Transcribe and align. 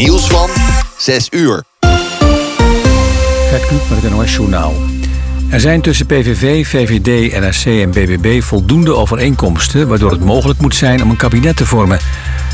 Nieuws 0.00 0.26
van 0.26 0.50
6 0.96 1.28
uur. 1.30 1.62
Gert 3.48 3.66
Kluk 3.66 3.80
met 3.90 4.02
het 4.02 4.12
NOS 4.12 4.34
Journaal. 4.34 4.74
Er 5.50 5.60
zijn 5.60 5.80
tussen 5.80 6.06
PVV, 6.06 6.66
VVD, 6.66 7.40
NRC 7.40 7.82
en 7.82 7.90
BBB 7.90 8.42
voldoende 8.42 8.94
overeenkomsten... 8.94 9.88
waardoor 9.88 10.10
het 10.10 10.24
mogelijk 10.24 10.60
moet 10.60 10.74
zijn 10.74 11.02
om 11.02 11.10
een 11.10 11.16
kabinet 11.16 11.56
te 11.56 11.66
vormen. 11.66 11.98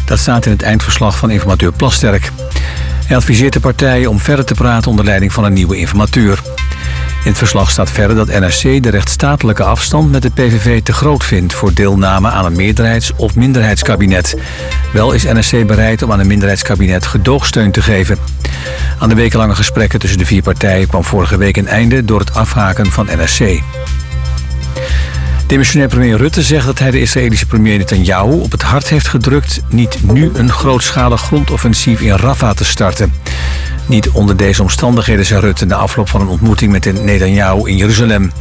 Dat 0.06 0.18
staat 0.18 0.46
in 0.46 0.52
het 0.52 0.62
eindverslag 0.62 1.18
van 1.18 1.30
informateur 1.30 1.72
Plasterk. 1.72 2.30
Hij 3.06 3.16
adviseert 3.16 3.52
de 3.52 3.60
partijen 3.60 4.10
om 4.10 4.18
verder 4.18 4.44
te 4.44 4.54
praten 4.54 4.90
onder 4.90 5.04
leiding 5.04 5.32
van 5.32 5.44
een 5.44 5.52
nieuwe 5.52 5.76
informateur. 5.76 6.42
In 7.26 7.32
het 7.32 7.40
verslag 7.40 7.70
staat 7.70 7.90
verder 7.90 8.16
dat 8.16 8.40
NRC 8.40 8.82
de 8.82 8.90
rechtsstatelijke 8.90 9.62
afstand 9.62 10.10
met 10.10 10.22
de 10.22 10.30
PVV 10.30 10.82
te 10.82 10.92
groot 10.92 11.24
vindt... 11.24 11.54
voor 11.54 11.74
deelname 11.74 12.28
aan 12.28 12.44
een 12.44 12.56
meerderheids- 12.56 13.12
of 13.16 13.34
minderheidskabinet. 13.34 14.36
Wel 14.92 15.12
is 15.12 15.24
NRC 15.24 15.66
bereid 15.66 16.02
om 16.02 16.12
aan 16.12 16.20
een 16.20 16.26
minderheidskabinet 16.26 17.06
gedoogsteun 17.06 17.70
te 17.70 17.82
geven. 17.82 18.18
Aan 18.98 19.08
de 19.08 19.14
wekenlange 19.14 19.54
gesprekken 19.54 19.98
tussen 19.98 20.18
de 20.18 20.26
vier 20.26 20.42
partijen 20.42 20.88
kwam 20.88 21.04
vorige 21.04 21.36
week 21.36 21.56
een 21.56 21.68
einde... 21.68 22.04
door 22.04 22.20
het 22.20 22.34
afhaken 22.34 22.86
van 22.86 23.06
NRC. 23.06 23.62
Demissionair 25.46 25.88
premier 25.88 26.16
Rutte 26.16 26.42
zegt 26.42 26.66
dat 26.66 26.78
hij 26.78 26.90
de 26.90 27.00
Israëlische 27.00 27.46
premier 27.46 27.78
Netanyahu 27.78 28.40
op 28.40 28.52
het 28.52 28.62
hart 28.62 28.88
heeft 28.88 29.08
gedrukt 29.08 29.60
niet 29.68 29.98
nu 30.12 30.30
een 30.34 30.50
grootschalig 30.50 31.20
grondoffensief 31.20 32.00
in 32.00 32.16
Rafah 32.16 32.56
te 32.56 32.64
starten. 32.64 33.12
Niet 33.86 34.10
onder 34.10 34.36
deze 34.36 34.62
omstandigheden, 34.62 35.24
zei 35.24 35.40
Rutte 35.40 35.64
na 35.64 35.76
afloop 35.76 36.08
van 36.08 36.20
een 36.20 36.26
ontmoeting 36.26 36.72
met 36.72 36.82
de 36.82 36.92
Netanyahu 36.92 37.68
in 37.68 37.76
Jeruzalem. 37.76 38.32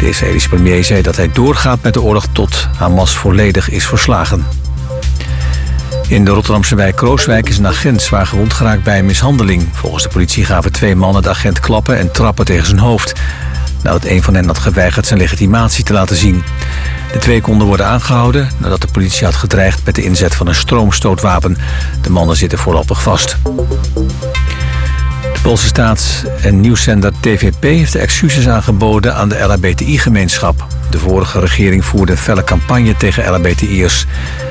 De 0.00 0.08
Israëlische 0.08 0.48
premier 0.48 0.84
zei 0.84 1.02
dat 1.02 1.16
hij 1.16 1.30
doorgaat 1.32 1.82
met 1.82 1.94
de 1.94 2.02
oorlog 2.02 2.26
tot 2.32 2.68
Hamas 2.76 3.16
volledig 3.16 3.70
is 3.70 3.86
verslagen. 3.86 4.46
In 6.08 6.24
de 6.24 6.30
Rotterdamse 6.30 6.74
wijk 6.74 6.96
Krooswijk 6.96 7.48
is 7.48 7.58
een 7.58 7.66
agent 7.66 8.02
zwaar 8.02 8.26
gewond 8.26 8.52
geraakt 8.52 8.82
bij 8.82 8.98
een 8.98 9.06
mishandeling. 9.06 9.68
Volgens 9.72 10.02
de 10.02 10.08
politie 10.08 10.44
gaven 10.44 10.72
twee 10.72 10.96
mannen 10.96 11.22
de 11.22 11.28
agent 11.28 11.60
klappen 11.60 11.98
en 11.98 12.12
trappen 12.12 12.44
tegen 12.44 12.66
zijn 12.66 12.78
hoofd. 12.78 13.12
Nadat 13.82 14.04
een 14.04 14.22
van 14.22 14.34
hen 14.34 14.46
had 14.46 14.58
geweigerd 14.58 15.06
zijn 15.06 15.18
legitimatie 15.18 15.84
te 15.84 15.92
laten 15.92 16.16
zien. 16.16 16.44
De 17.12 17.18
twee 17.18 17.40
konden 17.40 17.66
worden 17.66 17.86
aangehouden 17.86 18.50
nadat 18.56 18.80
de 18.80 18.88
politie 18.92 19.24
had 19.24 19.34
gedreigd 19.34 19.84
met 19.84 19.94
de 19.94 20.02
inzet 20.02 20.34
van 20.34 20.46
een 20.46 20.54
stroomstootwapen. 20.54 21.56
De 22.00 22.10
mannen 22.10 22.36
zitten 22.36 22.58
voorlopig 22.58 23.02
vast. 23.02 23.36
Poolse 25.42 25.66
staats- 25.66 26.22
en 26.42 26.60
nieuwszender 26.60 27.12
TVP 27.20 27.62
heeft 27.62 27.94
excuses 27.94 28.48
aangeboden 28.48 29.14
aan 29.14 29.28
de 29.28 29.38
LHBTI-gemeenschap. 29.38 30.66
De 30.90 30.98
vorige 30.98 31.40
regering 31.40 31.84
voerde 31.84 32.12
een 32.12 32.18
felle 32.18 32.44
campagne 32.44 32.96
tegen 32.96 33.30
LHBTI'ers. 33.30 34.06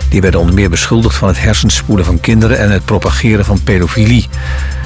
Die 0.09 0.21
werden 0.21 0.39
onder 0.39 0.55
meer 0.55 0.69
beschuldigd 0.69 1.15
van 1.15 1.27
het 1.27 1.39
hersenspoelen 1.39 2.05
van 2.05 2.19
kinderen 2.19 2.59
en 2.59 2.71
het 2.71 2.85
propageren 2.85 3.45
van 3.45 3.63
pedofilie. 3.63 4.27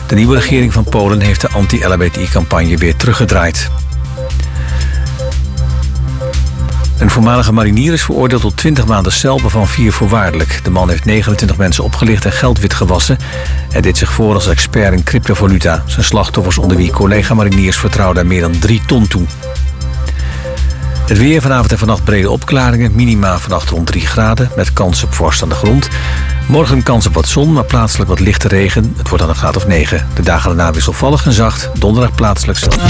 De 0.08 0.16
nieuwe 0.16 0.36
regering 0.36 0.74
van 0.74 0.84
Polen 0.84 1.20
heeft 1.20 1.42
de 1.42 1.50
anti-LHBTI-campagne 1.50 2.78
weer 2.78 2.96
teruggedraaid. 2.96 3.70
Een 7.02 7.10
voormalige 7.10 7.54
marinier 7.54 7.94
is 7.94 8.04
veroordeeld 8.04 8.42
tot 8.42 8.58
20 8.58 8.86
maanden 8.86 9.12
cel, 9.12 9.40
van 9.40 9.68
vier 9.68 9.94
voorwaardelijk. 9.94 10.60
De 10.64 10.70
man 10.70 10.90
heeft 10.90 11.06
29 11.06 11.58
mensen 11.58 11.84
opgelicht 11.84 12.26
en 12.26 12.32
geld 12.32 12.60
witgewassen. 12.60 13.18
Hij 13.72 13.82
deed 13.82 13.98
zich 13.98 14.12
voor 14.12 14.34
als 14.34 14.48
expert 14.48 14.94
in 14.94 15.04
cryptovaluta. 15.04 15.84
Zijn 15.86 16.06
slachtoffers 16.06 16.58
onder 16.58 16.78
wie 16.78 16.92
collega-mariniers 16.92 17.78
vertrouwden 17.78 18.28
meer 18.28 18.42
dan 18.42 18.60
3 18.60 18.82
ton 18.86 19.08
toe. 19.08 19.26
Het 21.08 21.18
weer 21.18 21.42
vanavond 21.42 21.72
en 21.72 21.78
vannacht 21.78 22.04
brede 22.04 22.30
opklaringen. 22.30 22.96
Minima 22.96 23.40
vannacht 23.40 23.70
rond 23.70 23.88
3 23.88 24.08
graden, 24.08 24.52
met 24.56 24.74
kans 24.74 25.04
op 25.04 25.14
vorst 25.14 25.44
aan 25.44 25.50
de 25.50 25.56
grond. 25.56 25.88
Morgen 26.48 26.84
kans 26.84 27.08
op 27.08 27.14
wat 27.14 27.28
zon, 27.28 27.54
maar 27.54 27.66
plaatselijk 27.66 28.10
wat 28.10 28.20
lichte 28.20 28.48
regen. 28.48 28.94
Het 28.98 29.10
wordt 29.10 29.24
dan 29.24 29.30
een 29.30 29.40
graad 29.40 29.56
of 29.56 29.68
9. 29.68 30.08
De 30.14 30.22
dagen 30.22 30.56
daarna 30.56 30.74
wisselvallig 30.74 31.26
en 31.26 31.34
zacht. 31.34 31.70
Donderdag 31.80 32.16
plaatselijk 32.16 32.60
zacht. 32.60 32.82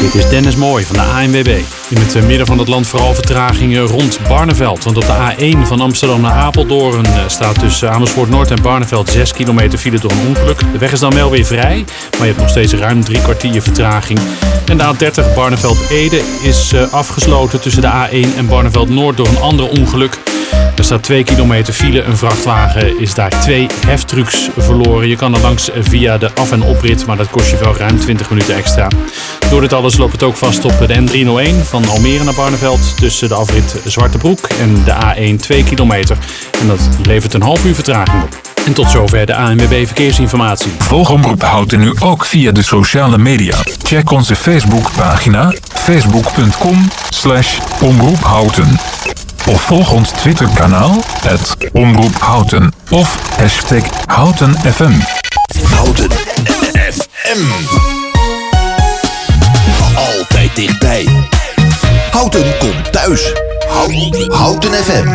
Dit 0.00 0.14
is 0.14 0.28
Dennis 0.28 0.56
Mooi 0.56 0.84
van 0.84 0.96
de 0.96 1.02
ANWB. 1.02 1.60
In 1.90 1.96
het 1.96 2.14
eh, 2.14 2.24
midden 2.24 2.46
van 2.46 2.58
het 2.58 2.68
land 2.68 2.86
vooral 2.86 3.14
vertragingen 3.14 3.80
rond 3.80 4.18
Barneveld. 4.28 4.84
Want 4.84 4.96
op 4.96 5.02
de 5.02 5.34
A1 5.34 5.66
van 5.66 5.80
Amsterdam 5.80 6.20
naar 6.20 6.32
Apeldoorn 6.32 7.04
eh, 7.04 7.12
staat 7.26 7.58
tussen 7.58 7.90
Amersfoort 7.90 8.30
Noord 8.30 8.50
en 8.50 8.62
Barneveld 8.62 9.08
6 9.08 9.32
kilometer 9.32 9.78
file 9.78 9.98
door 9.98 10.10
een 10.10 10.26
ongeluk. 10.26 10.58
De 10.72 10.78
weg 10.78 10.92
is 10.92 11.00
dan 11.00 11.14
wel 11.14 11.30
weer 11.30 11.44
vrij, 11.44 11.84
maar 12.10 12.26
je 12.26 12.32
hebt 12.32 12.38
nog 12.38 12.48
steeds 12.48 12.72
ruim 12.72 13.04
drie 13.04 13.22
kwartier 13.22 13.62
vertraging. 13.62 14.18
En 14.66 14.78
de 14.78 14.94
A30 14.94 15.34
Barneveld-Ede 15.34 16.22
is 16.42 16.72
eh, 16.72 16.92
afgesloten 16.92 17.60
tussen 17.60 17.82
de 17.82 18.08
A1 18.08 18.36
en 18.36 18.46
Barneveld 18.46 18.88
Noord 18.88 19.16
door 19.16 19.28
een 19.28 19.40
ander 19.40 19.68
ongeluk. 19.68 20.18
Er 20.78 20.84
staat 20.84 21.02
2 21.02 21.24
kilometer 21.24 21.72
file. 21.72 22.02
Een 22.02 22.16
vrachtwagen 22.16 23.00
is 23.00 23.14
daar 23.14 23.40
twee 23.40 23.66
heftrucks 23.86 24.48
verloren. 24.56 25.08
Je 25.08 25.16
kan 25.16 25.34
er 25.34 25.40
langs 25.40 25.70
via 25.78 26.18
de 26.18 26.34
af- 26.34 26.52
en 26.52 26.62
oprit, 26.62 27.06
maar 27.06 27.16
dat 27.16 27.30
kost 27.30 27.50
je 27.50 27.56
wel 27.56 27.76
ruim 27.76 27.98
20 27.98 28.30
minuten 28.30 28.54
extra. 28.56 28.88
Door 29.50 29.60
dit 29.60 29.72
alles 29.72 29.96
loopt 29.96 30.12
het 30.12 30.22
ook 30.22 30.36
vast 30.36 30.64
op 30.64 30.86
de 30.86 30.94
N301 30.94 31.68
van 31.68 31.77
Almere 31.84 32.24
naar 32.24 32.34
Barneveld. 32.34 32.96
Tussen 32.96 33.28
de 33.28 33.34
afrit 33.34 33.74
Zwartebroek 33.84 34.48
en 34.60 34.84
de 34.84 34.94
A1 34.94 35.40
2 35.40 35.64
kilometer. 35.64 36.18
En 36.60 36.66
dat 36.66 36.80
levert 37.02 37.34
een 37.34 37.42
half 37.42 37.64
uur 37.64 37.74
vertraging 37.74 38.22
op. 38.22 38.40
En 38.66 38.72
tot 38.72 38.90
zover 38.90 39.26
de 39.26 39.34
ANWB 39.36 39.86
Verkeersinformatie. 39.86 40.72
Volg 40.78 41.10
Omroep 41.10 41.42
Houten 41.42 41.78
nu 41.80 41.94
ook 42.00 42.24
via 42.24 42.52
de 42.52 42.62
sociale 42.62 43.18
media. 43.18 43.56
Check 43.82 44.10
onze 44.10 44.36
Facebookpagina 44.36 45.52
facebook.com 45.74 46.88
slash 47.08 47.58
omroephouten. 47.80 48.78
Of 49.46 49.60
volg 49.60 49.92
ons 49.92 50.10
Twitterkanaal 50.10 51.02
het 51.20 51.56
Omroep 51.72 52.14
Houten 52.18 52.72
of 52.90 53.36
hashtag 53.36 53.82
HoutenFM. 54.06 54.92
Houten 55.62 56.10
FM. 56.90 57.42
Altijd 59.94 60.56
dichtbij. 60.56 61.06
Houten 62.10 62.58
komt 62.58 62.92
thuis. 62.92 63.32
Houten, 63.68 64.32
Houten 64.32 64.72
FM. 64.72 65.08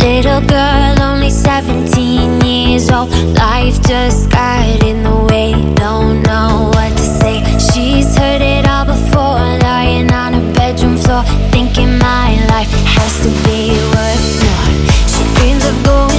Little 0.00 0.40
girl, 0.46 1.02
only 1.02 1.30
17 1.30 2.40
years 2.40 2.90
old. 2.90 3.10
Life 3.36 3.80
just 3.82 4.30
got 4.30 4.82
in 4.84 5.02
the 5.02 5.14
way. 5.30 5.52
Don't 5.74 6.22
know 6.22 6.70
what 6.74 6.96
to 6.96 7.02
say. 7.20 7.42
She's 7.58 8.16
heard 8.16 8.42
it 8.42 8.66
all 8.68 8.84
before, 8.84 9.58
lying 9.62 10.10
on 10.12 10.32
her 10.34 10.52
bedroom 10.54 10.96
floor, 10.96 11.22
thinking 11.50 11.98
my 11.98 12.36
life 12.48 12.70
has 12.96 13.12
to 13.22 13.30
be 13.44 13.70
worth 13.92 14.26
more. 14.44 14.68
She 15.12 15.22
dreams 15.36 15.64
of 15.66 15.76
going 15.84 16.13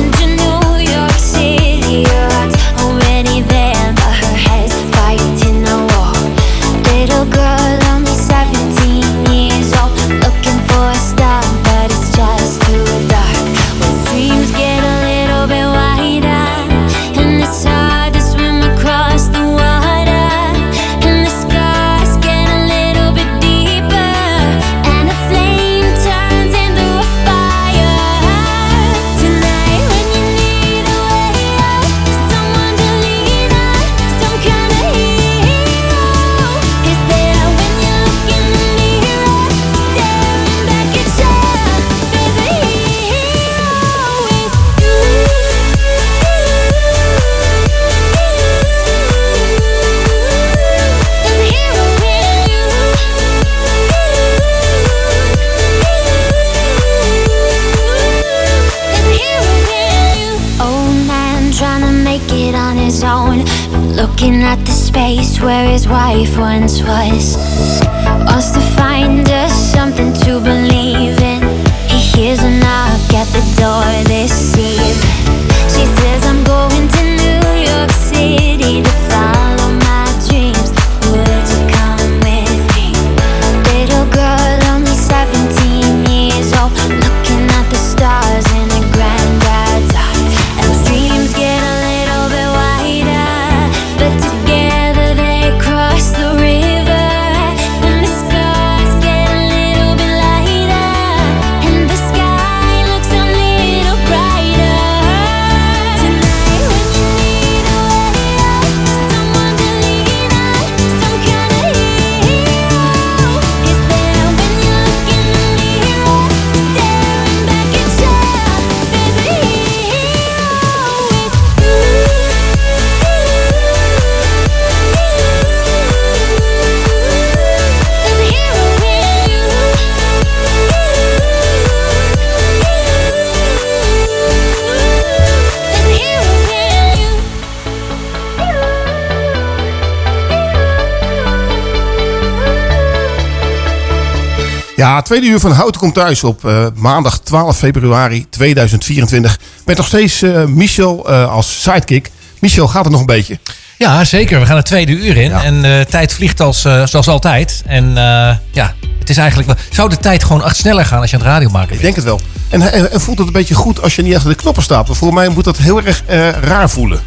Ja, 144.76 145.02
tweede 145.02 145.28
uur 145.28 145.40
van 145.40 145.52
Houten 145.52 145.82
komt 145.82 145.94
thuis 145.94 146.24
op 146.24 146.46
eh, 146.46 146.68
maandag 146.76 147.20
12 147.20 147.58
februari 147.58 148.26
2024. 148.30 149.40
Met 149.66 149.78
nog 149.78 149.86
steeds 149.86 150.22
eh, 150.22 150.46
Michel 150.46 151.10
eh, 151.10 151.32
als 151.32 151.62
sidekick. 151.62 152.12
Michel, 152.40 152.68
gaat 152.68 152.84
het 152.84 152.92
nog 152.92 153.00
een 153.00 153.06
beetje? 153.06 153.40
Ja, 153.78 154.04
zeker. 154.04 154.40
We 154.40 154.46
gaan 154.46 154.56
het 154.56 154.66
tweede 154.66 154.92
uur 154.92 155.18
in. 155.18 155.30
Ja. 155.30 155.44
En 155.44 155.62
de 155.62 155.86
tijd 155.90 156.14
vliegt 156.14 156.40
als, 156.40 156.66
eh, 156.66 156.86
zoals 156.86 157.08
altijd. 157.08 157.64
En 157.66 157.88
eh, 157.98 158.36
ja, 158.52 158.74
het 159.00 159.10
is 159.10 159.18
eigenlijk 159.18 159.48
wel... 159.48 159.58
Zou 159.72 159.90
de 159.90 159.98
tijd 159.98 160.24
gewoon 160.24 160.46
echt 160.46 160.56
sneller 160.56 160.86
gaan 160.86 161.02
als 161.02 161.10
je 161.10 161.16
aan 161.16 161.22
het 161.22 161.32
radio 161.32 161.50
maken 161.50 161.76
Ik 161.76 161.82
denk 161.82 161.96
het 161.96 162.04
wel. 162.04 162.22
En, 162.50 162.72
en, 162.72 162.92
en 162.92 163.02
voelt 163.02 163.18
het 163.18 163.28
een 163.28 163.34
beetje 163.34 163.54
goed 163.54 163.82
als 163.82 163.96
je 163.96 164.02
niet 164.02 164.16
achter 164.16 164.30
de 164.30 164.36
knoppen 164.36 164.64
staat? 164.64 164.88
Want 164.88 165.00
voor 165.00 165.14
mij 165.14 165.30
moet 165.30 165.44
dat 165.44 165.58
heel 165.58 165.82
erg 165.84 166.04
raar 166.42 166.70
voelen. 166.70 167.00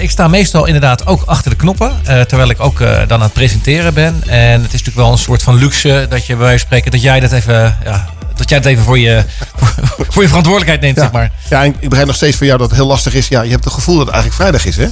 Ik 0.00 0.10
sta 0.10 0.28
meestal 0.28 0.66
inderdaad 0.66 1.06
ook 1.06 1.22
achter 1.26 1.50
de 1.50 1.56
knoppen. 1.56 1.92
terwijl 2.02 2.50
ik 2.50 2.60
ook 2.60 2.78
dan 2.78 3.12
aan 3.12 3.20
het 3.20 3.32
presenteren 3.32 3.94
ben. 3.94 4.22
En 4.26 4.52
het 4.52 4.72
is 4.72 4.82
natuurlijk 4.82 4.96
wel 4.96 5.12
een 5.12 5.18
soort 5.18 5.42
van 5.42 5.54
luxe 5.54 6.06
dat 6.08 6.26
je 6.26 6.36
bij 6.36 6.44
wijze 6.44 6.58
van 6.58 6.66
spreken... 6.66 6.90
dat 6.90 7.02
jij 7.02 7.20
dat 7.20 7.32
even, 7.32 7.76
ja, 7.84 8.08
dat 8.38 8.48
jij 8.48 8.58
het 8.58 8.66
even 8.66 8.84
voor 8.84 8.98
je, 8.98 9.24
voor 10.12 10.22
je 10.22 10.28
verantwoordelijkheid 10.28 10.80
neemt, 10.80 10.98
zeg 10.98 11.12
maar. 11.12 11.30
ja, 11.50 11.64
en 11.64 11.74
ik 11.80 11.88
begrijp 11.88 12.06
nog 12.06 12.16
steeds 12.16 12.36
van 12.36 12.46
jou 12.46 12.58
dat 12.58 12.68
het 12.68 12.78
heel 12.78 12.86
lastig 12.86 13.14
is. 13.14 13.28
Ja, 13.28 13.42
je 13.42 13.50
hebt 13.50 13.64
het 13.64 13.72
gevoel 13.72 13.96
dat 13.96 14.06
het 14.06 14.14
eigenlijk 14.14 14.42
vrijdag 14.42 14.66
is, 14.66 14.76
hè? 14.76 14.88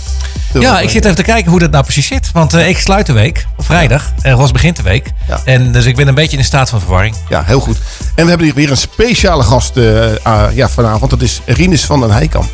Ja, 0.60 0.80
ik 0.80 0.90
zit 0.90 1.04
even 1.04 1.16
te 1.16 1.22
kijken 1.22 1.50
hoe 1.50 1.60
dat 1.60 1.70
nou 1.70 1.84
precies 1.84 2.06
zit. 2.06 2.30
Want 2.32 2.54
eh, 2.54 2.68
ik 2.68 2.78
sluit 2.78 3.06
de 3.06 3.12
week 3.12 3.46
op 3.56 3.64
vrijdag. 3.64 4.12
En 4.22 4.32
Ros 4.32 4.52
begint 4.52 4.76
de 4.76 4.82
week. 4.82 5.12
Ja. 5.28 5.40
En 5.44 5.72
dus 5.72 5.84
ik 5.84 5.96
ben 5.96 6.08
een 6.08 6.14
beetje 6.14 6.36
in 6.36 6.44
staat 6.44 6.68
van 6.68 6.80
verwarring. 6.80 7.16
Ja, 7.28 7.42
heel 7.46 7.60
goed. 7.60 7.78
En 8.14 8.22
we 8.22 8.28
hebben 8.28 8.46
hier 8.46 8.54
weer 8.54 8.70
een 8.70 8.76
speciale 8.76 9.42
gast 9.42 9.76
eh, 9.76 10.04
ah, 10.22 10.54
ja, 10.54 10.68
vanavond. 10.68 11.10
Dat 11.10 11.22
is 11.22 11.40
Rinus 11.44 11.84
van 11.84 12.00
den 12.00 12.10
Heikam. 12.10 12.48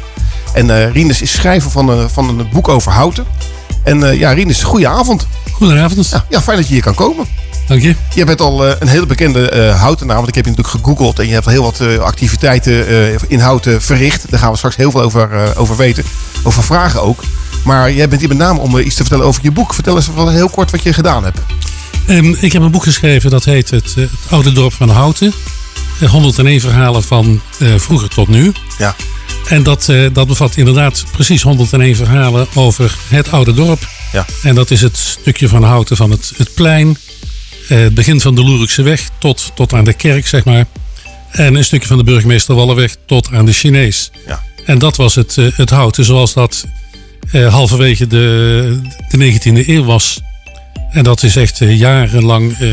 En 0.55 0.71
eh 0.71 0.93
Rinus 0.93 1.23
is 1.23 1.33
schrijver 1.33 1.71
van, 1.71 1.89
een 1.89 2.11
van 2.11 2.29
een 2.29 2.49
boek 2.53 2.69
over 2.69 2.93
houten. 2.93 3.27
En 3.85 4.11
eh, 4.11 4.19
ja, 4.19 4.33
Rinus, 4.33 4.63
goeie 4.63 4.89
avond. 4.89 5.27
Goedenavond. 5.53 6.09
Ja, 6.09 6.25
ja, 6.29 6.43
fijn 6.43 6.57
dat 6.57 6.67
je 6.67 6.73
hier 6.73 6.83
kan 6.83 6.95
komen. 6.95 7.27
Dank 7.67 7.83
je. 7.83 7.95
Je 8.15 8.25
bent 8.25 8.41
al 8.41 8.67
eh, 8.67 8.75
een 8.79 8.89
hele 8.89 9.07
bekende 9.07 9.49
eh 9.49 9.81
houtenaar, 9.81 10.17
want 10.17 10.29
ik 10.29 10.35
heb 10.35 10.45
je 10.45 10.51
natuurlijk 10.51 10.77
gegoogeld. 10.77 11.19
En 11.19 11.27
je 11.27 11.33
hebt 11.33 11.47
heel 11.47 11.63
wat 11.63 11.81
eh, 11.81 11.99
activiteiten 11.99 12.87
in 13.29 13.39
houten 13.39 13.83
verricht. 13.83 14.31
Daar 14.31 14.41
gaan 14.41 14.51
we 14.51 14.57
straks 14.57 14.77
heel 14.77 14.91
veel 14.91 15.03
over, 15.03 15.57
over 15.57 15.77
weten. 15.77 16.05
Over 16.43 16.63
vragen 16.63 17.03
ook. 17.03 17.23
Maar 17.65 17.93
jij 17.93 18.09
bent 18.09 18.21
hier 18.21 18.29
met 18.29 18.39
name 18.39 18.61
om 18.61 18.79
iets 18.79 18.95
te 18.95 19.03
vertellen 19.03 19.27
over 19.27 19.43
je 19.43 19.51
boek. 19.51 19.75
Vertel 19.75 19.97
eens 19.97 20.09
wel 20.15 20.29
heel 20.29 20.49
kort 20.49 20.71
wat 20.71 20.83
je 20.83 20.93
gedaan 20.93 21.25
hebt. 21.25 21.39
Ehm, 22.07 22.35
ik 22.41 22.53
heb 22.53 22.63
een 22.63 22.71
boek 22.71 22.83
geschreven 22.83 23.31
dat 23.31 23.45
heet 23.45 23.71
Het, 23.71 23.95
het 23.95 24.11
Oude 24.31 24.53
Dorp 24.53 24.73
van 24.73 24.89
Houten. 24.89 25.33
Eh, 26.01 26.11
101 26.11 26.61
verhalen 26.61 27.03
van 27.03 27.41
vroeger 27.77 28.09
tot 28.09 28.29
nu. 28.29 28.53
Ja. 28.79 28.95
En 29.49 29.63
dat, 29.63 29.93
dat 30.13 30.27
bevat 30.27 30.57
inderdaad 30.57 31.05
precies 31.13 31.43
101 31.43 31.97
verhalen 31.97 32.47
over 32.55 32.97
het 33.09 33.33
oude 33.33 33.55
dorp. 33.55 33.89
Ja. 34.13 34.27
En 34.43 34.55
dat 34.55 34.71
is 34.71 34.81
het 34.81 34.97
stukje 34.97 35.49
van 35.49 35.63
Houten 35.63 35.97
van 35.97 36.11
het, 36.11 36.33
het 36.37 36.55
plein. 36.55 36.97
Eh, 37.73 37.83
het 37.83 37.95
begin 37.95 38.21
van 38.21 38.35
de 38.35 38.45
Loerikse 38.45 38.83
weg 38.83 39.09
tot, 39.19 39.51
tot 39.55 39.73
aan 39.73 39.85
de 39.85 39.93
kerk, 39.93 40.27
zeg 40.27 40.45
maar. 40.45 40.67
En 41.31 41.55
een 41.55 41.65
stukje 41.65 41.89
van 41.89 41.97
de 41.97 42.05
Burgemeester 42.05 42.55
Wallenweg 42.55 42.97
tot 43.07 43.29
aan 43.33 43.47
de 43.47 43.53
Chinees. 43.53 44.11
Ja. 44.27 44.43
En 44.65 44.79
dat 44.79 44.97
was 44.97 45.15
het, 45.15 45.39
eh, 45.39 45.47
het 45.55 45.71
Houten 45.71 46.05
zoals 46.05 46.33
dat 46.33 46.67
eh, 47.31 47.53
halverwege 47.53 48.07
de, 48.07 48.81
de 49.09 49.17
19e 49.17 49.69
eeuw 49.69 49.85
was. 49.85 50.21
En 50.93 51.05
dat 51.05 51.23
is 51.23 51.37
echt 51.37 51.61
eh, 51.61 51.79
jarenlang 51.79 52.59
eh, 52.59 52.69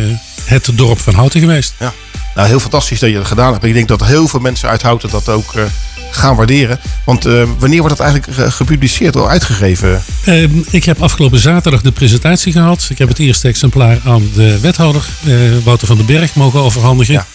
het 0.45 0.69
dorp 0.73 0.99
van 0.99 1.13
Houten 1.13 1.39
geweest. 1.39 1.73
Ja. 1.79 1.93
Nou, 2.35 2.47
heel 2.47 2.59
fantastisch 2.59 2.99
dat 2.99 3.09
je 3.09 3.15
dat 3.15 3.25
gedaan 3.25 3.51
hebt. 3.51 3.63
Ik 3.63 3.73
denk 3.73 3.87
dat 3.87 4.05
heel 4.05 4.27
veel 4.27 4.39
mensen 4.39 4.69
uit 4.69 4.81
Houten 4.81 5.09
dat 5.09 5.29
ook 5.29 5.53
eh, 5.53 5.63
gaan 6.11 6.35
waarderen. 6.35 6.79
Want 7.03 7.25
eh, 7.25 7.43
wanneer 7.59 7.79
wordt 7.81 7.97
dat 7.97 8.07
eigenlijk 8.07 8.37
eh, 8.39 8.51
gepubliceerd 8.51 9.15
of 9.15 9.27
uitgegeven? 9.27 10.03
Eh, 10.23 10.43
ik 10.69 10.85
heb 10.85 11.01
afgelopen 11.01 11.39
zaterdag 11.39 11.81
de 11.81 11.91
presentatie 11.91 12.51
gehad. 12.51 12.87
Ik 12.89 12.97
heb 12.97 13.07
het 13.07 13.19
eerste 13.19 13.47
exemplaar 13.47 13.99
aan 14.05 14.29
de 14.33 14.59
wethouder, 14.59 15.05
eh, 15.25 15.33
Wouter 15.63 15.87
van 15.87 15.97
den 15.97 16.05
Berg, 16.05 16.35
mogen 16.35 16.59
overhandigen. 16.59 17.13
Ja. 17.13 17.25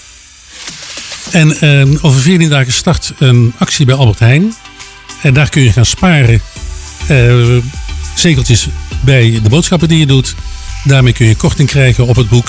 En 1.30 1.60
eh, 1.60 2.04
over 2.04 2.20
14 2.20 2.48
dagen 2.48 2.72
start 2.72 3.12
een 3.18 3.52
actie 3.58 3.86
bij 3.86 3.94
Albert 3.94 4.18
Heijn. 4.18 4.54
En 5.22 5.34
daar 5.34 5.48
kun 5.48 5.62
je 5.62 5.72
gaan 5.72 5.86
sparen. 5.86 6.40
zegeltjes 8.14 8.68
bij 9.00 9.40
de 9.42 9.48
boodschappen 9.48 9.88
die 9.88 9.98
je 9.98 10.06
doet. 10.06 10.34
Daarmee 10.84 11.12
kun 11.12 11.26
je 11.26 11.36
korting 11.36 11.68
krijgen 11.68 12.06
op 12.06 12.16
het 12.16 12.28
boek. 12.28 12.48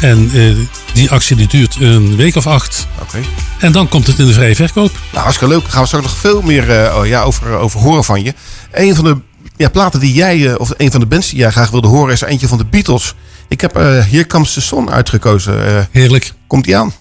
En 0.00 0.30
eh, 0.34 0.54
die 0.92 1.10
actie 1.10 1.36
die 1.36 1.48
duurt 1.48 1.76
een 1.80 2.16
week 2.16 2.36
of 2.36 2.46
acht. 2.46 2.86
Oké. 3.00 3.18
En 3.58 3.72
dan 3.72 3.88
komt 3.88 4.06
het 4.06 4.18
in 4.18 4.26
de 4.26 4.32
vrije 4.32 4.54
verkoop. 4.54 4.92
Nou, 5.12 5.22
hartstikke 5.22 5.54
leuk. 5.54 5.62
Daar 5.62 5.72
gaan 5.72 5.80
we 5.80 5.86
straks 5.86 6.06
nog 6.06 6.16
veel 6.16 6.42
meer 6.42 6.70
eh, 6.70 6.96
oh, 6.96 7.06
ja, 7.06 7.22
over, 7.22 7.56
over 7.56 7.80
horen 7.80 8.04
van 8.04 8.22
je. 8.22 8.34
Een 8.72 8.94
van 8.94 9.04
de 9.04 9.16
ja, 9.56 9.68
platen 9.68 10.00
die 10.00 10.12
jij, 10.12 10.50
eh, 10.50 10.58
of 10.58 10.72
een 10.76 10.90
van 10.90 11.00
de 11.00 11.06
bands 11.06 11.30
die 11.30 11.38
jij 11.38 11.50
graag 11.50 11.70
wilde 11.70 11.88
horen, 11.88 12.12
is 12.12 12.20
eentje 12.20 12.48
van 12.48 12.58
de 12.58 12.64
Beatles. 12.64 13.14
Ik 13.48 13.60
heb 13.60 13.76
eh 13.76 13.82
Here 13.82 14.26
Comes 14.26 14.52
the 14.52 14.60
Sun 14.60 14.90
uitgekozen. 14.90 15.66
Eh, 15.66 15.84
Heerlijk. 15.90 16.32
komt 16.46 16.64
die 16.64 16.76
aan? 16.76 16.92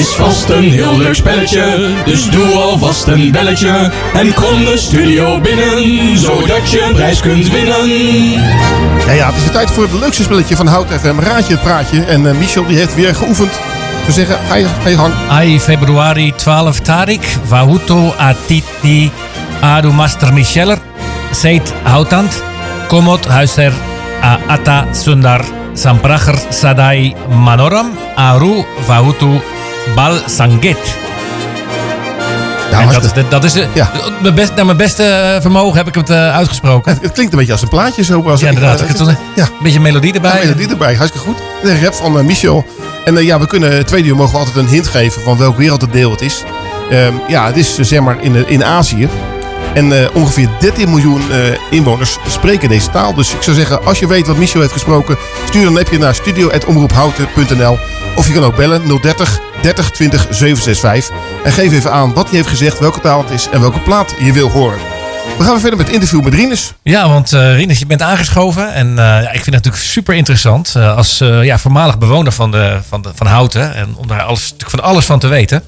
Is 0.00 0.08
vast 0.08 0.48
een 0.48 0.70
heel 0.70 0.98
leuk 0.98 1.14
spelletje, 1.14 1.94
dus 2.04 2.30
doe 2.30 2.54
alvast 2.54 3.06
een 3.06 3.30
belletje. 3.30 3.90
En 4.14 4.34
kom 4.34 4.64
de 4.64 4.76
studio 4.76 5.40
binnen, 5.40 6.18
zodat 6.18 6.70
je 6.70 6.82
een 6.82 6.94
prijs 6.94 7.20
kunt 7.20 7.50
winnen. 7.50 7.88
Ja, 9.06 9.12
ja, 9.12 9.26
het 9.26 9.36
is 9.36 9.44
de 9.44 9.50
tijd 9.50 9.70
voor 9.70 9.82
het 9.82 9.92
leukste 9.92 10.22
spelletje 10.22 10.56
van 10.56 10.66
Hout 10.66 10.86
FM. 11.00 11.18
Raad 11.18 11.46
je 11.46 11.52
het 11.52 11.62
praatje. 11.62 12.02
En 12.04 12.26
eh, 12.26 12.34
Michel 12.34 12.66
die 12.66 12.76
heeft 12.76 12.94
weer 12.94 13.14
geoefend. 13.14 13.52
Zou 14.00 14.12
zeggen, 14.12 14.38
ga 14.48 14.54
je, 14.54 14.66
ga 14.82 14.88
je 14.88 14.96
gang. 14.96 15.12
Ai 15.28 15.60
februari 15.60 16.32
12 16.36 16.80
tarik, 16.80 17.38
Vahuto 17.44 18.14
atiti 18.16 19.10
adu 19.60 19.92
master 19.92 20.32
Micheller, 20.32 20.78
seit 21.30 21.72
houtant, 21.82 22.42
komot 22.88 23.26
huiser 23.26 23.72
a 24.22 24.38
ata 24.46 24.86
sundar 24.92 25.44
sampracher 25.74 26.38
sadai 26.48 27.14
manoram, 27.28 27.90
aru 28.14 28.64
Vahutu 28.86 29.40
bal 29.94 30.18
sanget. 30.26 30.76
Dat, 32.92 33.14
de- 33.14 33.24
dat 33.28 33.44
is 33.44 33.52
de, 33.52 33.66
Ja. 33.74 33.90
mijn 34.22 34.34
best, 34.34 34.54
naar 34.54 34.64
mijn 34.64 34.76
beste 34.76 35.04
eh, 35.04 35.40
vermogen 35.40 35.76
heb 35.76 35.88
ik 35.88 35.94
het 35.94 36.10
eh, 36.10 36.34
uitgesproken. 36.36 36.92
Het, 36.92 37.02
het 37.02 37.12
klinkt 37.12 37.32
een 37.32 37.38
beetje 37.38 37.52
als 37.52 37.62
een 37.62 37.68
plaatje 37.68 38.02
zo. 38.04 38.22
Als 38.28 38.40
Ja, 38.40 38.48
inderdaad. 38.48 38.80
eh, 38.80 38.90
Ik 38.90 38.98
een 38.98 39.16
ja, 39.34 39.48
beetje 39.62 39.80
melodie 39.80 40.12
erbij. 40.12 40.30
Ja, 40.40 40.44
melodie 40.44 40.68
erbij. 40.68 40.94
Hartstikke 40.94 41.26
goed. 41.26 41.36
De 41.62 41.80
rap 41.82 41.94
van 41.94 42.18
eh, 42.18 42.24
Michel. 42.24 42.64
En 43.04 43.24
ja, 43.24 43.38
we 43.40 43.46
kunnen 43.46 43.86
tweede 43.86 44.08
uur 44.08 44.16
mogen 44.16 44.32
we 44.32 44.38
altijd 44.38 44.56
een 44.56 44.66
hint 44.68 44.86
geven 44.88 45.22
van 45.22 45.38
welk 45.38 45.56
werelddeel 45.56 46.10
het 46.10 46.20
is. 46.20 46.42
Ehm, 46.90 47.12
ja, 47.28 47.46
het 47.46 47.56
is 47.56 47.74
zeg 47.78 48.00
maar 48.00 48.16
in, 48.20 48.48
in 48.48 48.64
Azië. 48.64 49.08
En 49.74 49.92
ongeveer 50.14 50.48
13 50.60 50.88
miljoen 50.90 51.22
inwoners 51.70 52.18
spreken 52.28 52.68
deze 52.68 52.90
taal. 52.90 53.14
Dus 53.14 53.32
ik 53.34 53.42
zou 53.42 53.56
zeggen, 53.56 53.84
als 53.84 53.98
je 53.98 54.06
weet 54.06 54.26
wat 54.26 54.36
Michel 54.36 54.60
heeft 54.60 54.72
gesproken, 54.72 55.16
stuur 55.48 55.66
een 55.66 55.78
appje 55.78 55.98
naar 55.98 56.14
studio.omroephouten.nl. 56.14 57.78
Of 58.16 58.26
je 58.26 58.32
kan 58.32 58.44
ook 58.44 58.56
bellen 58.56 58.82
030 59.02 59.40
30 59.62 59.90
20 59.90 60.26
765. 60.30 61.16
En 61.44 61.52
geef 61.52 61.72
even 61.72 61.92
aan 61.92 62.12
wat 62.14 62.26
hij 62.28 62.36
heeft 62.36 62.48
gezegd, 62.48 62.78
welke 62.78 63.00
taal 63.00 63.22
het 63.22 63.30
is 63.30 63.48
en 63.52 63.60
welke 63.60 63.80
plaat 63.80 64.14
je 64.18 64.32
wil 64.32 64.50
horen. 64.50 64.78
We 65.38 65.42
gaan 65.44 65.52
weer 65.52 65.60
verder 65.60 65.78
met 65.78 65.86
het 65.86 65.94
interview 65.94 66.22
met 66.22 66.34
Rinus. 66.34 66.72
Ja, 66.82 67.08
want 67.08 67.32
eh 67.32 67.54
Rinus, 67.54 67.78
je 67.78 67.86
bent 67.86 68.02
aangeschoven. 68.02 68.72
En 68.74 68.88
eh, 68.88 69.04
ja, 69.04 69.18
ik 69.18 69.42
vind 69.42 69.44
het 69.44 69.54
natuurlijk 69.54 69.82
super 69.82 70.14
interessant. 70.14 70.72
eh, 70.76 70.96
als 70.96 71.20
eh, 71.20 71.44
ja, 71.44 71.58
voormalig 71.58 71.98
bewoner 71.98 72.32
van, 72.32 72.50
de, 72.50 72.78
van, 72.88 73.02
de, 73.02 73.10
van 73.14 73.26
Houten. 73.26 73.74
En 73.74 73.88
om 73.96 74.06
daar 74.06 74.22
alles, 74.22 74.40
natuurlijk 74.42 74.70
van 74.70 74.80
alles 74.82 75.04
van 75.04 75.18
te 75.18 75.26
weten. 75.28 75.62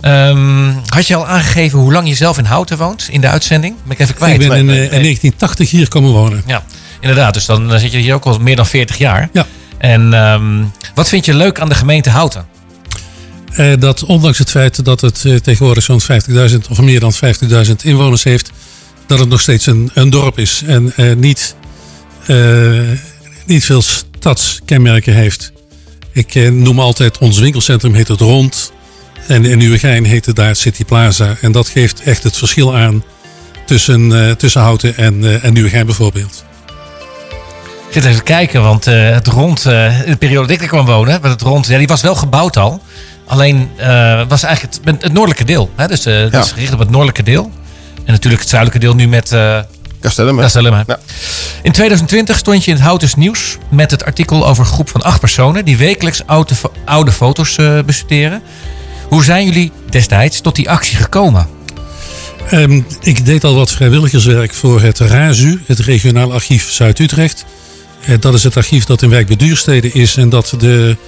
Ehm, 0.00 0.72
had 0.86 1.06
je 1.06 1.14
al 1.16 1.26
aangegeven 1.26 1.78
hoe 1.78 1.92
lang 1.92 2.08
je 2.08 2.14
zelf 2.14 2.38
in 2.38 2.44
Houten 2.44 2.76
woont 2.78 3.08
in 3.10 3.20
de 3.20 3.28
uitzending? 3.28 3.74
Ben 3.82 3.92
ik 3.92 3.98
even 3.98 4.14
kwijt. 4.14 4.42
Ik 4.42 4.48
ben 4.48 4.58
in, 4.58 4.66
Nee, 4.66 4.74
eh, 4.74 4.90
nee, 4.90 4.98
in 4.98 5.02
1980 5.02 5.70
hier 5.70 5.88
komen 5.88 6.10
wonen. 6.10 6.42
Ja, 6.46 6.62
inderdaad. 7.00 7.34
Dus 7.34 7.46
dan 7.46 7.78
zit 7.78 7.92
je 7.92 7.98
hier 7.98 8.14
ook 8.14 8.24
al 8.24 8.38
meer 8.38 8.56
dan 8.56 8.66
40 8.66 8.98
jaar. 8.98 9.28
Ja. 9.32 9.46
En 9.78 10.14
ehm, 10.14 10.62
wat 10.94 11.08
vind 11.08 11.24
je 11.24 11.34
leuk 11.34 11.60
aan 11.60 11.68
de 11.68 11.74
gemeente 11.74 12.10
Houten? 12.10 12.46
Eh, 13.56 13.72
dat 13.78 14.04
ondanks 14.04 14.38
het 14.38 14.50
feit 14.50 14.84
dat 14.84 15.00
het 15.00 15.24
eh, 15.24 15.34
tegenwoordig 15.34 15.84
zo'n 15.84 16.00
50.000 16.00 16.68
of 16.70 16.80
meer 16.80 17.00
dan 17.00 17.12
50.000 17.14 17.72
inwoners 17.82 18.22
heeft, 18.22 18.50
dat 19.06 19.18
het 19.18 19.28
nog 19.28 19.40
steeds 19.40 19.66
een, 19.66 19.90
een 19.94 20.10
dorp 20.10 20.38
is 20.38 20.62
en 20.66 20.92
eh, 20.96 21.14
niet, 21.14 21.54
niet 23.46 23.64
veel 23.64 23.82
stadskenmerken 23.82 25.14
heeft. 25.14 25.52
Ik 26.12 26.50
noem 26.52 26.80
altijd, 26.80 27.18
ons 27.18 27.38
winkelcentrum 27.38 27.94
heet 27.94 28.08
het 28.08 28.20
Rond 28.20 28.72
en 29.26 29.44
in 29.44 29.58
Nieuwegein 29.58 30.04
heet 30.04 30.26
het 30.26 30.36
daar 30.36 30.56
City 30.56 30.84
Plaza. 30.84 31.36
En 31.40 31.52
dat 31.52 31.68
geeft 31.68 32.00
echt 32.00 32.22
het 32.22 32.36
verschil 32.36 32.76
aan 32.76 33.04
tussen, 33.66 34.36
tussen 34.38 34.60
Houten 34.60 34.96
en, 34.96 35.42
en 35.42 35.52
Nieuwegein 35.52 35.86
bijvoorbeeld. 35.86 36.44
Ik 37.88 37.92
zit 37.92 38.04
even 38.04 38.16
te 38.16 38.22
kijken, 38.22 38.62
want 38.62 38.84
het 38.84 39.26
rond, 39.26 39.64
in 39.64 40.10
de 40.10 40.16
periode 40.18 40.46
dat 40.46 40.56
ik 40.56 40.62
er 40.62 40.68
kwam 40.68 40.86
wonen, 40.86 41.20
was 41.20 41.30
het 41.30 41.42
rond, 41.42 41.66
ja, 41.66 41.78
die 41.78 41.86
was 41.86 42.02
wel 42.02 42.14
gebouwd 42.14 42.56
al. 42.56 42.82
Alleen 43.26 43.70
eh, 43.76 44.22
was 44.28 44.42
eigenlijk 44.42 44.76
het, 44.84 45.02
het 45.02 45.12
noordelijke 45.12 45.44
deel. 45.44 45.70
Hè? 45.76 45.86
Dus 45.88 46.06
eh, 46.06 46.14
het 46.18 46.32
Ja. 46.32 46.40
is 46.40 46.50
gericht 46.52 46.72
op 46.72 46.78
het 46.78 46.90
noordelijke 46.90 47.22
deel. 47.22 47.50
En 48.04 48.12
natuurlijk 48.12 48.40
het 48.42 48.50
zuidelijke 48.50 48.86
deel 48.86 48.94
nu 48.94 49.08
met 49.08 49.32
eh 49.32 49.58
Castellum. 50.00 50.38
Castellum. 50.38 50.72
Ja. 50.86 50.98
In 51.62 51.72
2020 51.72 52.38
stond 52.38 52.64
je 52.64 52.70
in 52.70 52.76
het 52.76 52.86
Houtens 52.86 53.14
Nieuws 53.14 53.56
met 53.68 53.90
het 53.90 54.04
artikel 54.04 54.46
over 54.46 54.64
een 54.64 54.70
groep 54.70 54.88
van 54.88 55.02
acht 55.02 55.20
personen 55.20 55.64
die 55.64 55.76
wekelijks 55.76 56.22
oude, 56.26 56.54
oude 56.84 57.12
foto's 57.12 57.56
eh, 57.56 57.78
bestuderen. 57.86 58.42
Hoe 59.08 59.24
zijn 59.24 59.44
jullie 59.44 59.72
destijds 59.90 60.40
tot 60.40 60.56
die 60.56 60.70
actie 60.70 60.96
gekomen? 60.96 61.46
Ehm, 62.50 62.80
ik 63.00 63.24
deed 63.24 63.44
al 63.44 63.54
wat 63.54 63.70
vrijwilligerswerk 63.70 64.54
voor 64.54 64.80
het 64.80 64.98
RAZU, 64.98 65.62
het 65.66 65.78
Regionaal 65.78 66.32
Archief 66.32 66.70
Zuid-Utrecht. 66.70 67.44
Eh, 68.06 68.14
dat 68.20 68.34
is 68.34 68.42
het 68.42 68.56
archief 68.56 68.84
dat 68.84 69.02
in 69.02 69.10
wijk 69.10 69.26
bij 69.26 69.36
Duurstede 69.36 69.92
is 69.92 70.16
en 70.16 70.28
dat 70.28 70.54
de 70.58 70.96
eh, 70.98 71.04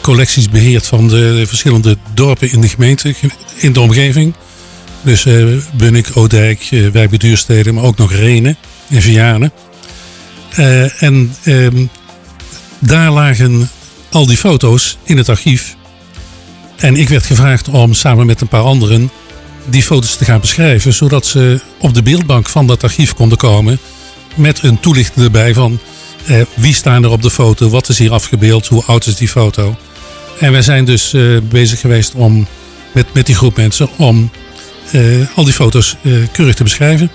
collecties 0.00 0.48
beheert 0.48 0.86
van 0.86 1.08
de 1.08 1.44
verschillende 1.46 1.96
dorpen 2.14 2.52
in 2.52 2.60
de 2.60 2.68
gemeente, 2.68 3.14
in 3.56 3.72
de 3.72 3.80
omgeving. 3.80 4.34
Dus 5.02 5.26
eh 5.26 5.46
Bunnik, 5.74 6.10
Oudijk, 6.14 6.68
eh, 6.70 6.88
wijk 6.88 7.08
bij 7.08 7.18
Duurstede, 7.18 7.72
maar 7.72 7.84
ook 7.84 7.96
nog 7.96 8.12
Renen 8.12 8.56
en 8.88 9.02
Vianen. 9.02 9.52
Eh, 10.50 11.02
en 11.02 11.34
ehm, 11.42 11.86
daar 12.78 13.10
lagen 13.10 13.70
al 14.10 14.26
die 14.26 14.36
foto's 14.36 14.98
in 15.02 15.16
het 15.16 15.28
archief. 15.28 15.76
En 16.76 16.96
ik 16.96 17.08
werd 17.08 17.24
gevraagd 17.24 17.68
om 17.68 17.94
samen 17.94 18.26
met 18.26 18.40
een 18.40 18.48
paar 18.48 18.62
anderen 18.62 19.10
die 19.64 19.82
foto's 19.82 20.16
te 20.16 20.24
gaan 20.24 20.40
beschrijven, 20.40 20.94
zodat 20.94 21.26
ze 21.26 21.60
op 21.78 21.94
de 21.94 22.02
beeldbank 22.02 22.48
van 22.48 22.66
dat 22.66 22.82
archief 22.82 23.14
konden 23.14 23.38
komen 23.38 23.78
met 24.34 24.62
een 24.62 24.80
toelichting 24.80 25.24
erbij 25.24 25.54
van 25.54 25.80
eh, 26.26 26.40
wie 26.54 26.74
staan 26.74 27.04
er 27.04 27.10
op 27.10 27.22
de 27.22 27.30
foto, 27.30 27.68
wat 27.68 27.88
is 27.88 27.98
hier 27.98 28.12
afgebeeld, 28.12 28.66
hoe 28.66 28.82
oud 28.86 29.06
is 29.06 29.16
die 29.16 29.28
foto. 29.28 29.76
En 30.38 30.52
wij 30.52 30.62
zijn 30.62 30.84
dus 30.84 31.12
eh, 31.12 31.22
bezig 31.42 31.80
geweest 31.80 32.14
om 32.14 32.46
met, 32.92 33.06
met 33.14 33.26
die 33.26 33.34
groep 33.34 33.56
mensen 33.56 33.88
om 33.96 34.30
eh, 34.90 35.00
al 35.34 35.44
die 35.44 35.52
foto's 35.52 35.96
keurig 36.32 36.54
te 36.54 36.62
beschrijven. 36.62 37.10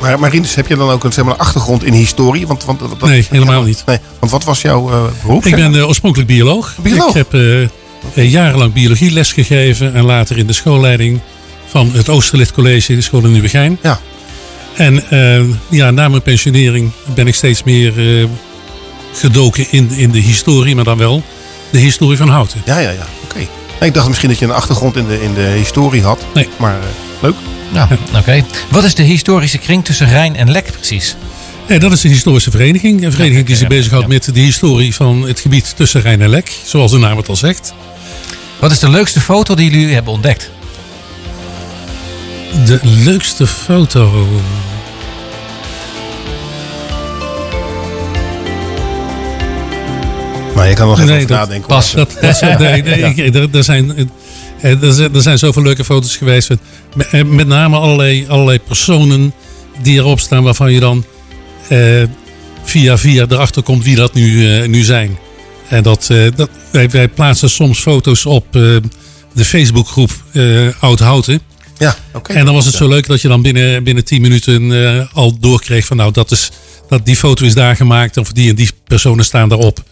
Maar, 0.00 0.18
maar 0.18 0.30
Rinus, 0.30 0.54
heb 0.54 0.66
je 0.66 0.76
dan 0.76 0.90
ook 0.90 1.04
een, 1.04 1.12
zeg 1.12 1.24
maar, 1.24 1.36
achtergrond 1.36 1.84
in 1.84 1.92
historie? 1.92 2.46
Want, 2.46 2.64
want, 2.64 3.02
Nee, 3.02 3.26
helemaal 3.30 3.62
niet. 3.62 3.82
Nee, 3.86 3.98
want 4.18 4.32
wat 4.32 4.44
was 4.44 4.62
jouw 4.62 5.10
beroep? 5.22 5.46
Ik 5.46 5.54
ben 5.54 5.86
oorspronkelijk 5.86 6.28
bioloog. 6.28 6.74
Bioloog? 6.82 7.14
Ik 7.14 7.26
heb 7.30 7.68
jarenlang 8.14 8.72
biologieles 8.72 9.32
gegeven 9.32 9.94
en 9.94 10.04
later 10.04 10.38
in 10.38 10.46
de 10.46 10.52
schoolleiding 10.52 11.20
van 11.66 11.90
het 11.92 12.08
Oosterlicht 12.08 12.52
College, 12.52 12.94
de 12.94 13.00
school 13.00 13.24
in 13.24 13.32
Nieuwegein. 13.32 13.78
Ja. 13.82 14.00
En 14.76 15.10
eh, 15.10 15.40
ja, 15.70 15.90
na 15.90 16.08
mijn 16.08 16.22
pensionering 16.22 16.90
ben 17.14 17.26
ik 17.26 17.34
steeds 17.34 17.62
meer 17.62 18.18
eh, 18.20 18.26
gedoken 19.12 19.66
in, 19.70 19.90
in 19.90 20.10
de 20.10 20.18
historie, 20.20 20.74
maar 20.74 20.84
dan 20.84 20.98
wel 20.98 21.22
de 21.70 21.78
historie 21.78 22.16
van 22.16 22.28
Houten. 22.28 22.62
Ja, 22.64 22.78
ja, 22.78 22.90
ja. 22.90 23.06
Oké. 23.24 23.46
Ik 23.84 23.94
dacht 23.94 24.08
misschien 24.08 24.28
dat 24.28 24.38
je 24.38 24.44
een 24.44 24.50
achtergrond 24.50 24.96
in 24.96 25.06
de, 25.06 25.22
in 25.22 25.34
de 25.34 25.40
historie 25.56 26.02
had. 26.02 26.24
Nee. 26.34 26.48
Maar 26.56 26.74
eh, 26.78 26.86
leuk. 27.20 27.34
Nou, 27.72 27.88
oké. 28.16 28.44
Wat 28.70 28.84
is 28.84 28.94
de 28.94 29.02
historische 29.02 29.58
kring 29.58 29.84
tussen 29.84 30.08
Rijn 30.08 30.36
en 30.36 30.50
Lek 30.50 30.72
precies? 30.72 31.16
Eh, 31.66 31.80
dat 31.80 31.92
is 31.92 32.00
de 32.00 32.08
historische 32.08 32.50
vereniging. 32.50 33.04
Een 33.04 33.12
vereniging 33.12 33.46
die 33.46 33.54
Ja, 33.54 33.60
zich 33.60 33.68
ja, 33.68 33.76
bezighoudt 33.76 34.06
ja. 34.06 34.12
met 34.12 34.34
de 34.34 34.40
historie 34.40 34.94
van 34.94 35.22
het 35.22 35.40
gebied 35.40 35.76
tussen 35.76 36.00
Rijn 36.00 36.20
en 36.22 36.28
Lek, 36.28 36.52
zoals 36.64 36.90
de 36.90 36.98
naam 36.98 37.16
het 37.16 37.28
al 37.28 37.36
zegt. 37.36 37.74
Wat 38.58 38.70
is 38.70 38.78
de 38.78 38.90
leukste 38.90 39.20
foto 39.20 39.54
die 39.54 39.70
jullie 39.70 39.94
hebben 39.94 40.12
ontdekt? 40.12 40.50
De 42.66 42.80
leukste 42.82 43.46
foto. 43.46 44.26
Maar 50.54 50.68
je 50.68 50.74
kan 50.74 50.88
nog 50.88 51.00
even 51.00 51.10
Nee, 51.16 51.26
nadenken. 51.26 51.68
pas. 51.68 51.92
Dat, 51.92 52.16
dat, 52.20 52.40
nee, 52.58 52.82
nee, 52.82 53.02
ik- 53.14 53.34
er, 53.34 53.48
er, 53.52 53.64
zijn, 53.64 54.10
er, 54.60 54.92
zijn, 54.92 55.14
er 55.14 55.22
zijn 55.22 55.38
zoveel 55.38 55.62
leuke 55.62 55.84
foto's 55.84 56.16
geweest. 56.16 56.48
Met, 56.94 57.08
eh, 57.10 57.24
met 57.24 57.46
name 57.46 57.76
allerlei, 57.76 58.26
allerlei 58.28 58.58
personen 58.58 59.32
die 59.82 59.98
erop 59.98 60.20
staan 60.20 60.42
waarvan 60.42 60.72
je 60.72 60.80
dan 60.80 61.04
eh, 61.68 62.02
via 62.64 62.98
via 62.98 63.26
erachter 63.28 63.62
komt 63.62 63.84
wie 63.84 63.96
dat 63.96 64.14
nu, 64.14 64.54
eh, 64.56 64.68
nu 64.68 64.82
zijn. 64.82 65.18
En 65.68 65.82
dat, 65.82 66.08
eh, 66.10 66.18
dat, 66.36 66.48
wij, 66.70 66.90
wij 66.90 67.08
plaatsen 67.08 67.50
soms 67.50 67.78
foto's 67.80 68.26
op 68.26 68.44
eh, 68.50 68.62
de 69.32 69.44
Facebookgroep 69.44 70.10
eh 70.32 70.42
Oud 70.80 70.98
Houten. 70.98 71.40
Ja, 71.78 71.96
oké. 72.12 72.32
En 72.32 72.44
dan 72.44 72.54
was 72.54 72.64
het 72.64 72.74
zo 72.74 72.88
leuk 72.88 73.06
dat 73.06 73.20
je 73.20 73.28
dan 73.28 73.42
binnen, 73.42 73.84
binnen 73.84 74.04
10 74.04 74.20
minuten 74.20 74.84
eh, 74.84 75.06
al 75.12 75.38
doorkreeg 75.38 75.86
van 75.86 75.96
nou, 75.96 76.12
dat 76.12 76.30
is, 76.30 76.50
dat 76.88 77.06
die 77.06 77.16
foto 77.16 77.44
is 77.44 77.54
daar 77.54 77.76
gemaakt 77.76 78.16
of 78.16 78.32
die 78.32 78.48
en 78.50 78.56
die 78.56 78.70
personen 78.84 79.24
staan 79.24 79.48
daarop. 79.48 79.84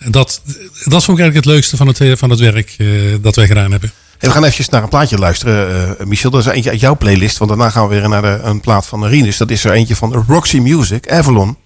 En 0.00 0.10
dat, 0.10 0.42
dat 0.84 1.04
vond 1.04 1.18
ik 1.18 1.24
eigenlijk 1.24 1.34
het 1.34 1.44
leukste 1.44 1.76
van 1.76 1.86
het, 1.86 2.00
eh, 2.00 2.12
van 2.16 2.30
het 2.30 2.38
werk 2.38 2.74
eh, 2.78 2.86
dat 3.20 3.36
wij 3.36 3.46
gedaan 3.46 3.70
hebben. 3.70 3.92
Hey, 4.18 4.28
we 4.28 4.34
gaan 4.34 4.42
eventjes 4.42 4.68
naar 4.68 4.82
een 4.82 4.88
plaatje 4.88 5.18
luisteren, 5.18 5.98
eh, 5.98 6.06
Michel. 6.06 6.30
Dat 6.30 6.40
is 6.40 6.46
eentje 6.46 6.70
uit 6.70 6.80
jouw 6.80 6.96
playlist. 6.96 7.38
Want 7.38 7.50
daarna 7.50 7.70
gaan 7.70 7.88
we 7.88 7.94
weer 7.94 8.08
naar 8.08 8.22
de, 8.22 8.40
een 8.42 8.60
plaat 8.60 8.86
van 8.86 9.06
Rinus. 9.06 9.36
Dat 9.36 9.50
is 9.50 9.64
er 9.64 9.72
eentje 9.72 9.96
van 9.96 10.24
Roxy 10.28 10.58
Music, 10.58 11.10
Avalon. 11.10 11.56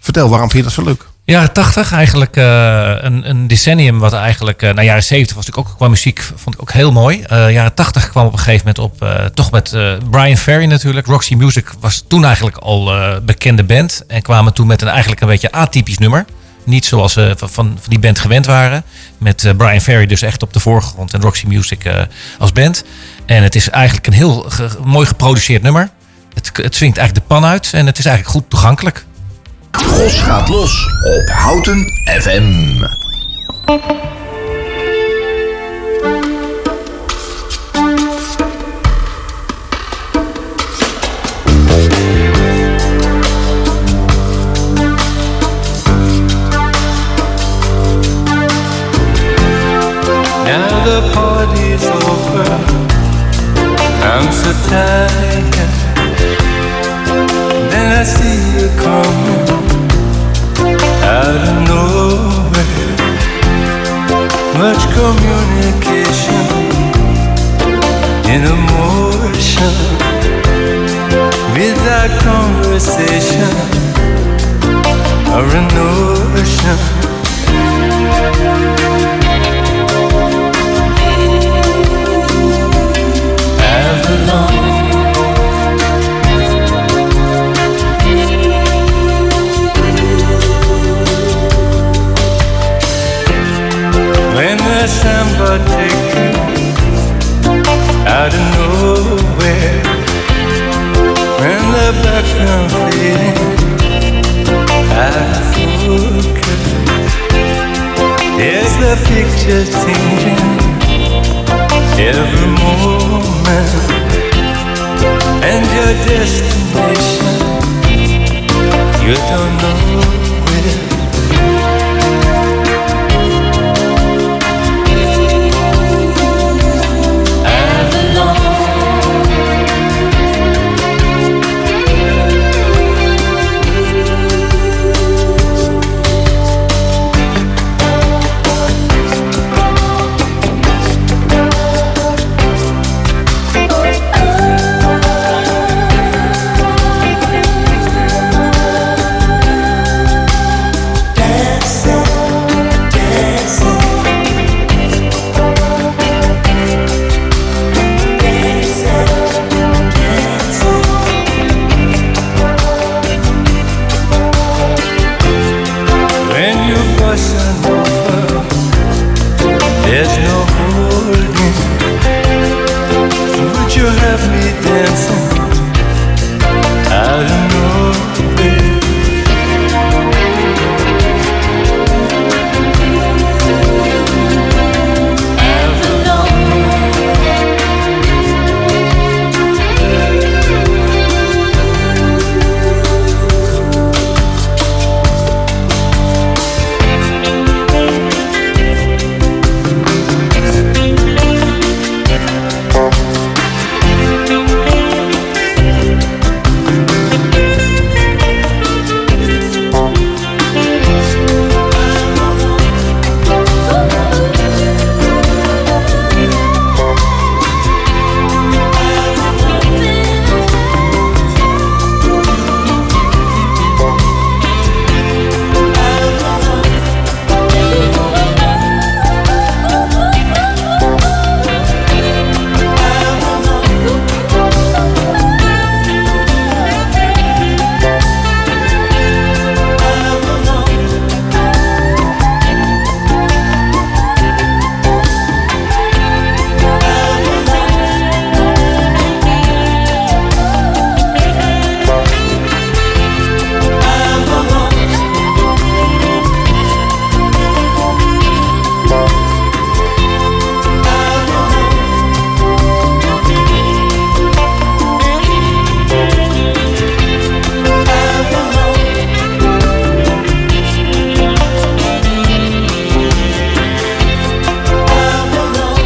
Vertel, 0.00 0.28
waarom 0.28 0.50
vind 0.50 0.64
je 0.64 0.68
dat 0.68 0.84
zo 0.84 0.90
leuk? 0.90 1.06
Jaren 1.26 1.52
80 1.52 1.92
eigenlijk 1.92 2.36
eh, 2.36 2.94
een, 2.98 3.28
een 3.30 3.46
decennium 3.46 3.98
wat 3.98 4.12
eigenlijk... 4.12 4.62
eh 4.62 4.72
nou, 4.72 4.86
jaren 4.86 5.02
70 5.02 5.36
was 5.36 5.46
natuurlijk 5.46 5.72
ook 5.72 5.78
qua 5.78 5.88
muziek 5.88 6.20
vond 6.20 6.54
ik 6.54 6.60
ook 6.60 6.72
heel 6.72 6.92
mooi. 6.92 7.22
Eh, 7.22 7.52
jaren 7.52 7.74
80 7.74 8.10
kwam 8.10 8.26
op 8.26 8.32
een 8.32 8.38
gegeven 8.38 8.66
moment 8.66 8.78
op... 8.78 9.30
toch 9.34 9.50
met 9.50 9.76
Brian 10.10 10.36
Ferry 10.36 10.64
natuurlijk. 10.64 11.06
Roxy 11.06 11.34
Music 11.34 11.72
was 11.80 12.04
toen 12.08 12.24
eigenlijk 12.24 12.56
al 12.56 12.92
bekende 13.22 13.64
band. 13.64 14.04
En 14.06 14.22
kwamen 14.22 14.52
toen 14.52 14.66
met 14.66 14.82
een 14.82 14.88
eigenlijk 14.88 15.20
een 15.20 15.28
beetje 15.28 15.52
atypisch 15.52 15.98
nummer. 15.98 16.24
Niet 16.64 16.84
zoals 16.84 17.14
we 17.14 17.34
van, 17.36 17.48
van 17.50 17.78
die 17.88 17.98
band 17.98 18.18
gewend 18.18 18.46
waren. 18.46 18.82
Met 19.18 19.52
Brian 19.56 19.80
Ferry 19.80 20.06
dus 20.06 20.22
echt 20.22 20.42
op 20.42 20.52
de 20.52 20.60
voorgrond 20.60 21.14
en 21.14 21.20
Roxy 21.20 21.46
Music 21.46 21.90
als 22.38 22.52
band. 22.52 22.84
En 23.26 23.42
het 23.42 23.54
is 23.54 23.70
eigenlijk 23.70 24.06
een 24.06 24.12
heel 24.12 24.46
mooi 24.84 25.06
geproduceerd 25.06 25.62
nummer. 25.62 25.90
Het, 26.34 26.50
het 26.52 26.74
swingt 26.74 26.98
eigenlijk 26.98 27.28
de 27.28 27.34
pan 27.34 27.44
uit 27.44 27.70
en 27.72 27.86
het 27.86 27.98
is 27.98 28.04
eigenlijk 28.04 28.36
goed 28.36 28.50
toegankelijk. 28.50 29.04
Gos 29.82 30.20
gaat 30.22 30.48
los 30.48 30.86
op 31.02 31.28
Houten 31.28 32.00
FM. 32.04 32.86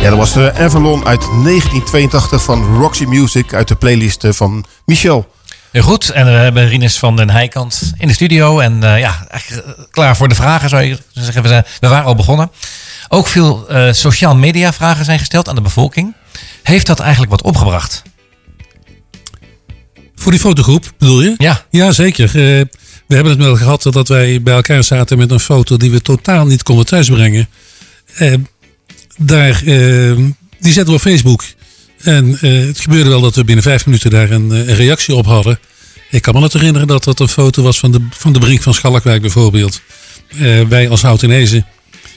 Ja, 0.08 0.16
dat 0.16 0.32
was 0.32 0.36
eh, 0.36 0.64
Avalon 0.64 1.06
uit 1.06 1.20
1982 1.20 2.42
van 2.42 2.76
Roxy 2.76 3.04
Music 3.04 3.54
uit 3.54 3.68
de 3.68 3.74
playlist 3.74 4.24
eh, 4.24 4.32
van 4.32 4.64
Michel. 4.86 5.32
Heel 5.72 5.82
goed. 5.82 6.10
En 6.10 6.24
we 6.24 6.30
hebben 6.30 6.68
Rinus 6.68 6.98
van 6.98 7.16
den 7.16 7.30
Heikant 7.30 7.92
in 7.98 8.08
de 8.08 8.14
studio. 8.14 8.58
En 8.58 8.82
eh, 8.82 8.98
ja, 8.98 9.26
eigenlijk 9.28 9.76
klaar 9.90 10.16
voor 10.16 10.28
de 10.28 10.34
vragen 10.34 10.68
zou 10.68 10.82
je 10.82 10.98
zeggen. 11.12 11.42
We, 11.42 11.48
zijn, 11.48 11.64
we 11.80 11.88
waren 11.88 12.06
al 12.06 12.14
begonnen. 12.14 12.50
Ook 13.08 13.26
veel 13.26 13.68
eh 13.68 13.92
sociaal 13.92 14.36
media 14.36 14.72
vragen 14.72 15.04
zijn 15.04 15.18
gesteld 15.18 15.48
aan 15.48 15.54
de 15.54 15.60
bevolking. 15.60 16.14
Heeft 16.62 16.86
dat 16.86 17.00
eigenlijk 17.00 17.30
wat 17.30 17.42
opgebracht? 17.42 18.02
Voor 20.16 20.32
die 20.32 20.40
fotogroep 20.40 20.92
bedoel 20.98 21.22
je? 21.22 21.34
Ja. 21.38 21.64
Ja, 21.70 21.92
zeker. 21.92 22.26
Eh, 22.26 22.32
we 23.06 23.14
hebben 23.14 23.32
het 23.32 23.42
wel 23.42 23.56
gehad 23.56 23.82
dat 23.82 24.08
wij 24.08 24.42
bij 24.42 24.54
elkaar 24.54 24.84
zaten 24.84 25.18
met 25.18 25.30
een 25.30 25.40
foto 25.40 25.76
die 25.76 25.90
we 25.90 26.02
totaal 26.02 26.46
niet 26.46 26.62
konden 26.62 26.86
thuisbrengen. 26.86 27.48
Daar, 29.18 29.62
eh, 29.64 30.16
die 30.60 30.72
zetten 30.72 30.86
we 30.86 30.92
op 30.92 31.00
Facebook. 31.00 31.44
En 31.98 32.38
eh, 32.40 32.66
het 32.66 32.80
gebeurde 32.80 33.08
wel 33.08 33.20
dat 33.20 33.34
we 33.34 33.44
binnen 33.44 33.64
vijf 33.64 33.86
minuten 33.86 34.10
daar 34.10 34.30
een, 34.30 34.52
eh, 34.52 34.58
een 34.68 34.74
reactie 34.74 35.14
op 35.14 35.26
hadden. 35.26 35.58
Ik 36.10 36.22
kan 36.22 36.34
me 36.34 36.40
net 36.40 36.52
herinneren 36.52 36.86
dat 36.88 37.04
dat 37.04 37.20
een 37.20 37.28
foto 37.28 37.62
was 37.62 37.78
van 37.78 37.92
de, 37.92 38.00
van 38.10 38.32
de 38.32 38.38
brink 38.38 38.62
van 38.62 38.74
Schalkwijk 38.74 39.20
bijvoorbeeld. 39.20 39.80
eh, 40.28 40.60
wij 40.68 40.88
als 40.88 41.02
Houtenezen 41.02 41.66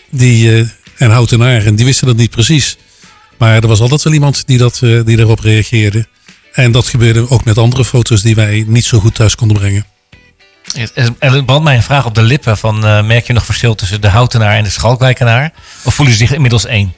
die, 0.09 0.55
eh, 0.55 0.67
en 0.97 1.09
Houtenaren, 1.09 1.75
die 1.75 1.85
wisten 1.85 2.07
dat 2.07 2.15
niet 2.15 2.29
precies. 2.31 2.77
Maar 3.37 3.55
er 3.61 3.67
was 3.67 3.79
altijd 3.79 4.03
wel 4.03 4.13
iemand 4.13 4.47
die, 4.47 4.57
dat, 4.57 4.79
die 5.05 5.17
daarop 5.17 5.39
reageerde. 5.39 6.07
En 6.53 6.71
dat 6.71 6.87
gebeurde 6.87 7.29
ook 7.29 7.43
met 7.45 7.57
andere 7.57 7.85
foto's 7.85 8.21
die 8.21 8.35
wij 8.35 8.63
niet 8.67 8.85
zo 8.85 8.99
goed 8.99 9.15
thuis 9.15 9.35
konden 9.35 9.57
brengen. 9.57 9.85
Er 11.19 11.43
brandt 11.43 11.63
mij 11.63 11.75
een 11.75 11.83
vraag 11.83 12.05
op 12.05 12.15
de 12.15 12.21
lippen 12.21 12.57
van 12.57 12.85
eh, 12.85 13.03
merk 13.03 13.27
je 13.27 13.33
nog 13.33 13.45
verschil 13.45 13.75
tussen 13.75 14.01
de 14.01 14.07
Houtenaar 14.07 14.55
en 14.55 14.63
de 14.63 14.69
Schalkwijkenaar? 14.69 15.53
Of 15.83 15.95
voelen 15.95 16.13
ze 16.13 16.19
zich 16.19 16.33
inmiddels 16.33 16.65
één? 16.65 16.93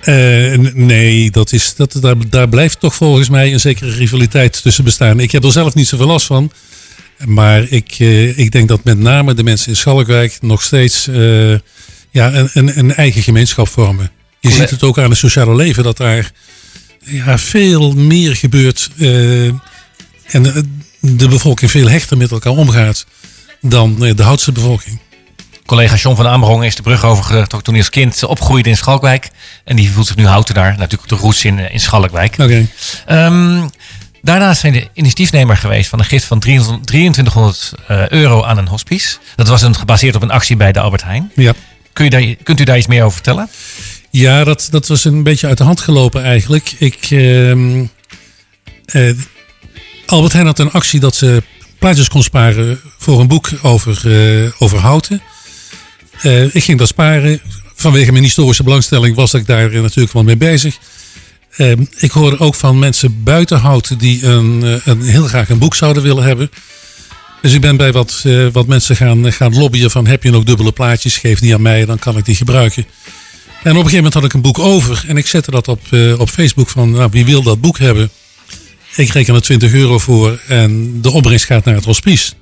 Eh, 0.00 0.58
nee, 0.74 1.30
dat 1.30 1.52
is, 1.52 1.74
dat, 1.74 1.96
daar, 2.00 2.14
daar 2.28 2.48
blijft 2.48 2.80
toch 2.80 2.94
volgens 2.94 3.28
mij 3.28 3.52
een 3.52 3.60
zekere 3.60 3.90
rivaliteit 3.90 4.62
tussen 4.62 4.84
bestaan. 4.84 5.20
Ik 5.20 5.32
heb 5.32 5.44
er 5.44 5.52
zelf 5.52 5.74
niet 5.74 5.88
zoveel 5.88 6.06
last 6.06 6.26
van. 6.26 6.52
Maar 7.24 7.62
ik, 7.68 7.94
eh, 7.98 8.38
ik 8.38 8.50
denk 8.50 8.68
dat 8.68 8.84
met 8.84 8.98
name 8.98 9.34
de 9.34 9.42
mensen 9.42 9.68
in 9.68 9.76
Schalkwijk 9.76 10.38
nog 10.40 10.62
steeds 10.62 11.04
ja, 12.10 12.32
een, 12.32 12.50
een, 12.52 12.78
een 12.78 12.94
eigen 12.94 13.22
gemeenschap 13.22 13.68
vormen. 13.68 14.10
Je 14.40 14.50
ziet 14.50 14.70
het 14.70 14.82
ook 14.82 14.98
aan 14.98 15.10
het 15.10 15.18
sociale 15.18 15.56
leven 15.56 15.84
dat 15.84 15.96
daar 15.96 16.30
ja, 17.04 17.38
veel 17.38 17.92
meer 17.92 18.36
gebeurt. 18.36 18.90
en 20.26 20.79
de, 21.00 21.28
bevolking 21.28 21.70
veel 21.70 21.88
hechter 21.88 22.16
met 22.16 22.30
elkaar 22.30 22.52
omgaat 22.52 23.06
dan 23.60 24.04
eh, 24.04 24.16
de 24.16 24.22
Houtse 24.22 24.52
bevolking. 24.52 24.98
Collega 25.66 25.96
John 25.96 26.16
van 26.16 26.26
Amerongen 26.26 26.66
is 26.66 26.74
de 26.74 26.82
brug 26.82 27.04
overgetrokken 27.04 27.62
toen 27.62 27.74
hij 27.74 27.82
als 27.82 27.92
kind 27.92 28.24
opgroeide 28.24 28.68
in 28.68 28.76
Schalkwijk. 28.76 29.30
En 29.64 29.76
die 29.76 29.90
voelt 29.90 30.06
zich 30.06 30.16
nu 30.16 30.26
Houtenaar. 30.26 30.78
Natuurlijk 30.78 31.08
de 31.08 31.16
roots 31.16 31.44
in, 31.44 31.58
eh, 31.58 31.72
in 31.72 31.80
Schalkwijk. 31.80 32.38
Oké. 32.38 32.66
Ehm, 33.06 33.68
daarnaast 34.22 34.60
zijn 34.60 34.72
de 34.72 34.88
initiatiefnemer 34.92 35.56
geweest 35.56 35.88
van 35.88 35.98
een 35.98 36.04
gift 36.04 36.24
van 36.24 36.40
300 36.40 36.86
2300 36.86 37.72
eh, 37.86 38.08
euro 38.08 38.44
aan 38.44 38.58
een 38.58 38.68
hospice. 38.68 39.16
Dat 39.36 39.48
was 39.48 39.62
een, 39.62 39.74
gebaseerd 39.74 40.14
op 40.14 40.22
een 40.22 40.30
actie 40.30 40.56
bij 40.56 40.72
de 40.72 40.80
Albert 40.80 41.04
Heijn. 41.04 41.30
Ja. 41.34 41.52
Kun 41.92 42.04
je 42.04 42.10
daar, 42.10 42.34
kunt 42.42 42.60
u 42.60 42.64
daar 42.64 42.78
iets 42.78 42.86
meer 42.86 43.02
over 43.02 43.14
vertellen? 43.14 43.48
Ja, 44.10 44.44
dat, 44.44 44.68
dat 44.70 44.86
was 44.86 45.04
een 45.04 45.22
beetje 45.22 45.46
uit 45.46 45.58
de 45.58 45.64
hand 45.64 45.80
gelopen 45.80 46.24
eigenlijk. 46.24 46.72
Ik, 46.78 47.06
ehm, 47.10 47.84
eh, 48.84 49.10
Albert 50.10 50.32
Heijn 50.32 50.46
had 50.46 50.58
een 50.58 50.72
actie 50.72 51.00
dat 51.00 51.14
ze 51.14 51.42
plaatjes 51.78 52.08
kon 52.08 52.22
sparen 52.22 52.80
voor 52.98 53.20
een 53.20 53.28
boek 53.28 53.48
over, 53.62 54.12
eh, 54.12 54.50
over 54.58 54.78
houten. 54.78 55.22
Eh, 56.22 56.54
ik 56.54 56.64
ging 56.64 56.78
dat 56.78 56.88
sparen. 56.88 57.40
Vanwege 57.74 58.12
mijn 58.12 58.24
historische 58.24 58.62
belangstelling 58.62 59.16
was 59.16 59.34
ik 59.34 59.46
daar 59.46 59.72
eh, 59.72 59.82
natuurlijk 59.82 60.12
wel 60.12 60.22
mee 60.22 60.36
bezig. 60.36 60.78
Ehm, 61.56 61.84
ik 61.98 62.10
hoorde 62.10 62.38
ook 62.38 62.54
van 62.54 62.78
mensen 62.78 63.22
buiten 63.22 63.58
houten 63.58 63.98
die 63.98 64.24
een, 64.26 64.62
eh, 64.62 64.86
een, 64.86 65.02
heel 65.02 65.24
graag 65.24 65.48
een 65.48 65.58
boek 65.58 65.74
zouden 65.74 66.02
willen 66.02 66.24
hebben. 66.24 66.50
Dus 67.42 67.52
ik 67.52 67.60
ben 67.60 67.76
bij 67.76 67.92
wat, 67.92 68.22
eh, 68.26 68.46
wat 68.52 68.66
mensen 68.66 68.96
gaan, 68.96 69.32
gaan 69.32 69.58
lobbyen 69.58 69.90
van 69.90 70.06
heb 70.06 70.22
je 70.22 70.30
nog 70.30 70.44
dubbele 70.44 70.72
plaatjes, 70.72 71.16
geef 71.16 71.38
die 71.38 71.54
aan 71.54 71.62
mij, 71.62 71.84
dan 71.84 71.98
kan 71.98 72.16
ik 72.16 72.24
die 72.24 72.34
gebruiken. 72.34 72.84
En 73.46 73.60
op 73.60 73.66
een 73.66 73.74
gegeven 73.74 73.96
moment 73.96 74.14
had 74.14 74.24
ik 74.24 74.32
een 74.32 74.40
boek 74.40 74.58
over 74.58 75.04
en 75.06 75.16
ik 75.16 75.26
zette 75.26 75.50
dat 75.50 75.68
op, 75.68 75.80
eh, 75.90 76.20
op 76.20 76.28
Facebook 76.28 76.68
van 76.68 76.90
nou, 76.90 77.08
wie 77.10 77.24
wil 77.24 77.42
dat 77.42 77.60
boek 77.60 77.78
hebben. 77.78 78.10
Ik 79.00 79.12
reken 79.12 79.34
er 79.34 79.42
20 79.42 79.72
euro 79.72 79.98
voor 79.98 80.40
en 80.46 81.00
de 81.02 81.10
opbrengst 81.10 81.44
gaat 81.44 81.64
naar 81.64 81.74
het 81.74 81.84
hospice. 81.84 82.32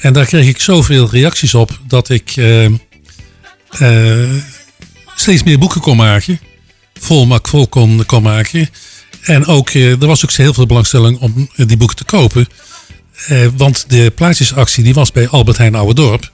En 0.00 0.12
daar 0.12 0.26
kreeg 0.26 0.46
ik 0.46 0.60
zoveel 0.60 1.08
reacties 1.10 1.54
op 1.54 1.78
dat 1.86 2.08
ik 2.08 2.32
eh, 2.36 2.64
eh, 2.64 4.30
steeds 5.14 5.42
meer 5.42 5.58
boeken 5.58 5.80
kon 5.80 5.96
maken. 5.96 6.40
Volmak 6.94 7.48
vol 7.48 7.68
kon, 7.68 8.22
maken. 8.22 8.68
En 9.20 9.46
ook, 9.46 9.70
eh, 9.70 9.90
er 9.90 10.06
was 10.06 10.24
ook 10.24 10.32
heel 10.32 10.54
veel 10.54 10.66
belangstelling 10.66 11.18
om 11.18 11.48
die 11.56 11.76
boeken 11.76 11.96
te 11.96 12.04
kopen. 12.04 12.46
Want 13.56 13.84
de 13.88 14.12
plaatjesactie 14.14 14.84
die 14.84 14.94
was 14.94 15.12
bij 15.12 15.28
Albert 15.28 15.56
Heijn 15.56 15.74
Oude 15.74 15.94
Dorp. 15.94 16.32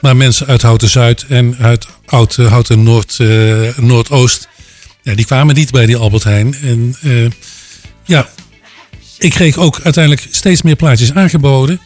Maar 0.00 0.16
mensen 0.16 0.46
uit 0.46 0.62
Houten 0.62 0.88
Zuid 0.88 1.24
en 1.28 1.56
uit 1.58 1.86
Oud, 2.06 2.36
Houten 2.36 2.82
Noord, 2.82 3.18
Noordoost. 3.76 4.48
Ja, 5.02 5.14
die 5.14 5.24
kwamen 5.24 5.54
niet 5.54 5.70
bij 5.70 5.86
die 5.86 5.96
Albert 5.96 6.24
Heijn. 6.24 6.54
En 6.54 6.96
ja, 8.04 8.28
ik 9.18 9.30
kreeg 9.30 9.56
ook 9.56 9.80
uiteindelijk 9.82 10.26
steeds 10.30 10.62
meer 10.62 10.76
plaatjes 10.76 11.12
aangeboden. 11.12 11.80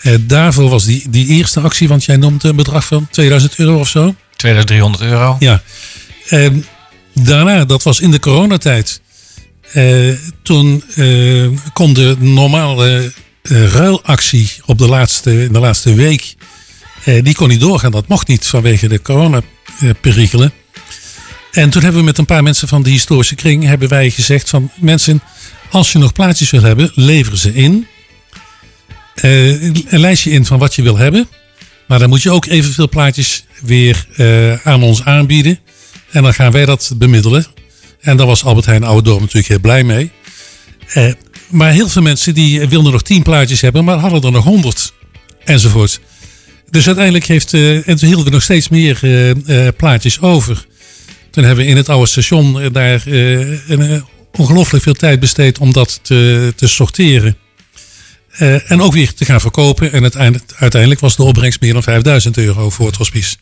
Eh, 0.00 0.14
daarvoor 0.20 0.68
was 0.68 0.84
die, 0.84 1.04
die 1.10 1.26
eerste 1.26 1.60
actie, 1.60 1.88
want 1.88 2.04
jij 2.04 2.16
noemt 2.16 2.44
een 2.44 2.56
bedrag 2.56 2.84
van 2.86 3.08
2000 3.10 3.58
euro 3.58 3.78
of 3.78 3.88
zo. 3.88 4.14
2300 4.36 5.04
euro. 5.04 5.36
Ja. 5.38 5.62
Ehm, 6.28 6.56
daarna, 7.14 7.64
dat 7.64 7.82
was 7.82 8.00
in 8.00 8.10
de 8.10 8.20
coronatijd. 8.20 9.00
Eh, 9.72 10.08
toen 10.42 10.82
eh, 10.94 11.46
kon 11.72 11.92
de 11.92 12.16
normale 12.18 13.12
eh, 13.42 13.66
ruilactie 13.72 14.50
op 14.66 14.78
de 14.78 14.88
laatste, 14.88 15.42
in 15.44 15.52
de 15.52 15.58
laatste 15.58 15.94
week. 15.94 16.34
eh, 17.04 17.22
die 17.24 17.34
kon 17.34 17.48
niet 17.48 17.60
doorgaan. 17.60 17.90
Dat 17.90 18.08
mocht 18.08 18.28
niet 18.28 18.46
vanwege 18.46 18.88
de 18.88 19.02
coronaperikelen. 19.02 20.52
En 21.52 21.70
toen 21.70 21.82
hebben 21.82 22.00
we 22.00 22.06
met 22.06 22.18
een 22.18 22.24
paar 22.24 22.42
mensen 22.42 22.68
van 22.68 22.82
de 22.82 22.90
historische 22.90 23.34
kring 23.34 23.64
hebben 23.64 23.88
wij 23.88 24.10
gezegd 24.10 24.50
van 24.50 24.70
mensen, 24.76 25.22
als 25.72 25.92
je 25.92 25.98
nog 25.98 26.12
plaatjes 26.12 26.50
wil 26.50 26.62
hebben, 26.62 26.92
lever 26.94 27.38
ze 27.38 27.54
in. 27.54 27.86
Eh, 29.14 29.62
een 29.62 30.00
lijstje 30.00 30.30
in 30.30 30.44
van 30.44 30.58
wat 30.58 30.74
je 30.74 30.82
wil 30.82 30.96
hebben. 30.96 31.28
Maar 31.86 31.98
dan 31.98 32.08
moet 32.08 32.22
je 32.22 32.30
ook 32.30 32.46
evenveel 32.46 32.88
plaatjes 32.88 33.44
weer 33.62 34.06
eh, 34.16 34.66
aan 34.66 34.82
ons 34.82 35.04
aanbieden. 35.04 35.58
En 36.10 36.22
dan 36.22 36.34
gaan 36.34 36.52
wij 36.52 36.64
dat 36.64 36.92
bemiddelen. 36.96 37.46
En 38.00 38.16
daar 38.16 38.26
was 38.26 38.44
Albert 38.44 38.66
Heijn 38.66 38.84
Oude 38.84 39.02
Dorp 39.02 39.20
natuurlijk 39.20 39.48
heel 39.48 39.60
blij 39.60 39.84
mee. 39.84 40.10
Eh, 40.88 41.12
maar 41.48 41.72
heel 41.72 41.88
veel 41.88 42.02
mensen 42.02 42.34
die 42.34 42.68
wilden 42.68 42.92
nog 42.92 43.02
tien 43.02 43.22
plaatjes 43.22 43.60
hebben, 43.60 43.84
maar 43.84 43.98
hadden 43.98 44.22
er 44.22 44.32
nog 44.32 44.44
honderd. 44.44 44.92
Enzovoort. 45.44 46.00
Dus 46.70 46.86
uiteindelijk 46.86 47.26
heeft, 47.26 47.54
en 47.54 47.96
toen 47.96 48.08
hielden 48.08 48.24
we 48.24 48.30
nog 48.30 48.42
steeds 48.42 48.68
meer 48.68 49.00
plaatjes 49.76 50.20
over. 50.20 50.66
Toen 51.30 51.44
hebben 51.44 51.64
we 51.64 51.70
in 51.70 51.76
het 51.76 51.88
oude 51.88 52.06
station 52.06 52.72
daar 52.72 53.02
een, 53.06 54.04
ongelooflijk 54.38 54.84
veel 54.84 54.94
tijd 54.94 55.20
besteed 55.20 55.58
om 55.58 55.72
dat 55.72 55.98
te, 56.02 56.52
te 56.56 56.68
sorteren. 56.68 57.36
Eh, 58.32 58.70
en 58.70 58.80
ook 58.80 58.92
weer 58.92 59.14
te 59.14 59.24
gaan 59.24 59.40
verkopen. 59.40 59.92
En 59.92 60.02
uiteindelijk, 60.02 60.52
uiteindelijk 60.56 61.00
was 61.00 61.16
de 61.16 61.22
opbrengst 61.22 61.60
meer 61.60 61.72
dan 61.72 61.82
5000 61.82 62.36
euro 62.36 62.70
voor 62.70 62.86
het 62.86 62.96
hospice. 62.96 63.36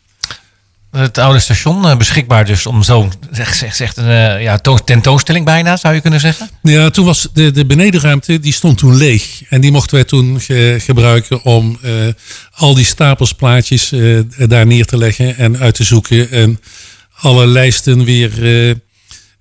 Het 0.91 1.17
oude 1.17 1.39
station 1.39 1.85
eh, 1.87 1.97
beschikbaar 1.97 2.45
dus 2.45 2.65
om 2.65 2.83
zo, 2.83 3.11
zeg, 3.31 3.53
zeg, 3.53 3.75
zegt 3.75 3.97
een 3.97 4.09
eh, 4.09 4.41
ja, 4.41 4.57
toon- 4.57 4.83
tentoonstelling 4.83 5.45
bijna, 5.45 5.77
zou 5.77 5.93
je 5.93 6.01
kunnen 6.01 6.19
zeggen? 6.19 6.49
Ja, 6.63 6.89
toen 6.89 7.05
was 7.05 7.27
de, 7.33 7.51
de 7.51 7.65
benedenruimte, 7.65 8.39
die 8.39 8.53
stond 8.53 8.77
toen 8.77 8.95
leeg. 8.95 9.41
En 9.49 9.61
die 9.61 9.71
mochten 9.71 9.95
wij 9.95 10.03
toen 10.03 10.39
ge- 10.41 10.77
gebruiken 10.79 11.43
om 11.43 11.79
al 12.55 12.73
die 12.73 12.85
stapels 12.85 13.33
plaatjes 13.33 13.91
eh, 13.91 14.19
daar 14.37 14.65
neer 14.65 14.85
te 14.85 14.97
leggen 14.97 15.37
en 15.37 15.57
uit 15.59 15.75
te 15.75 15.83
zoeken. 15.83 16.31
En 16.31 16.59
alle 17.19 17.47
lijsten 17.47 18.03
weer 18.03 18.31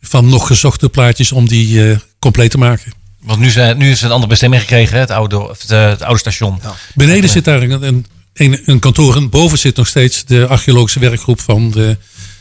van 0.00 0.28
nog 0.28 0.46
gezochte 0.46 0.88
plaatjes 0.88 1.32
om 1.32 1.48
die 1.48 1.90
eh, 1.90 1.98
compleet 2.18 2.50
te 2.50 2.58
maken. 2.58 2.92
Want 3.22 3.40
nu, 3.40 3.50
zijn, 3.50 3.78
nu 3.78 3.90
is 3.90 3.96
het 3.96 4.02
een 4.02 4.10
andere 4.10 4.28
bestemming 4.28 4.62
gekregen, 4.62 4.94
hè, 4.94 5.00
het 5.00 5.10
oude, 5.10 5.38
of 5.38 5.60
het, 5.60 5.70
het 5.70 6.02
oude 6.02 6.18
station. 6.18 6.60
Beneden 6.94 7.30
zit 7.30 7.44
daar 7.44 7.62
een, 7.62 7.82
een, 7.82 8.06
een, 8.34 8.60
een 8.64 8.78
kantoor 8.78 9.16
en 9.16 9.30
boven 9.30 9.58
zit 9.58 9.76
nog 9.76 9.86
steeds 9.86 10.24
de 10.24 10.46
archeologische 10.46 11.00
werkgroep 11.00 11.40
van 11.40 11.70
de 11.70 11.96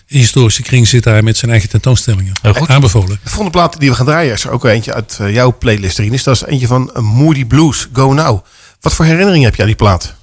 historische 0.09 0.61
kring 0.61 0.87
zit 0.87 1.03
daar 1.03 1.23
met 1.23 1.37
zijn 1.37 1.51
eigen 1.51 1.69
tentoonstellingen. 1.69 2.33
Heel 2.41 2.53
goed. 2.53 2.67
Aanbevolen. 2.67 3.19
De 3.23 3.29
volgende 3.29 3.51
plaat 3.51 3.79
die 3.79 3.89
we 3.89 3.95
gaan 3.95 4.05
draaien 4.05 4.33
is 4.33 4.43
er 4.43 4.51
ook 4.51 4.65
eentje 4.65 4.93
uit 4.93 5.17
eh, 5.21 5.33
jouw 5.33 5.57
playlist 5.57 5.99
erin. 5.99 6.13
Is 6.13 6.23
dat 6.23 6.35
is 6.35 6.43
eentje 6.45 6.67
van 6.67 6.91
Moody 7.01 7.45
Blues, 7.45 7.87
Go 7.93 8.13
Now. 8.13 8.45
Wat 8.81 8.93
voor 8.93 9.05
herinnering 9.05 9.43
heb 9.43 9.55
je 9.55 9.61
aan 9.61 9.67
die 9.67 9.77
plaat? 9.77 10.15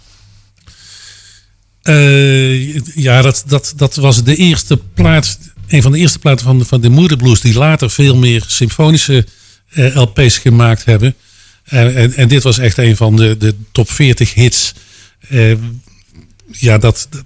Eh, 1.82 2.74
ja, 2.94 3.22
dat, 3.22 3.44
dat, 3.46 3.72
dat 3.76 3.94
was 3.94 4.22
de 4.24 4.36
eerste 4.36 4.76
plaat, 4.76 5.38
een 5.68 5.82
van 5.82 5.92
de 5.92 5.98
eerste 5.98 6.18
platen 6.18 6.44
van 6.46 6.58
de, 6.58 6.64
van 6.64 6.80
de 6.80 6.88
Moederblues, 6.88 7.40
die 7.40 7.58
later 7.58 7.90
veel 7.90 8.16
meer 8.16 8.44
symfonische 8.46 9.26
eh, 9.70 9.96
LP's 9.96 10.38
gemaakt 10.38 10.84
hebben. 10.84 11.14
En, 11.64 11.94
en, 11.96 12.14
en 12.14 12.28
dit 12.28 12.42
was 12.42 12.58
echt 12.58 12.78
een 12.78 12.96
van 12.96 13.16
de, 13.16 13.36
de 13.36 13.54
top 13.72 13.90
40 13.90 14.34
hits. 14.34 14.72
Eh, 15.28 15.52
ja, 16.50 16.78
dat, 16.78 17.06
dat- 17.10 17.24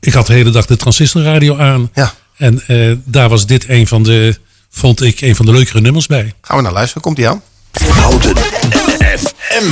ik 0.00 0.12
had 0.12 0.26
de 0.26 0.32
hele 0.32 0.50
dag 0.50 0.66
de 0.66 0.76
transistorradio 0.76 1.56
aan. 1.58 1.90
Ja. 1.94 2.14
En 2.36 2.62
eh, 2.66 2.92
daar 3.04 3.28
was 3.28 3.46
dit 3.46 3.68
een 3.68 3.86
van 3.86 4.02
de, 4.02 4.38
vond 4.70 5.02
ik, 5.02 5.20
een 5.20 5.36
van 5.36 5.46
de 5.46 5.52
leukere 5.52 5.80
nummers 5.80 6.06
bij. 6.06 6.34
Gaan 6.40 6.56
we 6.56 6.62
naar 6.62 6.72
luisteren. 6.72 7.02
Komt 7.02 7.16
die 7.16 7.28
aan? 7.28 7.42
Houten 7.88 8.36
FM. 9.18 9.70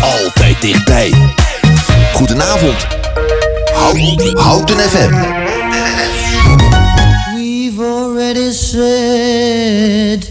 Altijd 0.00 0.60
dichtbij. 0.60 1.12
Goedenavond. 2.12 2.86
Houten, 3.74 4.78
FM. 4.78 5.12
We've 7.34 7.80
already 7.80 8.50
said 8.52 10.24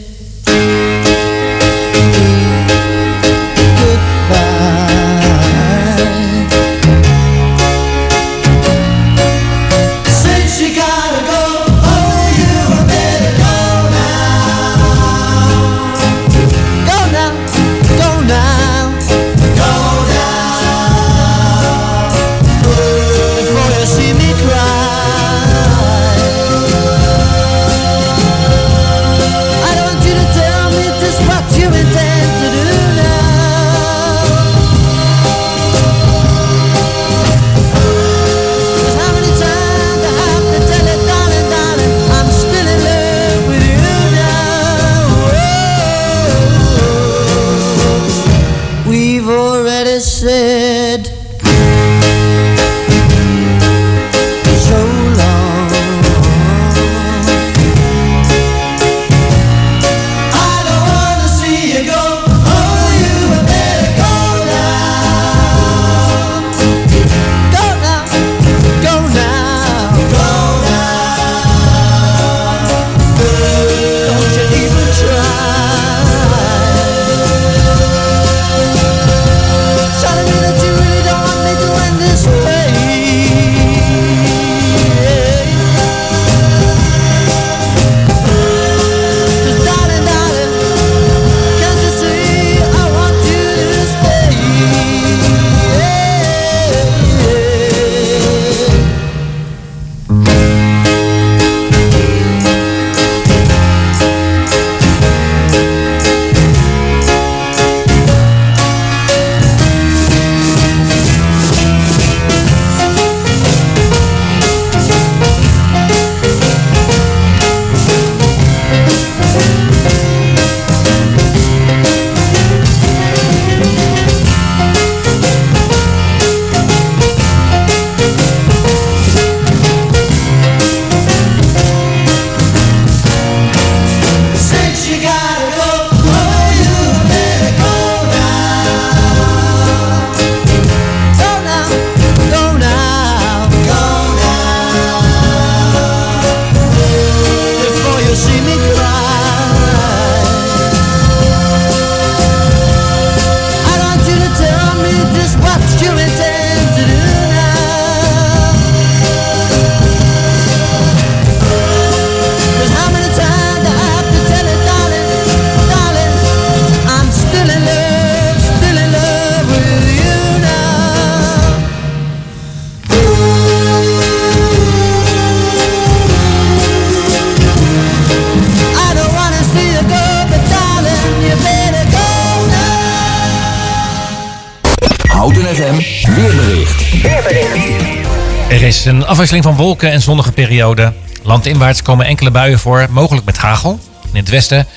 afwisseling 189.11 189.45
van 189.45 189.55
wolken 189.55 189.91
en 189.91 190.01
zonnige 190.01 190.31
perioden. 190.31 190.95
Landinwaarts 191.23 191.81
komen 191.81 192.05
enkele 192.05 192.31
buien 192.31 192.59
voor, 192.59 192.87
mogelijk 192.89 193.25
met 193.25 193.37
hagel. 193.37 193.79
In 194.11 194.19
het 194.19 194.29
westen 194.29 194.67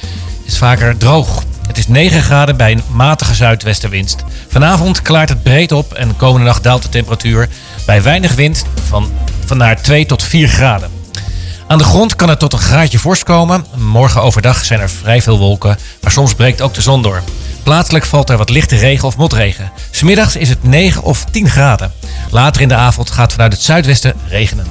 is 0.44 0.46
het 0.46 0.56
vaker 0.56 0.96
droog. 0.96 1.42
Het 1.66 1.78
is 1.78 1.88
9 1.88 2.22
graden 2.22 2.56
bij 2.56 2.72
een 2.72 2.82
matige 2.90 3.34
zuidwestenwind. 3.34 4.16
Vanavond 4.48 5.02
klaart 5.02 5.28
het 5.28 5.42
breed 5.42 5.72
op 5.72 5.92
en 5.92 6.16
komende 6.16 6.46
nacht 6.46 6.62
daalt 6.62 6.82
de 6.82 6.88
temperatuur 6.88 7.48
bij 7.86 8.02
weinig 8.02 8.34
wind 8.34 8.64
van, 8.88 9.10
van 9.44 9.56
naar 9.56 9.82
2 9.82 10.06
tot 10.06 10.22
4 10.22 10.48
graden. 10.48 10.90
Aan 11.66 11.78
de 11.78 11.84
grond 11.84 12.16
kan 12.16 12.28
het 12.28 12.38
tot 12.38 12.52
een 12.52 12.58
graadje 12.58 12.98
vorst 12.98 13.22
komen. 13.22 13.66
Morgen 13.76 14.22
overdag 14.22 14.64
zijn 14.64 14.80
er 14.80 14.90
vrij 14.90 15.22
veel 15.22 15.38
wolken, 15.38 15.78
maar 16.00 16.12
soms 16.12 16.34
breekt 16.34 16.60
ook 16.60 16.74
de 16.74 16.82
zon 16.82 17.02
door. 17.02 17.22
Plaatselijk 17.62 18.04
valt 18.04 18.30
er 18.30 18.36
wat 18.36 18.50
lichte 18.50 18.76
regen 18.76 19.08
of 19.08 19.16
motregen. 19.16 19.72
Smiddags 19.90 20.36
is 20.36 20.48
het 20.48 20.62
9 20.62 21.02
of 21.02 21.24
10 21.24 21.48
graden. 21.48 21.92
Later 22.34 22.60
in 22.62 22.68
de 22.68 22.74
avond 22.74 23.10
gaat 23.10 23.32
vanuit 23.32 23.52
het 23.52 23.62
zuidwesten 23.62 24.14
regenen. 24.28 24.66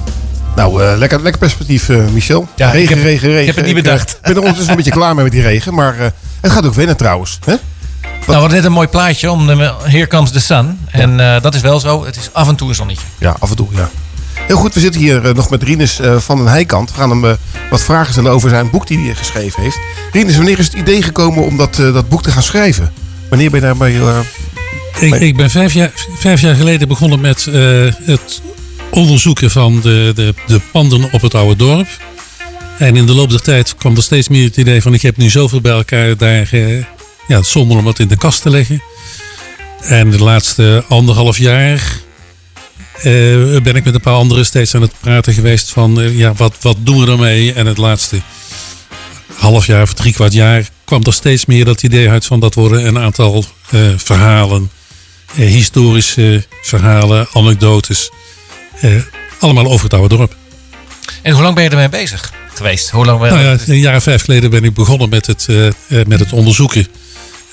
Nou, 0.56 0.82
eh, 0.82 0.96
lekker, 0.96 1.22
lekker 1.22 1.40
perspectief, 1.40 1.88
eh, 1.88 2.06
Michel. 2.12 2.48
Ja, 2.56 2.70
regen, 2.70 2.96
heb- 2.96 3.04
regen, 3.04 3.28
regen. 3.28 3.40
ik 3.40 3.46
heb 3.46 3.56
het 3.56 3.66
niet 3.66 3.76
eh, 3.76 3.82
bedacht. 3.82 4.10
Ik 4.10 4.18
ben 4.22 4.32
er 4.32 4.38
ondertussen 4.38 4.70
een 4.70 4.76
beetje 4.76 4.90
klaar 5.00 5.14
mee 5.14 5.24
met 5.24 5.32
die 5.32 5.42
regen. 5.42 5.74
Maar 5.74 6.12
het 6.40 6.52
gaat 6.52 6.66
ook 6.66 6.74
wennen 6.74 6.96
trouwens. 6.96 7.38
Hè? 7.44 7.50
Nou, 7.52 7.60
we 8.26 8.32
hadden 8.32 8.50
net 8.50 8.64
een 8.64 8.72
mooi 8.72 8.88
plaatje 8.88 9.30
om 9.30 9.46
de 9.46 9.72
Here 9.82 10.06
Comes 10.06 10.30
the 10.30 10.40
Sun. 10.40 10.78
En 10.90 11.40
dat 11.42 11.54
is 11.54 11.60
wel 11.60 11.80
zo. 11.80 12.04
Het 12.04 12.16
is 12.16 12.30
af 12.32 12.48
en 12.48 12.56
toe 12.56 12.68
een 12.68 12.74
zonnetje. 12.74 13.06
Ja, 13.18 13.36
af 13.38 13.50
en 13.50 13.56
toe, 13.56 13.68
ja. 13.70 13.90
Heel 14.34 14.56
goed, 14.56 14.74
we 14.74 14.80
zitten 14.80 15.00
hier 15.00 15.34
nog 15.34 15.50
met 15.50 15.62
Rinus 15.62 16.00
van 16.16 16.36
den 16.36 16.46
Heikant. 16.48 16.90
We 16.90 16.96
gaan 16.96 17.10
hem 17.10 17.36
wat 17.70 17.82
vragen 17.82 18.12
stellen 18.12 18.30
over 18.32 18.48
zijn 18.50 18.70
boek 18.70 18.86
die 18.86 18.98
hij 18.98 19.14
geschreven 19.14 19.62
heeft. 19.62 19.78
Rinus, 20.12 20.36
wanneer 20.36 20.58
is 20.58 20.66
het 20.66 20.74
idee 20.74 21.02
gekomen 21.02 21.44
om 21.44 21.56
dat, 21.56 21.74
dat 21.74 22.08
boek 22.08 22.22
te 22.22 22.30
gaan 22.30 22.42
schrijven? 22.42 22.92
Wanneer 23.28 23.50
ben 23.50 23.60
je 23.60 23.66
daarmee... 23.66 23.98
Ik, 25.00 25.14
ik 25.14 25.36
ben 25.36 25.50
vijf 25.50 25.72
jaar, 25.72 25.92
vijf 26.16 26.40
jaar 26.40 26.54
geleden 26.54 26.88
begonnen 26.88 27.20
met 27.20 27.46
eh, 27.46 27.54
het 28.02 28.42
onderzoeken 28.90 29.50
van 29.50 29.80
de, 29.80 30.12
de, 30.14 30.34
de 30.46 30.60
panden 30.72 31.12
op 31.12 31.20
het 31.20 31.34
oude 31.34 31.56
dorp. 31.56 31.88
En 32.78 32.96
in 32.96 33.06
de 33.06 33.14
loop 33.14 33.30
der 33.30 33.42
tijd 33.42 33.74
kwam 33.76 33.96
er 33.96 34.02
steeds 34.02 34.28
meer 34.28 34.44
het 34.44 34.56
idee 34.56 34.82
van 34.82 34.94
ik 34.94 35.02
heb 35.02 35.16
nu 35.16 35.30
zoveel 35.30 35.60
bij 35.60 35.72
elkaar 35.72 36.16
daar 36.16 36.48
eh, 36.50 36.78
ja, 37.28 37.36
het 37.36 37.46
zonde 37.46 37.74
om 37.74 37.86
het 37.86 37.98
in 37.98 38.08
de 38.08 38.16
kast 38.16 38.42
te 38.42 38.50
leggen. 38.50 38.82
En 39.80 40.10
de 40.10 40.22
laatste 40.22 40.84
anderhalf 40.88 41.38
jaar 41.38 41.98
eh, 42.96 43.02
ben 43.62 43.76
ik 43.76 43.84
met 43.84 43.94
een 43.94 44.00
paar 44.00 44.14
anderen 44.14 44.46
steeds 44.46 44.74
aan 44.74 44.82
het 44.82 44.94
praten 45.00 45.32
geweest 45.32 45.70
van 45.70 45.94
ja, 46.16 46.32
wat, 46.32 46.54
wat 46.60 46.76
doen 46.80 47.04
we 47.04 47.10
ermee? 47.10 47.52
En 47.52 47.66
het 47.66 47.78
laatste 47.78 48.20
half 49.34 49.66
jaar 49.66 49.82
of 49.82 49.92
drie 49.92 50.12
kwart 50.12 50.32
jaar 50.32 50.68
kwam 50.84 51.02
er 51.02 51.12
steeds 51.12 51.46
meer 51.46 51.64
dat 51.64 51.82
idee 51.82 52.10
uit 52.10 52.26
van 52.26 52.40
dat 52.40 52.54
worden 52.54 52.86
een 52.86 52.98
aantal 52.98 53.44
verhalen, 53.96 54.70
historische 55.34 56.44
verhalen, 56.62 57.26
anekdotes. 57.32 58.10
eh, 58.80 58.90
allemaal 59.38 59.66
over 59.66 59.84
het 59.84 59.94
oude 59.94 60.16
dorp. 60.16 60.36
En 61.22 61.32
hoe 61.32 61.42
lang 61.42 61.54
ben 61.54 61.64
je 61.64 61.70
ermee 61.70 61.88
bezig 61.88 62.32
geweest? 62.54 62.90
Hoe 62.90 63.04
lang 63.04 63.20
ben 63.20 63.28
je... 63.28 63.34
Nou 63.34 63.46
ja, 63.46 63.64
een 63.66 63.78
jaar 63.78 63.96
of 63.96 64.02
vijf 64.02 64.22
geleden 64.24 64.50
ben 64.50 64.64
ik 64.64 64.74
begonnen 64.74 65.08
met 65.08 65.26
het, 65.26 65.46
eh, 65.48 65.66
eh, 65.66 65.74
met 66.06 66.18
het 66.18 66.32
onderzoeken. 66.32 66.86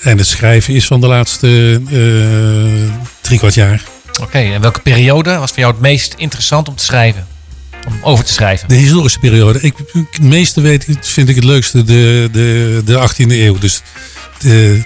En 0.00 0.18
het 0.18 0.26
schrijven 0.26 0.74
is 0.74 0.86
van 0.86 1.00
de 1.00 1.06
laatste 1.06 1.80
eh 1.90 3.10
drie 3.20 3.38
kwart 3.38 3.54
jaar. 3.54 3.82
Oké, 4.20 4.38
en 4.38 4.60
welke 4.60 4.80
periode 4.80 5.36
was 5.36 5.50
voor 5.50 5.58
jou 5.58 5.72
het 5.72 5.82
meest 5.82 6.14
interessant 6.16 6.68
om 6.68 6.76
te 6.76 6.84
schrijven? 6.84 7.26
Om 7.86 7.98
over 8.02 8.24
te 8.24 8.32
schrijven? 8.32 8.68
De 8.68 8.74
historische 8.74 9.18
periode. 9.18 9.60
Ik, 9.60 9.74
het 9.92 10.22
meeste 10.22 10.60
weet, 10.60 10.86
vind 11.00 11.28
ik 11.28 11.34
het 11.34 11.44
leukste 11.44 11.84
de, 11.84 12.28
de, 12.32 12.80
de 12.84 13.08
18e 13.08 13.30
eeuw. 13.30 13.58
Dus 13.58 13.82
de, 14.38 14.82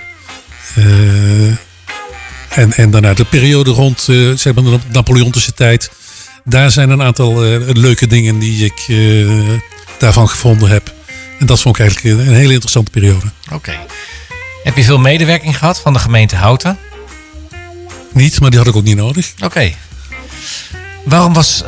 eh, 0.74 0.84
en, 2.48 2.72
en 2.72 2.90
daarna 2.90 3.14
de 3.14 3.24
periode 3.24 3.70
rond 3.70 4.08
eh, 4.08 4.32
zeg 4.34 4.54
maar 4.54 4.64
de 4.64 4.78
Napoleontische 4.92 5.54
tijd. 5.54 5.90
Daar 6.44 6.70
zijn 6.70 6.90
een 6.90 7.02
aantal 7.02 7.44
eh, 7.44 7.60
leuke 7.72 8.06
dingen 8.06 8.38
die 8.38 8.64
ik 8.64 8.84
eh, 8.88 9.58
daarvan 9.98 10.28
gevonden 10.28 10.68
heb. 10.68 10.94
En 11.38 11.46
dat 11.46 11.60
vond 11.60 11.78
ik 11.78 11.80
eigenlijk 11.80 12.18
een, 12.18 12.34
hele 12.34 12.52
interessante 12.52 12.90
periode. 12.90 13.26
Oké. 13.52 13.72
Heb 14.64 14.76
je 14.76 14.84
veel 14.84 14.98
medewerking 14.98 15.58
gehad 15.58 15.80
van 15.80 15.92
de 15.92 15.98
gemeente 15.98 16.36
Houten? 16.36 16.78
Niet, 18.12 18.40
maar 18.40 18.50
die 18.50 18.58
had 18.58 18.68
ik 18.68 18.76
ook 18.76 18.84
niet 18.84 18.96
nodig. 18.96 19.32
Oké. 19.44 19.72
Waarom 21.04 21.32
was 21.32 21.62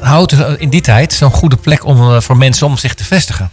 Houten 0.00 0.60
in 0.60 0.70
die 0.70 0.80
tijd 0.80 1.12
zo'n 1.12 1.30
goede 1.30 1.56
plek 1.56 1.84
om, 1.84 2.22
voor 2.22 2.36
mensen 2.36 2.66
om 2.66 2.76
zich 2.76 2.94
te 2.94 3.04
vestigen? 3.04 3.50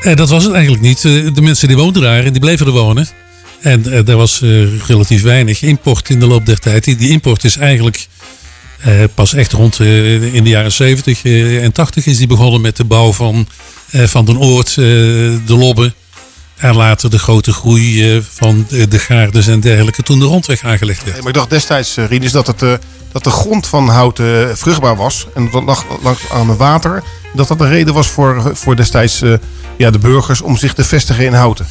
Eh, 0.00 0.16
dat 0.16 0.28
was 0.28 0.44
het 0.44 0.52
eigenlijk 0.52 0.82
niet. 0.82 1.02
De 1.02 1.42
mensen 1.42 1.68
die 1.68 1.76
woonden 1.76 2.02
daar 2.02 2.24
en 2.24 2.32
die 2.32 2.40
bleven 2.40 2.66
er 2.66 2.72
wonen. 2.72 3.08
En 3.60 3.92
eh, 3.92 4.08
er 4.08 4.16
was 4.16 4.42
eh, 4.42 4.86
relatief 4.86 5.22
weinig 5.22 5.62
import 5.62 6.10
in 6.10 6.20
de 6.20 6.26
loop 6.26 6.46
der 6.46 6.58
tijd. 6.58 6.84
Die, 6.84 7.10
import 7.10 7.44
is 7.44 7.56
eigenlijk 7.56 8.06
eh, 8.80 8.92
pas 9.14 9.34
echt 9.34 9.52
rond 9.52 9.80
in 9.80 10.44
de 10.44 10.50
jaren 10.50 10.72
70 10.72 11.24
eh, 11.24 11.64
en 11.64 11.72
80 11.72 12.06
is 12.06 12.18
die 12.18 12.26
begonnen 12.26 12.60
met 12.60 12.76
de 12.76 12.84
bouw 12.84 13.12
van, 13.12 13.46
van 13.92 14.24
Den 14.24 14.38
Oort, 14.38 14.68
eh, 14.68 14.76
de 14.76 15.56
Lobben. 15.58 15.94
En 16.60 16.76
later 16.76 17.10
de 17.10 17.18
grote 17.18 17.52
groei 17.52 18.14
eh, 18.14 18.22
van 18.30 18.66
de, 18.68 18.88
de 18.88 18.98
gaardes 18.98 19.46
en 19.46 19.60
dergelijke 19.60 20.02
toen 20.02 20.18
de 20.18 20.24
rondweg 20.24 20.62
aangelegd 20.62 21.04
werd. 21.04 21.18
maar 21.18 21.28
ik 21.28 21.34
dacht 21.34 21.50
destijds, 21.50 21.96
eh, 21.96 22.06
Rinus, 22.06 22.32
dat, 22.32 22.46
het, 22.46 22.62
eh, 22.62 22.72
dat 23.12 23.24
de 23.24 23.30
grond 23.30 23.66
van 23.66 23.88
Houten 23.88 24.58
vruchtbaar 24.58 24.96
was. 24.96 25.26
En 25.34 25.50
dat 25.50 25.64
lag 25.64 25.84
langs 26.02 26.30
aan 26.30 26.48
het 26.48 26.58
water. 26.58 27.02
Dat 27.34 27.48
dat 27.48 27.60
een 27.60 27.68
reden 27.68 27.94
was 27.94 28.06
voor, 28.06 28.50
voor 28.54 28.76
destijds 28.76 29.22
ja, 29.76 29.90
de 29.90 29.98
burgers 29.98 30.40
om 30.40 30.56
zich 30.56 30.72
te 30.72 30.84
vestigen 30.84 31.24
in 31.24 31.32
Houten. 31.32 31.66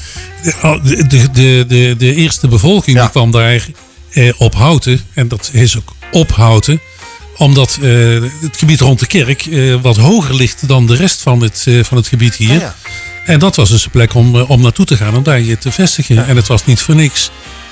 De, 0.83 1.03
de, 1.07 1.31
de, 1.31 1.65
de, 1.67 1.95
de 1.97 2.13
eerste 2.13 2.47
bevolking 2.47 2.99
die 2.99 3.09
kwam 3.09 3.31
daar 3.31 3.67
eh, 4.09 4.33
op 4.37 4.55
Houten. 4.55 5.01
En 5.13 5.27
dat 5.27 5.49
is 5.53 5.77
ook 5.77 5.93
op 6.11 6.31
Houten. 6.31 6.81
Omdat 7.37 7.77
het 8.41 8.57
gebied 8.57 8.79
rond 8.79 8.99
de 8.99 9.07
kerk 9.07 9.49
wat 9.81 9.97
hoger 9.97 10.35
ligt 10.35 10.67
dan 10.67 10.87
de 10.87 10.95
rest 10.95 11.21
van 11.21 11.41
het, 11.41 11.65
van 11.81 11.97
het 11.97 12.07
gebied 12.07 12.35
hier. 12.35 12.53
Ja, 12.53 12.59
ja. 12.59 12.75
En 13.29 13.39
dat 13.39 13.55
was 13.55 13.69
dus 13.69 13.85
een 13.85 13.91
plek 13.91 14.13
om, 14.13 14.35
eh, 14.35 14.49
om 14.49 14.61
naartoe 14.61 14.85
te 14.85 14.97
gaan, 14.97 15.15
om 15.15 15.23
daar 15.23 15.41
je 15.41 15.57
te 15.57 15.71
vestigen. 15.71 16.27
En 16.27 16.35
het 16.35 16.47
was 16.47 16.65
niet 16.65 16.81
voor 16.81 16.95
niks 16.95 17.31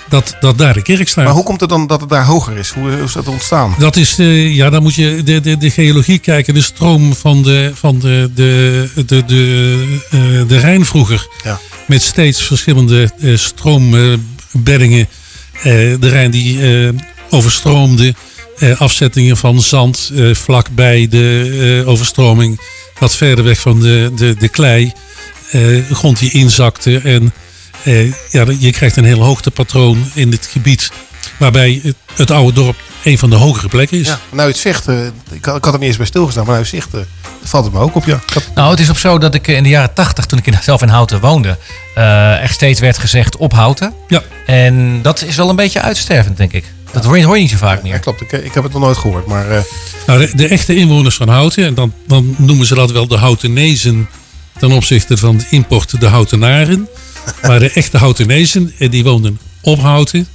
dat, 0.10 0.36
dat 0.39 0.58
daar 0.58 0.74
de 0.74 0.82
kerk 0.82 1.10
staat. 1.10 1.26
Maar 1.26 1.34
hoe 1.34 1.43
komt 1.43 1.60
het 1.60 1.70
dan 1.70 1.88
dat 1.88 2.02
het 2.02 2.10
daar 2.10 2.26
hoger 2.26 2.58
is? 2.58 2.70
Hoe, 2.70 2.91
hoe 2.91 3.04
is 3.04 3.13
dat 3.13 3.28
ontstaan? 3.28 3.76
Dat 3.80 3.96
is, 3.96 4.20
eh, 4.20 4.56
ja, 4.56 4.70
dan 4.70 4.82
moet 4.82 4.96
je 4.96 5.22
de, 5.24 5.41
de, 5.41 5.58
de 5.58 5.70
geologie 5.70 6.20
kijken. 6.20 6.54
De 6.54 6.62
stroom 6.62 7.15
van 7.15 7.43
de, 7.43 7.72
van 7.74 8.00
de, 8.00 8.32
de, 8.36 8.89
de, 9.06 9.26
de, 9.26 9.98
eh, 10.10 10.20
de 10.48 10.60
Rijn 10.60 10.86
vroeger. 10.86 11.28
Ja. 11.43 11.60
Met 11.88 12.02
steeds 12.02 12.41
verschillende 12.43 13.12
eh, 13.20 13.38
stroombeddingen. 13.38 15.08
Eh, 15.54 15.63
de 16.00 16.10
Rijn 16.10 16.32
die 16.32 16.62
eh, 16.62 16.89
overstroomde. 17.30 18.13
Eh, 18.58 18.82
afzettingen 18.82 19.38
van 19.38 19.62
zand 19.62 20.12
eh, 20.15 20.34
vlakbij 20.34 21.08
de 21.08 21.80
eh, 21.82 21.89
overstroming. 21.89 22.60
Wat 23.00 23.15
verder 23.15 23.43
weg 23.43 23.60
van 23.60 23.80
de, 23.80 24.12
de, 24.15 24.36
de 24.39 24.50
klei. 24.50 24.91
Eh, 25.52 25.92
grond 25.92 26.20
die 26.20 26.32
inzakte. 26.32 27.00
En 27.04 27.34
eh, 27.84 28.12
ja, 28.32 28.46
je 28.60 28.72
krijgt 28.72 28.96
een 28.96 29.04
heel 29.06 29.24
hoogtepatroon 29.24 30.10
in 30.14 30.30
dit 30.30 30.46
gebied. 30.52 30.92
Waarbij 31.40 31.80
het, 31.84 31.96
het 32.16 32.32
oude 32.32 32.54
dorp 32.54 32.76
een 33.04 33.18
van 33.18 33.30
de 33.30 33.36
hogere 33.36 33.68
plekken 33.68 34.00
is. 34.00 34.08
Ja, 34.08 34.20
nou, 34.32 34.50
het 34.50 34.58
zegt, 34.58 34.88
eh, 34.88 35.06
ik, 35.32 35.46
had, 35.46 35.56
ik 35.58 35.64
had 35.64 35.74
er 35.74 35.80
niet 35.80 35.88
eens 35.88 35.98
bij 35.98 36.06
stilgestaan, 36.06 36.46
maar 36.46 36.54
nou, 36.54 36.66
het 36.68 36.76
zegt, 36.76 36.94
eh, 36.94 37.00
valt 37.44 37.64
het 37.66 37.74
me 37.74 37.80
ook 37.80 37.96
op, 37.96 38.06
ja. 38.06 38.20
Nou, 38.56 38.70
het 38.72 38.80
is 38.80 38.90
op 38.90 38.98
zo 38.98 39.18
dat 39.18 39.34
ik 39.34 39.48
in 39.48 39.64
de 39.64 39.70
jaren 39.70 39.94
tachtig, 39.94 40.26
toen 40.26 40.40
ik 40.40 40.48
in- 40.48 40.58
zelf 40.62 40.82
in 40.82 40.88
Houten 40.88 41.20
woonde, 41.20 41.58
eh, 41.96 42.42
er 42.44 42.50
steeds 42.50 42.80
werd 42.80 42.98
gezegd 42.98 43.36
op 43.38 43.54
Houten. 43.54 43.94
Ja. 44.08 44.22
En 44.46 45.02
dat 45.02 45.22
is 45.22 45.36
wel 45.36 45.50
een 45.50 45.56
beetje 45.56 45.82
uitstervend, 45.82 46.38
denk 46.38 46.52
ik. 46.52 46.64
Dat 46.92 47.04
hoor 47.04 47.18
je, 47.18 47.26
hoor 47.26 47.36
je 47.36 47.42
niet 47.42 47.52
zo 47.52 47.58
vaak 47.58 47.84
meer. 47.84 47.92
Ja, 47.94 47.98
klopt. 47.98 48.22
Ik, 48.22 48.32
ik 48.32 48.54
heb 48.54 48.64
het 48.64 48.74
nog 48.74 48.82
nooit 48.82 48.98
gehoord, 48.98 49.26
maar... 49.28 49.52
eh, 49.52 49.60
Nou, 50.08 50.20
de, 50.20 50.36
de 50.36 50.48
echte 50.48 50.76
inwoners 50.76 51.16
van 51.16 51.30
Houten, 51.30 51.66
en 51.66 51.74
dan, 51.74 51.94
dan 52.08 52.36
noemen 52.38 52.66
ze 52.66 52.76
dat 52.76 52.92
wel 52.92 53.08
de 53.08 53.18
Houtenezen 53.18 54.10
ten 54.60 54.72
opzichte 54.72 55.17
van 55.17 55.38
de 55.38 55.46
import 55.50 56.00
de 56.00 56.08
Houtenaren. 56.08 56.88
Maar 57.41 57.60
de 57.60 57.72
echte 57.72 57.98
Houtenezen, 57.98 58.74
eh, 58.80 58.91
die 58.91 59.04
woonden 59.04 59.39
op 59.62 59.80
Houten. 59.80 60.28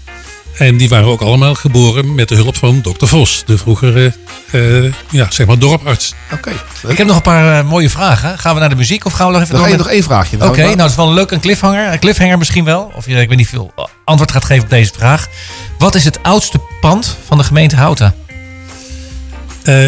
En 0.59 0.77
die 0.77 0.89
waren 0.89 1.07
ook 1.09 1.21
allemaal 1.21 1.55
geboren 1.55 2.15
met 2.15 2.29
de 2.29 2.35
hulp 2.35 2.57
van 2.57 2.81
dokter 2.83 3.09
Vos, 3.09 3.43
de 3.47 3.59
vroegere 3.59 4.13
eh, 4.51 4.85
ja, 5.11 5.31
zeg 5.31 5.47
maar 5.47 5.59
dorparts. 5.59 6.15
Oké. 6.33 6.53
Ik 6.89 6.99
heb 6.99 7.07
nog 7.07 7.17
een 7.17 7.23
paar 7.23 7.59
eh, 7.59 7.69
mooie 7.69 7.91
vragen. 7.91 8.39
Gaan 8.39 8.55
we 8.55 8.61
naar 8.61 8.69
de 8.69 8.75
muziek 8.77 9.05
of 9.05 9.13
gaan 9.13 9.27
we 9.27 9.33
nog 9.33 9.43
even 9.43 9.55
Dan 9.55 9.63
door 9.63 9.71
ga 9.71 9.77
je 9.77 9.83
met- 9.83 9.87
nog 9.87 9.95
één 9.97 10.05
vraagje. 10.05 10.37
Oké, 10.37 10.45
gaan 10.47 10.55
we- 10.55 10.63
nou 10.63 10.77
dat 10.77 10.91
is 10.91 10.97
wel 10.97 11.09
een 11.09 11.15
leuk 11.15 11.31
een 11.31 11.41
cliffhanger. 11.41 11.93
Een 11.93 11.99
cliffhanger 11.99 12.39
misschien 12.39 12.65
wel. 12.65 12.93
Of 12.97 13.07
je, 13.07 13.15
ik 13.21 13.29
weet 13.29 13.39
niet 13.39 13.49
veel 13.49 13.73
antwoord 14.05 14.33
gaat 14.33 14.45
geven 14.45 14.65
op 14.65 14.71
deze 14.71 14.93
vraag. 14.97 15.29
Wat 15.79 15.95
is 15.95 16.05
het 16.05 16.23
oudste 16.23 16.61
pand 16.81 17.17
van 17.27 17.39
de 17.39 17.45
gemeente 17.45 17.77
Houten? 17.77 18.15
Eh, 19.63 19.87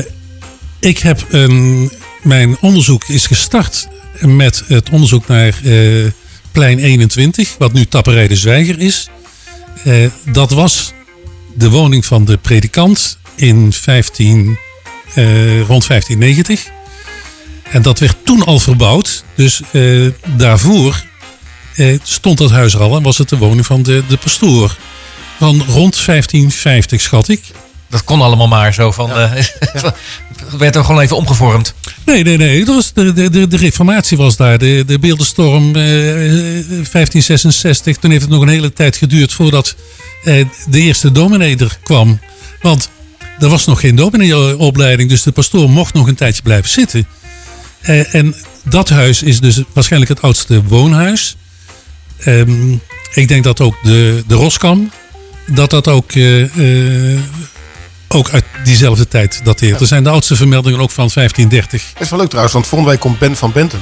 ik 0.78 0.98
heb 0.98 1.24
een, 1.30 1.90
mijn 2.22 2.56
onderzoek 2.60 3.04
is 3.04 3.26
gestart 3.26 3.88
met 4.20 4.62
het 4.66 4.90
onderzoek 4.90 5.26
naar 5.26 5.54
eh, 5.64 6.04
plein 6.52 6.78
21, 6.78 7.54
wat 7.58 7.72
nu 7.72 7.84
Tapperij 7.84 8.28
de 8.28 8.36
Zwijger 8.36 8.80
is. 8.80 9.08
Eh, 9.84 10.10
dat 10.24 10.50
was 10.50 10.92
de 11.54 11.70
woning 11.70 12.06
van 12.06 12.24
de 12.24 12.36
predikant 12.36 13.18
in 13.34 13.72
15, 13.72 14.58
eh, 15.14 15.60
rond 15.60 15.84
1590. 15.84 16.72
En 17.70 17.82
dat 17.82 17.98
werd 17.98 18.16
toen 18.24 18.44
al 18.44 18.58
verbouwd. 18.58 19.24
Dus 19.34 19.60
daarvoor 20.36 21.04
stond 22.02 22.38
dat 22.38 22.50
huis 22.50 22.74
er 22.74 22.80
al 22.80 22.96
en 22.96 23.02
was 23.02 23.18
het 23.18 23.28
de 23.28 23.36
woning 23.36 23.66
van 23.66 23.82
de, 23.82 24.02
de 24.08 24.16
pastoor. 24.16 24.76
van 25.38 25.62
rond 25.66 26.04
1550, 26.06 27.00
schat 27.00 27.28
ik. 27.28 27.42
Dat 27.88 28.04
kon 28.04 28.20
allemaal 28.20 28.48
maar 28.48 28.74
zo 28.74 28.92
van. 28.92 29.10
werd 30.58 30.76
er 30.76 30.84
gewoon 30.84 31.00
even 31.00 31.16
omgevormd. 31.16 31.74
Nee, 32.04 32.24
nee, 32.24 32.36
nee. 32.36 32.64
Dat 32.64 32.74
was 32.74 32.92
de, 32.92 33.12
de, 33.12 33.48
de, 33.48 33.56
reformatie 33.56 34.16
was 34.16 34.36
daar. 34.36 34.58
De, 34.58 34.84
de 34.86 34.98
beeldenstorm 34.98 35.68
eh, 35.68 35.74
1566. 35.74 37.96
Toen 37.96 38.10
heeft 38.10 38.22
het 38.22 38.30
nog 38.30 38.42
een 38.42 38.48
hele 38.48 38.72
tijd 38.72 38.96
geduurd 38.96 39.32
voordat 39.32 39.76
eh, 40.24 40.46
de 40.68 40.80
eerste 40.80 41.12
dominee 41.12 41.56
er 41.56 41.78
kwam. 41.82 42.20
Want 42.60 42.90
er 43.38 43.48
was 43.48 43.66
nog 43.66 43.80
geen 43.80 43.96
domineeopleiding. 43.96 45.08
Dus 45.08 45.22
de 45.22 45.32
pastoor 45.32 45.70
mocht 45.70 45.94
nog 45.94 46.06
een 46.06 46.14
tijdje 46.14 46.42
blijven 46.42 46.70
zitten. 46.70 47.06
Eh, 47.80 48.14
en 48.14 48.34
dat 48.62 48.88
huis 48.88 49.22
is 49.22 49.40
dus 49.40 49.62
waarschijnlijk 49.72 50.12
het 50.12 50.22
oudste 50.22 50.62
woonhuis. 50.62 51.36
Ehm, 52.18 52.72
ik 53.14 53.28
denk 53.28 53.44
dat 53.44 53.60
ook 53.60 53.76
de, 53.82 54.22
de 54.26 54.34
Roskam, 54.34 54.90
dat 55.46 55.70
dat 55.70 55.88
ook, 55.88 56.12
eh, 56.12 56.42
eh, 56.42 57.20
ook 58.08 58.30
uit 58.30 58.44
diezelfde 58.64 59.08
tijd 59.08 59.40
dateert. 59.44 59.80
Er 59.80 59.86
zijn 59.86 60.02
de 60.02 60.10
oudste 60.10 60.36
vermeldingen 60.36 60.80
ook 60.80 60.90
van 60.90 61.10
1530. 61.14 61.92
Dat 61.92 62.02
is 62.02 62.10
wel 62.10 62.18
leuk 62.18 62.28
trouwens, 62.28 62.54
want 62.54 62.66
volgende 62.66 62.92
week 62.92 63.00
komt 63.02 63.18
Ben 63.18 63.36
van 63.36 63.52
Bentum 63.52 63.80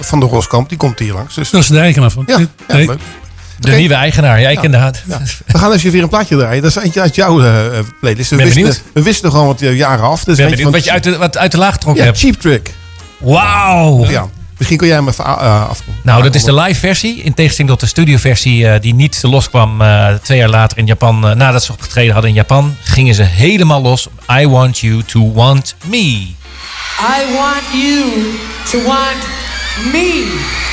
van 0.00 0.20
de 0.20 0.26
Roskamp. 0.26 0.68
Die 0.68 0.78
komt 0.78 0.98
hier 0.98 1.12
langs. 1.12 1.34
Dus, 1.34 1.50
Dat 1.50 1.60
is 1.60 1.68
de 1.68 1.78
eigenaar 1.78 2.10
van. 2.10 2.24
ja, 2.26 2.38
ja, 2.38 2.46
leuk. 2.76 2.98
De 3.58 3.70
nieuwe 3.70 3.94
eigenaar. 3.94 4.40
Ja, 4.40 4.48
ik 4.48 4.62
inderdaad. 4.62 5.02
Ja. 5.08 5.20
We 5.46 5.58
gaan 5.58 5.72
even 5.72 5.90
weer 5.90 6.02
een 6.02 6.08
plaatje 6.08 6.36
draaien. 6.36 6.62
Dat 6.62 6.76
is 6.76 6.82
eentje 6.82 7.00
uit 7.00 7.14
jouw 7.14 7.42
eh, 7.42 7.78
playlist. 8.00 8.30
We 8.30 8.36
Ben 8.36 8.44
wisten, 8.44 8.62
benieuwd. 8.62 8.82
we 8.92 9.02
wisten 9.02 9.30
gewoon 9.30 9.46
wat 9.46 9.60
jaren 9.60 10.04
af. 10.04 10.24
Dus 10.24 10.36
ben 10.36 10.46
eentje 10.46 10.46
benieuwd 10.46 10.62
van 10.62 10.72
wat 10.72 10.84
je 10.84 10.90
uit 10.90 11.04
de, 11.04 11.16
wat 11.16 11.36
uit 11.38 11.52
de 11.52 11.58
laag 11.58 11.72
getrokken 11.72 12.02
ja, 12.04 12.08
hebt. 12.08 12.22
Cheap 12.22 12.34
Trick. 12.40 12.74
Wauw. 13.18 14.10
Ja. 14.10 14.28
Misschien 14.62 14.80
kun 14.80 14.90
jij 14.90 14.96
hem 14.96 15.08
even 15.08 15.24
uh, 15.24 15.68
afkomen. 15.68 16.00
Nou, 16.02 16.22
dat 16.22 16.34
is 16.34 16.44
de 16.44 16.54
live 16.54 16.80
versie. 16.80 17.22
In 17.22 17.34
tegenstelling 17.34 17.70
tot 17.72 17.80
de 17.80 17.86
studioversie 17.86 18.68
eh, 18.68 18.80
die 18.80 18.94
niet 18.94 19.18
loskwam 19.22 19.80
eh, 19.80 20.14
twee 20.22 20.38
jaar 20.38 20.48
later 20.48 20.78
in 20.78 20.86
Japan. 20.86 21.28
eh, 21.28 21.34
nadat 21.34 21.64
ze 21.64 21.72
opgetreden 21.72 22.12
hadden 22.12 22.30
in 22.30 22.36
Japan, 22.36 22.76
gingen 22.82 23.14
ze 23.14 23.22
helemaal 23.22 23.82
los. 23.82 24.08
I 24.40 24.48
want 24.48 24.78
you 24.78 25.02
to 25.02 25.32
want 25.32 25.74
me. 25.84 26.26
I 27.00 27.34
want 27.34 27.62
you 27.72 28.04
to 28.70 28.82
want 28.82 29.26
me. 29.92 30.71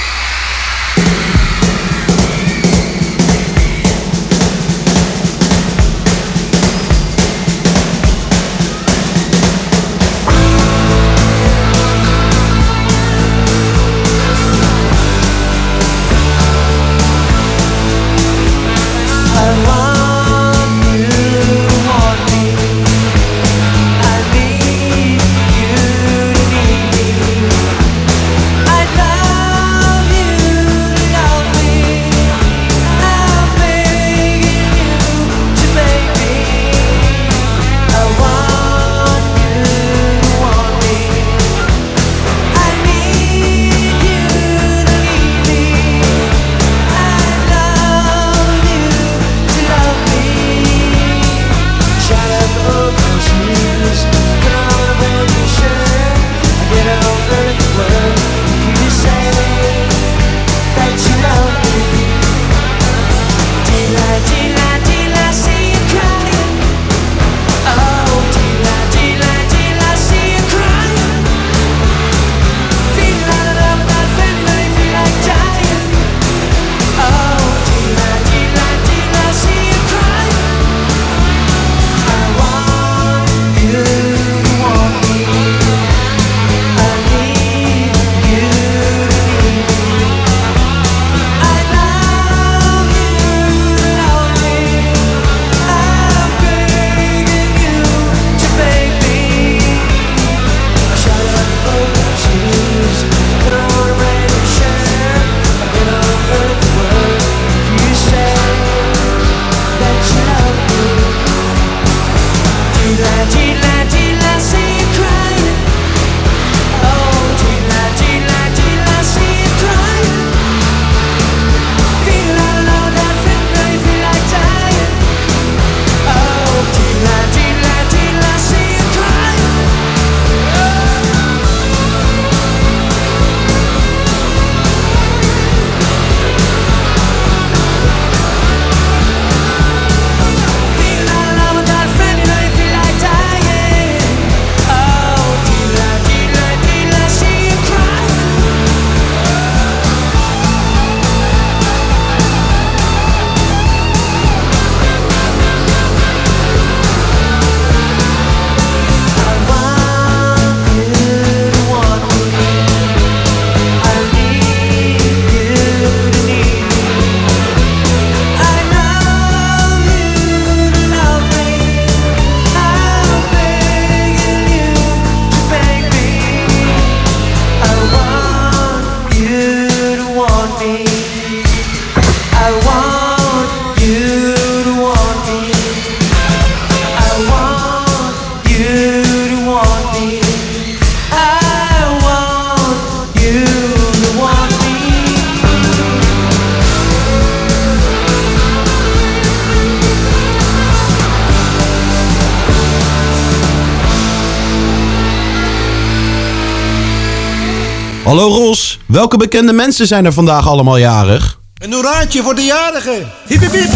Welke 209.00 209.18
bekende 209.18 209.54
mensen 209.54 209.88
zijn 209.88 210.06
er 210.06 210.14
vandaag 210.14 210.48
allemaal 210.48 210.78
jarig? 210.78 211.40
Een 211.58 211.74
hoeraatje 211.74 212.22
voor 212.24 212.36
de 212.36 212.42
jarigen. 212.42 213.08
Hip 213.28 213.42
hip 213.42 213.52
hip. 213.52 213.70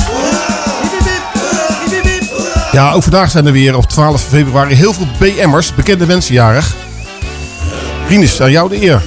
Ja, 2.71 2.91
ook 2.91 3.03
vandaag 3.03 3.31
zijn 3.31 3.45
er 3.45 3.51
weer 3.51 3.75
op 3.77 3.85
12 3.85 4.21
februari 4.21 4.73
heel 4.75 4.93
veel 4.93 5.07
BM'ers, 5.19 5.75
bekende 5.75 6.05
mensen 6.05 6.33
jarig. 6.33 6.75
Rinus, 8.07 8.41
aan 8.41 8.51
jou 8.51 8.69
de 8.69 8.81
eer. 8.81 9.01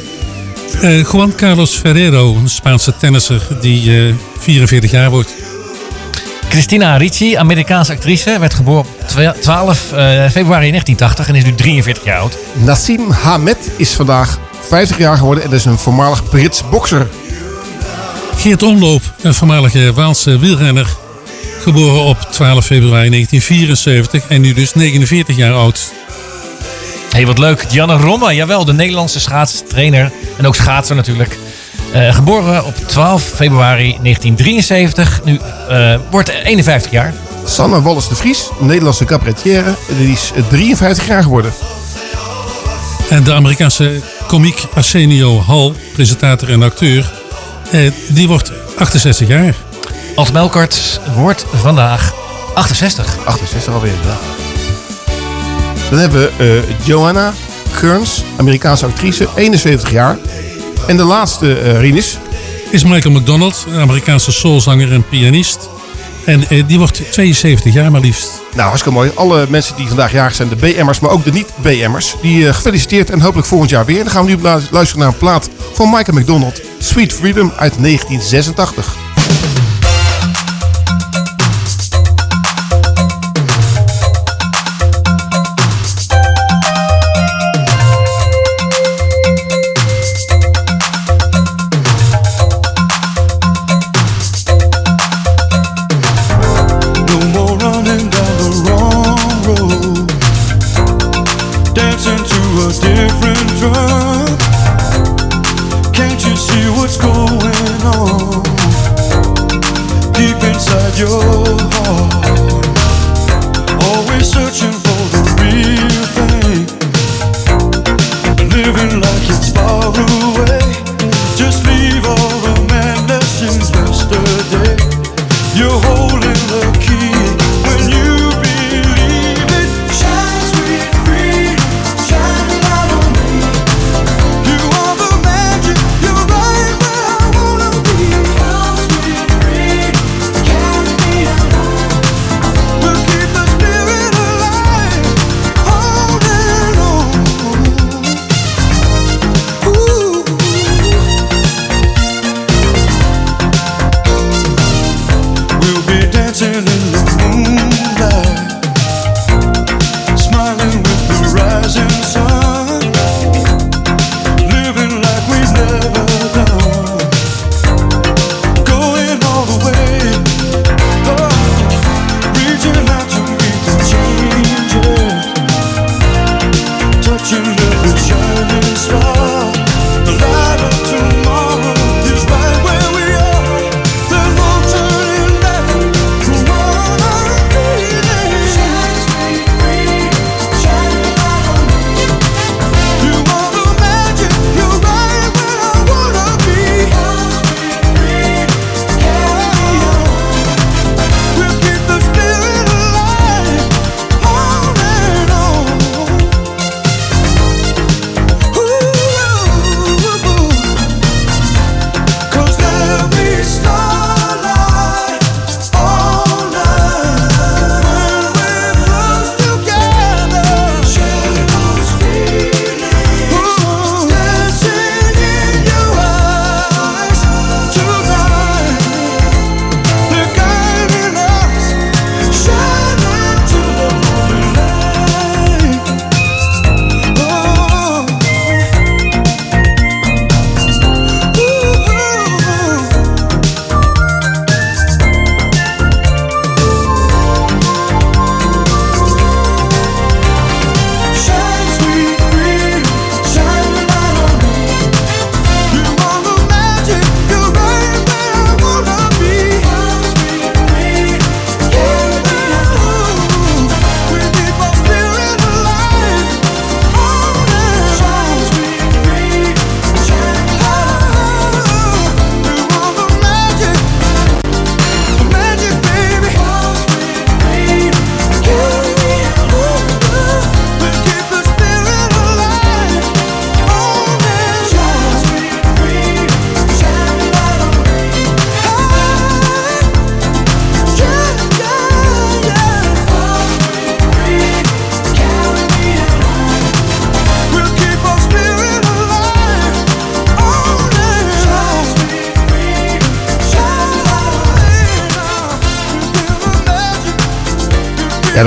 Eh, 0.81 1.05
Juan 1.13 1.35
Carlos 1.35 1.75
Ferrero, 1.75 2.35
een 2.35 2.49
Spaanse 2.49 2.97
tennisser 2.97 3.43
die 3.61 4.07
eh, 4.09 4.15
44 4.39 4.91
jaar 4.91 5.11
wordt. 5.11 5.35
Christina 6.49 6.97
Ricci, 6.97 7.35
Amerikaanse 7.35 7.93
actrice, 7.93 8.39
werd 8.39 8.55
geboren 8.55 8.81
op 8.81 8.87
twa- 9.07 9.35
12 9.41 9.93
eh, 9.93 9.99
februari 10.31 10.71
1980 10.71 11.29
en 11.29 11.35
is 11.35 11.45
nu 11.45 11.55
43 11.55 12.05
jaar 12.05 12.21
oud. 12.21 12.39
Nassim 12.53 13.11
Hamed 13.11 13.59
is 13.77 13.93
vandaag 13.93 14.39
50 14.69 14.99
jaar 14.99 15.17
geworden 15.17 15.45
en 15.45 15.53
is 15.53 15.65
een 15.65 15.79
voormalig 15.79 16.29
Brits 16.29 16.69
bokser. 16.69 17.09
Geert 18.37 18.63
Omloop, 18.63 19.03
een 19.23 19.35
voormalige 19.35 19.93
Waalse 19.93 20.39
wielrenner. 20.39 20.97
Geboren 21.61 22.03
op 22.03 22.19
12 22.31 22.65
februari 22.65 23.11
1974 23.11 24.29
en 24.29 24.41
nu 24.41 24.53
dus 24.53 24.75
49 24.75 25.37
jaar 25.37 25.53
oud. 25.53 25.93
Hey, 27.11 27.27
wat 27.27 27.39
leuk. 27.39 27.65
Janne 27.71 27.97
Romme, 27.97 28.35
jawel, 28.35 28.65
de 28.65 28.73
Nederlandse 28.73 29.21
schaatstrainer 29.21 30.13
en 30.37 30.47
ook 30.47 30.55
schaatser 30.55 30.97
natuurlijk. 30.97 31.39
Eh, 31.93 32.15
geboren 32.15 32.65
op 32.65 32.75
12 32.87 33.23
februari 33.23 33.99
1973, 34.03 35.21
nu 35.25 35.41
eh, 35.69 35.95
wordt 36.11 36.29
51 36.29 36.91
jaar. 36.91 37.15
Sanne 37.45 37.83
Wallis 37.83 38.09
de 38.09 38.15
Vries, 38.15 38.49
een 38.61 38.67
Nederlandse 38.67 39.05
cabaretière. 39.05 39.75
Die 39.99 40.13
is 40.13 40.33
eh, 40.37 40.43
53 40.49 41.07
jaar 41.07 41.23
geworden. 41.23 41.53
En 43.09 43.25
de 43.25 43.33
Amerikaanse 43.33 44.01
komiek 44.27 44.65
Arsenio 44.75 45.43
Hall, 45.43 45.73
presentator 45.93 46.51
en 46.51 46.63
acteur, 46.63 47.13
eh, 47.71 47.91
die 48.09 48.29
wordt 48.29 48.53
68 48.79 49.29
jaar. 49.29 49.55
Als 50.15 50.31
Melkert 50.31 51.01
wordt 51.15 51.47
vandaag 51.55 52.15
68. 52.55 53.17
68 53.25 53.75
alweer, 53.75 53.93
ja. 53.93 54.19
Dan 55.91 55.99
hebben 55.99 56.21
we 56.21 56.63
eh, 56.63 56.87
Joanna 56.87 57.33
Kearns, 57.81 58.23
Amerikaanse 58.37 58.87
actrice, 58.87 59.29
71 59.37 59.91
jaar. 59.91 60.19
En 60.87 60.97
de 60.97 61.05
laatste, 61.05 61.59
eh 61.59 61.81
Rinus. 61.81 62.19
Is 62.71 62.85
Michael 62.85 63.15
McDonald, 63.15 63.67
een 63.69 63.81
Amerikaanse 63.81 64.33
soulzanger 64.33 64.93
en 64.93 65.09
pianist. 65.09 65.69
En 66.25 66.49
eh, 66.49 66.67
die 66.67 66.79
wordt 66.79 67.03
72 67.11 67.73
jaar 67.73 67.91
maar 67.91 68.01
liefst. 68.01 68.46
Nou, 68.57 68.69
hartstikke 68.69 68.99
mooi. 68.99 69.11
Alle 69.15 69.47
mensen 69.49 69.77
die 69.77 69.87
vandaag 69.87 70.13
jarig 70.13 70.35
zijn, 70.35 70.49
de 70.49 70.57
BM'ers, 70.57 71.01
maar 71.01 71.11
ook 71.11 71.25
de 71.25 71.33
niet-BM'ers, 71.33 72.15
die 72.23 72.49
eh, 72.49 72.55
gefeliciteerd 72.55 73.11
en 73.11 73.21
hopelijk 73.21 73.47
volgend 73.49 73.71
jaar 73.71 73.85
weer. 73.85 74.03
Dan 74.05 74.13
gaan 74.13 74.25
we 74.25 74.31
nu 74.31 74.37
lu- 74.43 74.61
luisteren 74.71 74.99
naar 75.05 75.09
een 75.13 75.19
plaat 75.19 75.49
van 75.73 75.91
Michael 75.91 76.19
McDonald, 76.19 76.61
Sweet 76.79 77.13
Freedom 77.13 77.53
uit 77.57 77.75
1986. 77.83 78.97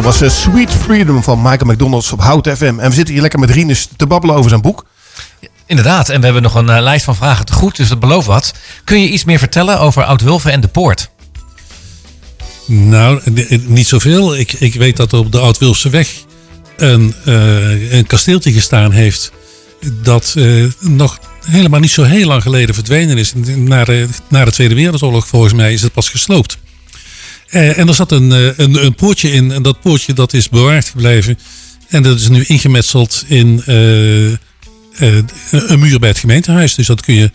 Was 0.09 0.21
eh, 0.21 0.29
Sweet 0.29 0.71
Freedom 0.71 1.23
van 1.23 1.41
Michael 1.41 1.71
McDonald's 1.71 2.11
op 2.11 2.21
Hout 2.21 2.47
FM. 2.57 2.63
En 2.79 2.89
we 2.89 2.95
zitten 2.95 3.13
hier 3.13 3.21
lekker 3.21 3.39
met 3.39 3.49
Rinus 3.49 3.87
te 3.97 4.07
babbelen 4.07 4.35
over 4.35 4.49
zijn 4.49 4.61
boek. 4.61 4.85
Inderdaad, 5.65 6.09
en 6.09 6.17
we 6.19 6.23
hebben 6.25 6.43
nog 6.43 6.55
een 6.55 6.69
eh, 6.69 6.81
lijst 6.81 7.05
van 7.05 7.15
vragen 7.15 7.45
te 7.45 7.53
goed, 7.53 7.75
dus 7.75 7.89
dat 7.89 7.99
belooft 7.99 8.27
wat. 8.27 8.53
Kun 8.83 9.01
je 9.01 9.09
iets 9.09 9.23
meer 9.23 9.39
vertellen 9.39 9.79
over 9.79 10.03
Oud-Wulven 10.03 10.51
en 10.51 10.61
de 10.61 10.67
Poort? 10.67 11.09
Nou, 12.65 13.21
n- 13.29 13.63
niet 13.67 13.87
zoveel. 13.87 14.37
Ik, 14.37 14.53
ik 14.53 14.73
weet 14.75 14.97
dat 14.97 15.11
er 15.11 15.19
op 15.19 15.31
de 15.31 15.39
Oud-Wilse 15.39 15.89
weg 15.89 16.09
een, 16.77 17.13
eh, 17.25 17.91
een 17.93 18.05
kasteeltje 18.07 18.51
gestaan 18.51 18.91
heeft. 18.91 19.31
Dat 20.01 20.33
eh, 20.37 20.65
nog 20.79 21.19
helemaal 21.45 21.79
niet 21.79 21.91
zo 21.91 22.03
heel 22.03 22.27
lang 22.27 22.41
geleden 22.41 22.75
verdwenen 22.75 23.17
is. 23.17 23.33
Na 23.55 23.83
de, 23.83 24.07
na 24.27 24.45
de 24.45 24.51
Tweede 24.51 24.75
Wereldoorlog 24.75 25.27
volgens 25.27 25.53
mij 25.53 25.73
is 25.73 25.81
het 25.81 25.93
pas 25.93 26.09
gesloopt. 26.09 26.57
Eh, 27.49 27.77
en 27.77 27.87
er 27.87 27.93
zat 27.93 28.11
een, 28.11 28.31
eh, 28.31 28.57
een, 28.57 28.85
een 28.85 28.95
poortje 28.95 29.31
in. 29.31 29.51
En 29.51 29.61
dat 29.61 29.81
poortje 29.81 30.13
dat 30.13 30.33
is 30.33 30.49
bewaard 30.49 30.89
gebleven. 30.89 31.39
En 31.87 32.03
dat 32.03 32.19
is 32.19 32.29
nu 32.29 32.43
ingemetseld 32.43 33.23
in 33.27 33.61
eh, 33.65 33.75
een 35.51 35.79
muur 35.79 35.99
bij 35.99 36.09
het 36.09 36.19
gemeentehuis. 36.19 36.75
Dus 36.75 36.87
dat 36.87 37.01
kun 37.01 37.13
je, 37.13 37.31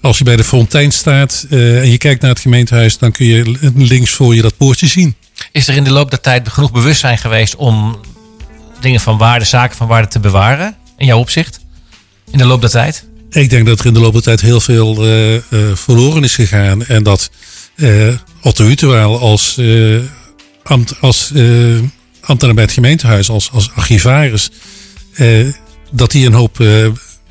als 0.00 0.18
je 0.18 0.24
bij 0.24 0.36
de 0.36 0.44
fontein 0.44 0.92
staat 0.92 1.46
en 1.50 1.90
je 1.90 1.98
kijkt 1.98 2.20
naar 2.20 2.30
het 2.30 2.40
gemeentehuis, 2.40 2.98
dan 2.98 3.12
kun 3.12 3.26
je 3.26 3.58
links 3.74 4.10
voor 4.10 4.34
je 4.34 4.42
dat 4.42 4.56
poortje 4.56 4.86
zien. 4.86 5.14
Is 5.52 5.68
er 5.68 5.76
in 5.76 5.84
de 5.84 5.90
loop 5.90 6.10
der 6.10 6.20
tijd 6.20 6.48
genoeg 6.48 6.72
bewustzijn 6.72 7.18
geweest 7.18 7.56
om 7.56 8.00
dingen 8.80 9.00
van 9.00 9.18
waarde, 9.18 9.44
zaken 9.44 9.76
van 9.76 9.86
waarde 9.86 10.08
te 10.08 10.20
bewaren? 10.20 10.76
In 10.96 11.06
jouw 11.06 11.18
opzicht? 11.18 11.60
In 12.30 12.38
de 12.38 12.44
loop 12.44 12.60
der 12.60 12.70
tijd? 12.70 13.06
Ik 13.30 13.50
denk 13.50 13.66
dat 13.66 13.80
er 13.80 13.86
in 13.86 13.94
de 13.94 14.00
loop 14.00 14.12
der 14.12 14.22
tijd 14.22 14.40
heel 14.40 14.60
veel 14.60 14.94
verloren 15.74 16.24
is 16.24 16.34
gegaan. 16.34 16.84
En 16.84 17.02
dat 17.02 17.30
Otto 18.42 18.64
Utewaal 18.64 19.18
als, 19.18 19.56
eh, 19.58 19.98
ambt, 20.62 20.94
als 21.00 21.30
eh, 21.34 21.78
ambtenaar 22.20 22.54
bij 22.54 22.64
het 22.64 22.72
gemeentehuis, 22.72 23.28
als, 23.28 23.50
als 23.52 23.70
archivaris, 23.74 24.50
eh, 25.12 25.46
dat 25.90 26.12
hij 26.12 26.26
een 26.26 26.32
hoop 26.32 26.64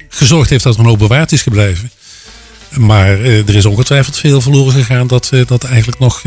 gezorgd 0.10 0.50
heeft 0.50 0.64
dat 0.64 0.74
er 0.74 0.80
een 0.80 0.86
hoop 0.86 1.00
bewaard 1.00 1.32
is 1.32 1.42
gebleven. 1.42 1.92
Maar 2.70 3.20
er 3.20 3.56
is 3.56 3.66
ongetwijfeld 3.66 4.18
veel 4.18 4.42
verloren 4.42 4.74
gegaan 4.74 5.08
dat, 5.08 5.32
dat 5.48 5.64
eigenlijk 5.64 6.00
nog, 6.00 6.22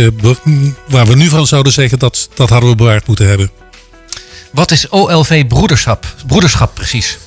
waar 0.89 1.07
we 1.07 1.16
nu 1.16 1.28
van 1.28 1.47
zouden 1.47 1.72
zeggen, 1.72 1.99
dat, 1.99 2.28
dat 2.35 2.49
hadden 2.49 2.70
we 2.70 2.76
bewaard 2.76 3.07
moeten 3.07 3.28
hebben. 3.28 3.51
Wat 4.53 4.70
is 4.70 4.89
OLV 4.89 5.47
Broederschap, 5.47 6.14
broederschap 6.26 6.74
precies? 6.74 7.18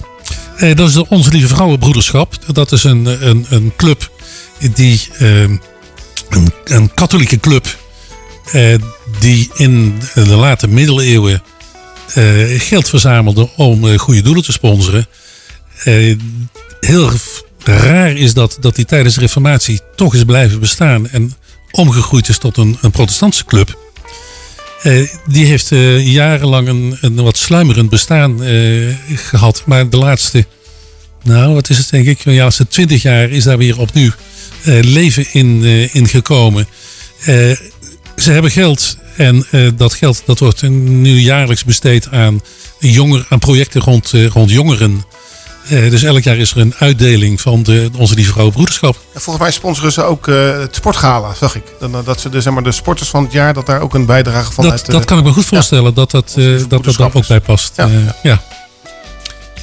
Dat 0.60 0.88
is 0.88 0.94
de 0.94 1.10
Onze 1.10 1.30
Lieve 1.30 1.48
Vrouwenbroederschap. 1.48 2.38
Dat 2.54 2.72
is 2.72 2.84
een, 2.84 3.28
een, 3.30 3.46
een 3.50 3.74
club 3.76 4.12
die. 4.74 5.02
Een, 6.64 6.94
katholieke 6.94 7.40
club. 7.40 7.78
eh, 8.52 8.76
die 9.20 9.50
in 9.56 10.00
de 10.14 10.36
late 10.36 10.68
middeleeuwen. 10.68 11.44
eh, 12.14 12.24
geld 12.62 12.90
verzamelde 12.90 13.50
om 13.56 13.88
eh, 13.88 13.98
goede 14.00 14.22
doelen 14.22 14.44
te 14.44 14.52
sponsoren. 14.52 15.08
Heel 16.80 17.12
raar 17.64 18.12
is 18.16 18.34
dat, 18.34 18.58
dat 18.60 18.76
die 18.76 18.86
tijdens 18.86 19.16
de 19.16 19.20
Reformatie 19.22 19.80
toch 19.96 20.16
is 20.16 20.24
blijven 20.24 20.60
bestaan. 20.60 21.10
En 21.10 21.34
omgegroeid 21.72 22.30
is 22.30 22.38
tot 22.38 22.58
een, 22.58 22.78
een 22.82 22.92
protestantse 22.92 23.46
club. 23.46 23.78
Die 25.28 25.46
heeft 25.46 25.68
jarenlang 26.04 26.68
een, 26.68 26.98
een 27.02 27.16
wat 27.16 27.38
sluimerend 27.38 27.90
bestaan 27.90 28.44
eh, 28.44 28.96
gehad. 29.16 29.64
Maar 29.66 29.90
de 29.90 29.98
laatste, 29.98 30.46
nou 31.24 31.54
wat 31.54 31.70
is 31.70 31.78
het 31.78 31.90
denk 31.90 32.06
ik, 32.06 32.24
de 32.24 32.32
laatste 32.32 32.68
twintig 32.68 33.02
jaar 33.02 33.30
is 33.30 33.44
daar 33.44 33.58
weer 33.58 33.80
opnieuw 33.80 34.12
leven 34.64 35.26
in, 35.32 35.60
eh, 35.64 35.96
in 35.96 36.08
gekomen. 36.08 36.68
Eh, 37.20 37.26
ze 38.16 38.32
hebben 38.32 38.52
geld 38.52 38.98
en 39.16 39.46
eh, 39.52 39.68
dat 39.76 39.94
geld 39.94 40.22
dat 40.26 40.40
wordt 40.40 40.62
nu 40.70 41.20
jaarlijks 41.20 41.64
besteed 41.64 42.12
aan, 42.12 42.42
jonger, 42.80 43.26
aan 43.30 43.40
projecten 43.40 43.82
rond, 43.82 44.14
eh, 44.14 44.28
rond 44.28 44.50
jongeren. 44.52 45.04
Eh, 45.68 45.90
dus 45.90 46.04
elk 46.04 46.24
jaar 46.24 46.38
is 46.38 46.52
er 46.52 46.58
een 46.58 46.74
uitdeling 46.78 47.42
van 47.42 47.64
de, 47.64 47.90
onze 47.98 48.16
Lieve 48.16 48.32
Vrouw 48.32 48.50
Broederschap. 48.50 48.96
En 49.14 49.22
volgens 49.22 49.46
mij 49.46 49.54
sponsoren 49.54 49.92
ze 49.92 50.04
ook 50.04 50.28
eh, 50.28 50.60
het 50.60 50.76
sportgala, 50.76 51.34
zag 51.34 51.56
ik. 51.56 51.64
Eh, 51.82 51.88
dat 52.06 52.20
ze 52.22 52.30
de, 52.30 52.42
zeg 52.42 52.54
maar, 52.54 52.64
de 52.64 52.72
sporters 52.72 53.10
van 53.10 53.24
het 53.24 53.32
jaar, 53.32 53.54
dat 53.54 53.66
daar 53.66 53.82
ook 53.82 53.94
een 53.94 54.06
bijdrage 54.06 54.52
van 54.52 54.64
Dat, 54.64 54.74
uit... 54.74 54.82
eh, 54.88 54.88
dat 54.94 55.06
kan 55.06 55.18
ik 55.18 55.24
me 55.24 55.32
goed 55.32 55.46
voorstellen 55.46 55.94
dat 55.94 56.12
dat, 56.12 56.34
eh, 56.38 56.46
dat, 56.68 56.84
dat 56.84 56.96
daar 56.96 57.14
ook 57.14 57.28
bij 57.28 57.40
past. 57.40 57.72
Ja. 57.76 57.86
Eh, 57.86 57.92
ja. 58.24 58.44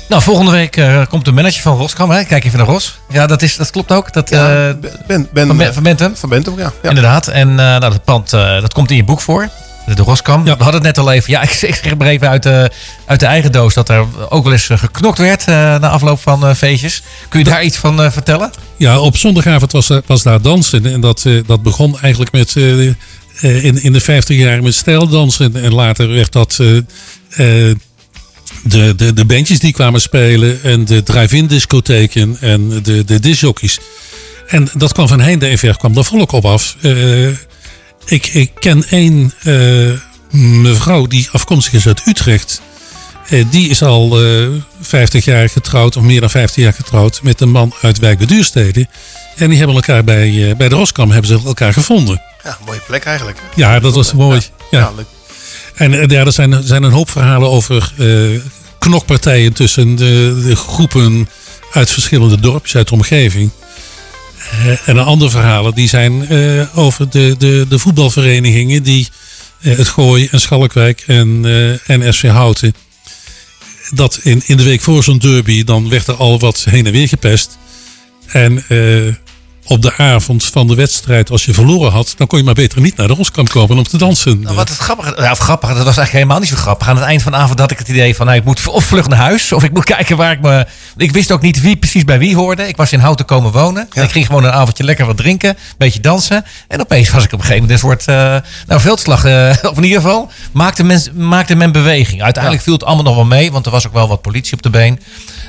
Nou, 0.08 0.22
volgende 0.22 0.50
week 0.50 0.76
eh, 0.76 1.02
komt 1.08 1.24
de 1.24 1.32
manager 1.32 1.62
van 1.62 1.76
Roskam. 1.76 2.10
Hè? 2.10 2.24
Kijk 2.24 2.44
even 2.44 2.58
naar 2.58 2.66
Ros. 2.66 2.98
Ja, 3.10 3.26
dat, 3.26 3.42
is, 3.42 3.56
dat 3.56 3.70
klopt 3.70 3.92
ook. 3.92 4.12
Dat, 4.12 4.30
Ja, 4.30 4.68
eh, 4.68 4.74
ben, 5.06 5.28
ben, 5.32 5.46
van, 5.46 5.56
Ben- 5.56 5.74
van 5.74 5.82
Bentum. 5.82 6.16
Van 6.16 6.28
Bentum, 6.28 6.58
ja. 6.58 6.72
ja. 6.82 6.88
Inderdaad. 6.88 7.28
En 7.28 7.48
eh, 7.48 7.54
nou, 7.56 7.80
dat 7.80 8.04
pand 8.04 8.32
eh, 8.32 8.60
dat 8.60 8.72
komt 8.74 8.90
in 8.90 8.96
je 8.96 9.04
boek 9.04 9.20
voor. 9.20 9.48
De, 9.94 10.02
Roskam. 10.02 10.44
We 10.44 10.50
hadden 10.50 10.72
het 10.72 10.82
net 10.82 10.98
al 10.98 11.12
even. 11.12 11.30
Ja, 11.30 11.42
ik 11.48 11.50
zeg 11.50 11.96
maar 11.98 12.06
even 12.06 12.28
uit 12.28 12.42
de, 12.42 12.70
uit 13.06 13.20
de 13.20 13.26
eigen 13.26 13.52
doos 13.52 13.74
dat 13.74 13.88
er 13.88 14.04
ook 14.28 14.44
wel 14.44 14.52
eens 14.52 14.68
geknokt 14.72 15.18
werd 15.18 15.40
eh, 15.44 15.54
na 15.54 15.88
afloop 15.88 16.20
van 16.20 16.46
eh, 16.46 16.54
feestjes. 16.54 17.02
Kun 17.28 17.38
je 17.38 17.44
daar 17.44 17.64
iets 17.64 17.76
van 17.76 18.02
eh, 18.02 18.10
vertellen? 18.10 18.50
Ja, 18.76 18.98
op 18.98 19.16
zondagavond 19.16 19.72
was, 19.72 19.90
was 20.06 20.22
daar 20.22 20.42
dansen. 20.42 20.86
En 20.86 21.00
dat, 21.00 21.24
eh, 21.24 21.40
dat 21.46 21.62
begon 21.62 21.98
eigenlijk 22.00 22.32
met, 22.32 22.54
in, 23.40 23.82
in 23.82 23.92
de 23.92 24.00
50 24.00 24.36
jaar 24.36 24.62
met 24.62 24.74
stijldansen. 24.74 25.56
En 25.56 25.74
later 25.74 26.08
werd 26.08 26.32
dat 26.32 26.58
eh, 26.60 27.68
eh, 27.70 27.76
de, 28.62 28.94
de, 28.94 29.12
de 29.12 29.24
bandjes 29.24 29.58
die 29.58 29.72
kwamen 29.72 30.00
spelen. 30.00 30.62
En 30.62 30.84
de 30.84 31.02
drive-in 31.02 31.46
discotheken 31.46 32.36
en 32.40 32.82
de, 32.82 33.04
de 33.04 33.20
discjockeys. 33.20 33.78
En 34.46 34.68
dat 34.74 34.92
kwam 34.92 35.08
van 35.08 35.20
heinde 35.20 35.46
en 35.46 35.58
ver 35.58 35.76
kwam 35.76 35.96
er 35.96 36.04
volk 36.04 36.32
op 36.32 36.44
af. 36.44 36.76
Eh, 36.80 37.28
ik, 38.04 38.26
ik 38.26 38.50
ken 38.58 38.84
één 38.88 39.32
eh, 39.42 39.92
mevrouw 40.40 41.06
die 41.06 41.28
afkomstig 41.32 41.72
is 41.72 41.86
uit 41.86 42.06
Utrecht. 42.06 42.62
Eh, 43.28 43.44
die 43.50 43.68
is 43.68 43.82
al 43.82 44.24
eh 44.24 44.48
50 44.80 45.24
jaar 45.24 45.48
getrouwd, 45.48 45.96
of 45.96 46.02
meer 46.02 46.20
dan 46.20 46.30
50 46.30 46.62
jaar 46.62 46.72
getrouwd, 46.72 47.22
met 47.22 47.40
een 47.40 47.50
man 47.50 47.74
uit 47.82 47.98
Wijk 47.98 48.18
bij 48.18 48.26
Duurstede. 48.26 48.86
En 49.36 49.48
die 49.48 49.58
hebben 49.58 49.76
elkaar 49.76 50.04
bij, 50.04 50.54
bij 50.56 50.68
de 50.68 50.74
Roskam 50.74 51.10
hebben 51.10 51.30
ze 51.30 51.46
elkaar 51.46 51.72
gevonden. 51.72 52.22
Ja, 52.44 52.58
mooie 52.66 52.80
plek 52.86 53.04
eigenlijk. 53.04 53.38
Ja, 53.54 53.80
dat 53.80 53.94
was 53.94 54.12
mooi. 54.12 54.40
Ja. 54.70 54.78
Ja, 54.78 54.92
leuk. 54.96 55.06
En 55.74 56.00
eh, 56.00 56.08
ja, 56.08 56.24
er 56.24 56.32
zijn, 56.32 56.62
zijn 56.62 56.82
een 56.82 56.92
hoop 56.92 57.10
verhalen 57.10 57.48
over 57.48 57.92
eh, 57.98 58.40
knokpartijen 58.78 59.52
tussen 59.52 59.96
de, 59.96 60.56
groepen 60.56 61.28
uit 61.72 61.90
verschillende 61.90 62.40
dorpjes 62.40 62.76
uit 62.76 62.88
de 62.88 62.94
omgeving. 62.94 63.50
Eh, 64.50 64.88
en 64.88 64.96
een 64.96 65.04
andere 65.04 65.30
verhalen 65.30 65.74
die 65.74 65.88
zijn 65.88 66.28
over 66.74 67.10
de, 67.10 67.34
de, 67.38 67.66
de 67.68 67.78
voetbalverenigingen 67.78 68.82
die 68.82 69.08
het 69.58 69.88
Gooi 69.88 70.28
en 70.30 70.40
Schalkwijk 70.40 71.04
en, 71.06 71.44
en 71.86 72.14
SV 72.14 72.28
Houten. 72.28 72.74
Dat 73.90 74.20
in, 74.22 74.42
in 74.46 74.56
de 74.56 74.62
week 74.62 74.80
voor 74.80 75.02
zo'n 75.02 75.18
derby, 75.18 75.64
dan 75.64 75.88
werd 75.88 76.06
er 76.06 76.14
al 76.14 76.38
wat 76.38 76.66
heen 76.70 76.86
en 76.86 76.92
weer 76.92 77.08
gepest. 77.08 77.58
En 78.26 78.64
op 79.66 79.82
de 79.82 79.96
avond 79.96 80.44
van 80.44 80.66
de 80.66 80.74
wedstrijd, 80.74 81.30
als 81.30 81.44
je 81.44 81.54
verloren 81.54 81.92
had, 81.92 82.14
dan 82.16 82.26
kon 82.26 82.38
je 82.38 82.44
maar 82.44 82.54
beter 82.54 82.80
niet 82.80 82.96
naar 82.96 83.06
de 83.06 83.14
Roskamp 83.14 83.48
komen 83.48 83.76
om 83.76 83.84
te 83.84 83.98
dansen. 83.98 84.40
Nou, 84.40 84.54
wat 84.54 84.68
het 84.68 84.78
grappige, 84.78 85.14
ja, 85.22 85.30
of 85.30 85.38
grappig, 85.38 85.68
dat 85.68 85.76
was 85.76 85.96
eigenlijk 85.96 86.12
helemaal 86.12 86.38
niet 86.38 86.48
zo 86.48 86.56
grappig. 86.56 86.88
Aan 86.88 86.96
het 86.96 87.04
eind 87.04 87.22
van 87.22 87.32
de 87.32 87.38
avond 87.38 87.58
had 87.58 87.70
ik 87.70 87.78
het 87.78 87.88
idee 87.88 88.16
van, 88.16 88.26
nou, 88.26 88.38
ik 88.38 88.44
moet 88.44 88.68
of 88.68 88.84
vlug 88.84 89.08
naar 89.08 89.18
huis, 89.18 89.52
of 89.52 89.64
ik 89.64 89.72
moet 89.72 89.84
kijken 89.94 90.16
waar 90.16 90.32
ik 90.32 90.40
me... 90.40 90.66
Ik 90.96 91.12
wist 91.12 91.32
ook 91.32 91.40
niet 91.40 91.60
wie 91.60 91.76
precies 91.76 92.04
bij 92.04 92.18
wie 92.18 92.36
hoorde. 92.36 92.68
Ik 92.68 92.76
was 92.76 92.92
in 92.92 93.00
Houten 93.00 93.24
komen 93.24 93.52
wonen. 93.52 93.88
En 93.92 94.02
ik 94.02 94.10
ging 94.10 94.26
gewoon 94.26 94.44
een 94.44 94.52
avondje 94.52 94.84
lekker 94.84 95.06
wat 95.06 95.16
drinken, 95.16 95.50
een 95.50 95.56
beetje 95.78 96.00
dansen. 96.00 96.44
En 96.68 96.80
opeens 96.80 97.10
was 97.10 97.24
ik 97.24 97.32
op 97.32 97.38
een 97.38 97.44
gegeven 97.44 97.62
moment 97.62 97.82
een 97.82 97.88
soort, 97.88 98.08
eh, 98.08 98.50
nou, 98.66 98.80
veldslag, 98.80 99.24
eh, 99.24 99.50
of 99.70 99.76
in 99.76 99.84
ieder 99.84 100.00
geval, 100.00 100.30
maakte 100.52 100.84
men, 100.84 101.02
maakte 101.14 101.54
men 101.54 101.72
beweging. 101.72 102.22
Uiteindelijk 102.22 102.62
viel 102.62 102.72
het 102.72 102.84
allemaal 102.84 103.04
nog 103.04 103.14
wel 103.14 103.24
mee, 103.24 103.52
want 103.52 103.66
er 103.66 103.72
was 103.72 103.86
ook 103.86 103.92
wel 103.92 104.08
wat 104.08 104.22
politie 104.22 104.52
op 104.52 104.62
de 104.62 104.70
been. 104.70 105.00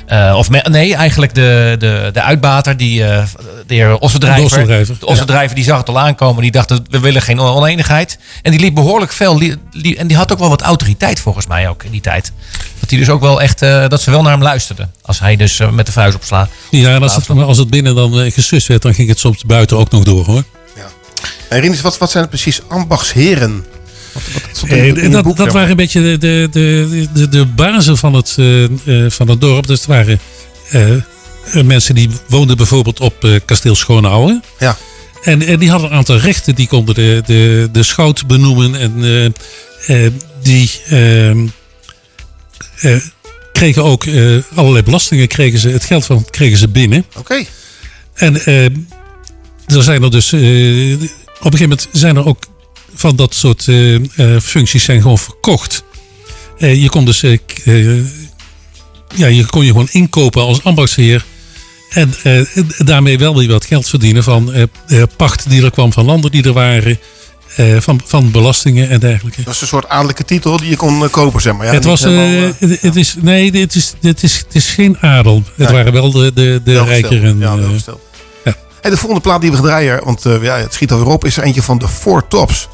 Eh, 0.06 0.34
of 0.36 0.50
me- 0.50 0.64
nee, 0.70 0.94
eigenlijk 0.94 1.34
de, 1.34 1.76
de, 1.78 2.10
de 2.12 2.22
uitbater, 2.22 2.76
die, 2.76 3.04
eh 3.04 3.24
de 3.66 3.74
heer 3.74 3.98
Ossendrijver. 3.98 4.66
De 5.00 5.06
Ossendrijver, 5.06 5.54
die 5.54 5.64
zag 5.64 5.78
het 5.78 5.88
al 5.88 5.98
aankomen. 5.98 6.42
Die 6.42 6.50
dacht, 6.50 6.80
we 6.90 7.00
willen 7.00 7.22
geen 7.22 7.40
oneenigheid. 7.40 8.18
En 8.42 8.50
die 8.50 8.60
liep 8.60 8.74
behoorlijk 8.74 9.12
veel. 9.12 9.38
li- 9.38 9.56
li- 9.70 9.94
en 9.94 10.06
die 10.06 10.16
had 10.16 10.32
ook 10.32 10.38
wel 10.38 10.48
wat 10.48 10.62
autoriteit 10.62 11.20
volgens 11.20 11.46
mij 11.46 11.68
ook 11.68 11.82
in 11.82 11.90
die 11.90 12.00
tijd. 12.00 12.32
Dat 12.80 12.90
hij 12.90 12.98
dus 12.98 13.08
ook 13.08 13.20
wel 13.20 13.42
echt, 13.42 13.62
eh, 13.62 13.88
dat 13.88 14.00
ze 14.02 14.10
wel 14.10 14.22
naar 14.22 14.32
hem 14.32 14.42
luisterden. 14.42 14.92
Als 15.02 15.18
hij 15.20 15.36
dus 15.36 15.60
met 15.72 15.86
de 15.86 15.92
vuist 15.92 16.16
opslaat. 16.16 16.50
Ja, 16.70 16.94
en 16.94 17.02
als 17.02 17.14
het, 17.16 17.28
als 17.30 17.58
het 17.58 17.70
binnen 17.70 17.94
dan 17.94 18.30
gesust 18.32 18.66
werd, 18.66 18.82
dan 18.82 18.94
ging 18.94 19.08
het 19.08 19.18
soms 19.18 19.44
buiten 19.44 19.76
ook 19.76 19.90
nog 19.90 20.04
door 20.04 20.24
hoor. 20.24 20.42
En 21.48 21.60
Rinus, 21.60 21.80
wat, 21.80 21.98
wat 21.98 22.10
zijn 22.10 22.22
het 22.22 22.32
precies 22.32 22.60
ambachtsheren? 22.68 23.64
Eh, 24.68 25.10
dat, 25.10 25.36
dat 25.36 25.52
waren 25.52 25.70
een 25.70 25.76
beetje 25.76 26.00
de, 26.00 26.18
de, 26.18 26.48
de, 26.50 27.06
de, 27.12 27.28
de 27.28 27.46
bazen 27.46 27.96
van 27.96 28.14
het, 28.14 28.34
eh, 28.38 28.64
eh, 28.64 28.70
van 29.10 29.28
het 29.28 29.40
dorp. 29.40 29.66
Dus 29.66 29.78
het 29.78 29.86
waren 29.86 30.20
mensen 31.64 31.94
die 31.94 32.10
woonden 32.28 32.56
bijvoorbeeld 32.56 33.00
op 33.00 33.40
kasteel 33.44 33.74
Schoonouwen. 33.74 34.42
Ja. 34.58 34.76
En, 35.22 35.42
en 35.42 35.58
die 35.58 35.70
hadden 35.70 35.90
een 35.90 35.96
aantal 35.96 36.16
rechten. 36.16 36.54
Die 36.54 36.68
konden 36.68 36.94
de, 36.94 37.22
de, 37.26 37.68
de 37.72 37.82
schout 37.82 38.26
benoemen. 38.26 38.74
En 38.74 39.34
die 40.42 40.70
ehm, 40.88 41.46
eh, 42.80 42.96
kregen 43.52 43.84
ook 43.84 44.04
allerlei 44.54 44.84
belastingen. 44.84 45.28
Kregen 45.28 45.58
ze, 45.58 45.68
het 45.68 45.84
geld 45.84 46.06
van 46.06 46.24
kregen 46.30 46.58
ze 46.58 46.68
binnen. 46.68 47.06
Oké. 47.16 47.44
En 48.14 48.44
eh, 48.44 48.64
er 49.66 49.82
zijn 49.82 50.02
er 50.02 50.10
dus. 50.10 50.32
op 50.32 50.40
een 50.40 51.58
gegeven 51.58 51.60
moment 51.60 51.88
zijn 51.92 52.16
er 52.16 52.26
ook 52.26 52.44
van 52.96 53.16
dat 53.16 53.34
soort 53.34 53.68
eh, 53.68 53.94
eh, 53.94 54.40
functies 54.42 54.84
zijn 54.84 55.00
gewoon 55.02 55.18
verkocht. 55.18 55.84
Eh, 56.58 56.82
je 56.82 56.88
kon 56.88 57.04
dus 57.04 57.20
ja, 59.14 59.26
je 59.26 59.46
kon 59.46 59.62
je 59.64 59.70
gewoon 59.70 59.88
inkopen 59.90 60.42
als 60.42 60.64
ambachtsheer. 60.64 61.24
En 61.90 62.14
eh, 62.22 62.40
daarmee 62.78 63.18
wel 63.18 63.36
weer 63.36 63.48
wat 63.48 63.64
geld 63.64 63.88
verdienen 63.88 64.22
van 64.22 64.52
eh, 64.52 65.02
pacht 65.16 65.48
die 65.50 65.62
er 65.64 65.70
kwam 65.70 65.92
van 65.92 66.04
landen 66.04 66.30
die 66.30 66.42
er 66.44 66.52
waren. 66.52 66.98
eh, 67.56 67.76
van, 67.80 68.00
van 68.04 68.30
belastingen 68.30 68.88
en 68.88 69.00
dergelijke. 69.00 69.36
Dat 69.36 69.46
was 69.46 69.60
een 69.60 69.66
soort 69.66 69.88
adellijke 69.88 70.24
titel 70.24 70.56
die 70.56 70.68
je 70.68 70.76
kon 70.76 71.10
kopen, 71.10 71.40
zeg 71.40 71.54
maar. 71.56 71.66
Ja, 71.66 71.72
het 71.72 71.84
was, 71.84 72.02
helemaal, 72.02 72.52
het- 72.80 72.96
is, 72.96 73.14
nee, 73.20 73.50
het 73.60 73.74
is, 73.74 73.94
het, 74.00 74.22
is, 74.22 74.36
het 74.38 74.54
is 74.54 74.66
geen 74.68 74.98
adel. 75.00 75.42
Het 75.56 75.70
waren 75.70 75.92
wel 75.92 76.10
de, 76.10 76.32
de, 76.34 76.60
de 76.64 76.84
rijkeren. 76.84 77.38
Ja, 77.38 77.56
welgesteld. 77.58 78.00
En 78.80 78.90
de 78.92 78.96
volgende 78.96 79.22
plaat 79.22 79.40
die 79.40 79.50
we 79.50 79.56
gaan 79.56 79.64
draaien, 79.66 80.04
want 80.04 80.22
ja, 80.22 80.56
het 80.56 80.74
schiet 80.74 80.92
alweer 80.92 81.06
op, 81.08 81.24
is 81.24 81.36
er 81.36 81.42
eentje 81.42 81.62
van 81.62 81.78
de 81.78 81.88
Four 81.88 82.28
Tops. 82.28 82.68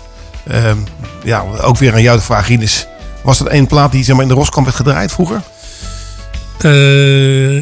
Ehm, 0.47 0.76
ja, 1.24 1.45
ook 1.61 1.78
weer 1.78 1.93
aan 1.93 2.03
jou 2.03 2.16
de 2.16 2.24
vraag, 2.24 2.49
Ines. 2.49 2.86
Was 3.22 3.38
dat 3.38 3.49
één 3.49 3.66
plaat 3.66 3.93
die 3.93 4.05
zeg 4.05 4.14
maar, 4.14 4.24
in 4.24 4.30
de 4.30 4.34
Roskamp 4.34 4.66
werd 4.66 4.76
gedraaid 4.76 5.12
vroeger? 5.12 5.43
Eh, 6.59 7.57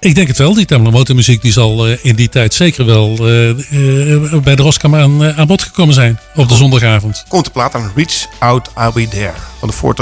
ik 0.00 0.14
denk 0.14 0.28
het 0.28 0.38
wel. 0.38 0.54
Die 0.54 0.66
Tamla 0.66 1.02
die 1.02 1.52
zal 1.52 1.86
eh, 1.86 1.96
in 2.02 2.14
die 2.14 2.28
tijd 2.28 2.54
zeker 2.54 2.84
wel 2.84 3.10
eh, 3.10 4.42
bij 4.42 4.56
de 4.56 4.62
Roskam 4.62 4.94
aan, 4.94 5.34
aan 5.34 5.46
bod 5.46 5.62
gekomen 5.62 5.94
zijn. 5.94 6.18
Op 6.34 6.48
de 6.48 6.54
zondagavond. 6.54 7.24
Komt 7.28 7.44
de 7.44 7.50
plaat 7.50 7.74
aan 7.74 7.92
Reach 7.94 8.26
Out, 8.38 8.70
I'll 8.78 8.92
Be 8.92 9.08
There 9.08 9.32
van 9.58 9.68
de 9.68 9.74
Four 9.74 9.94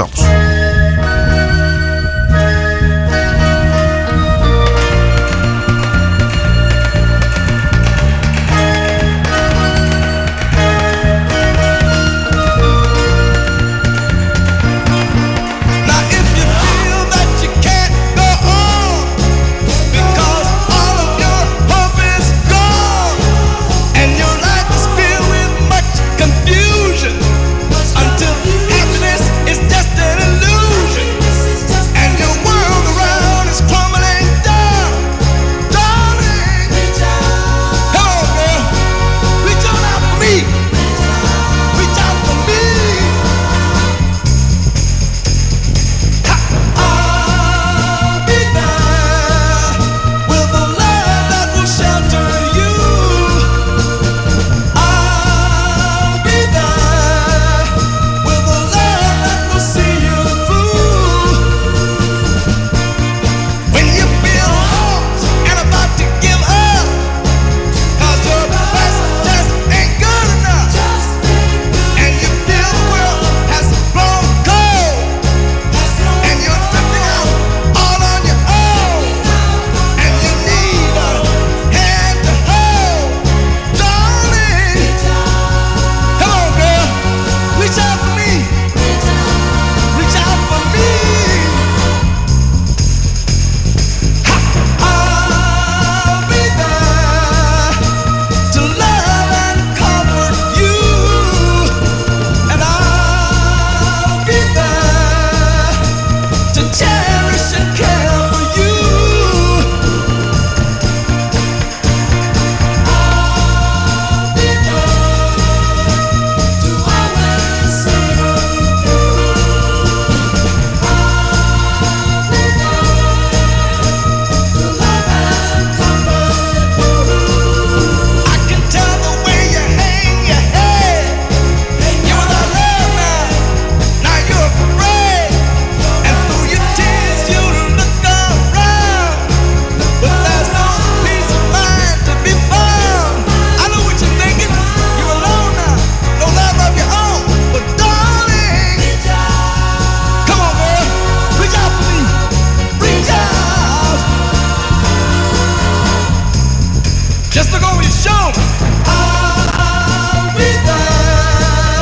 Just 157.37 157.51
look 157.51 157.63
over 157.71 157.81
your 157.81 157.91
shoulder. 158.05 158.41
I'll 158.85 160.33
be 160.35 160.49
there 160.65 161.81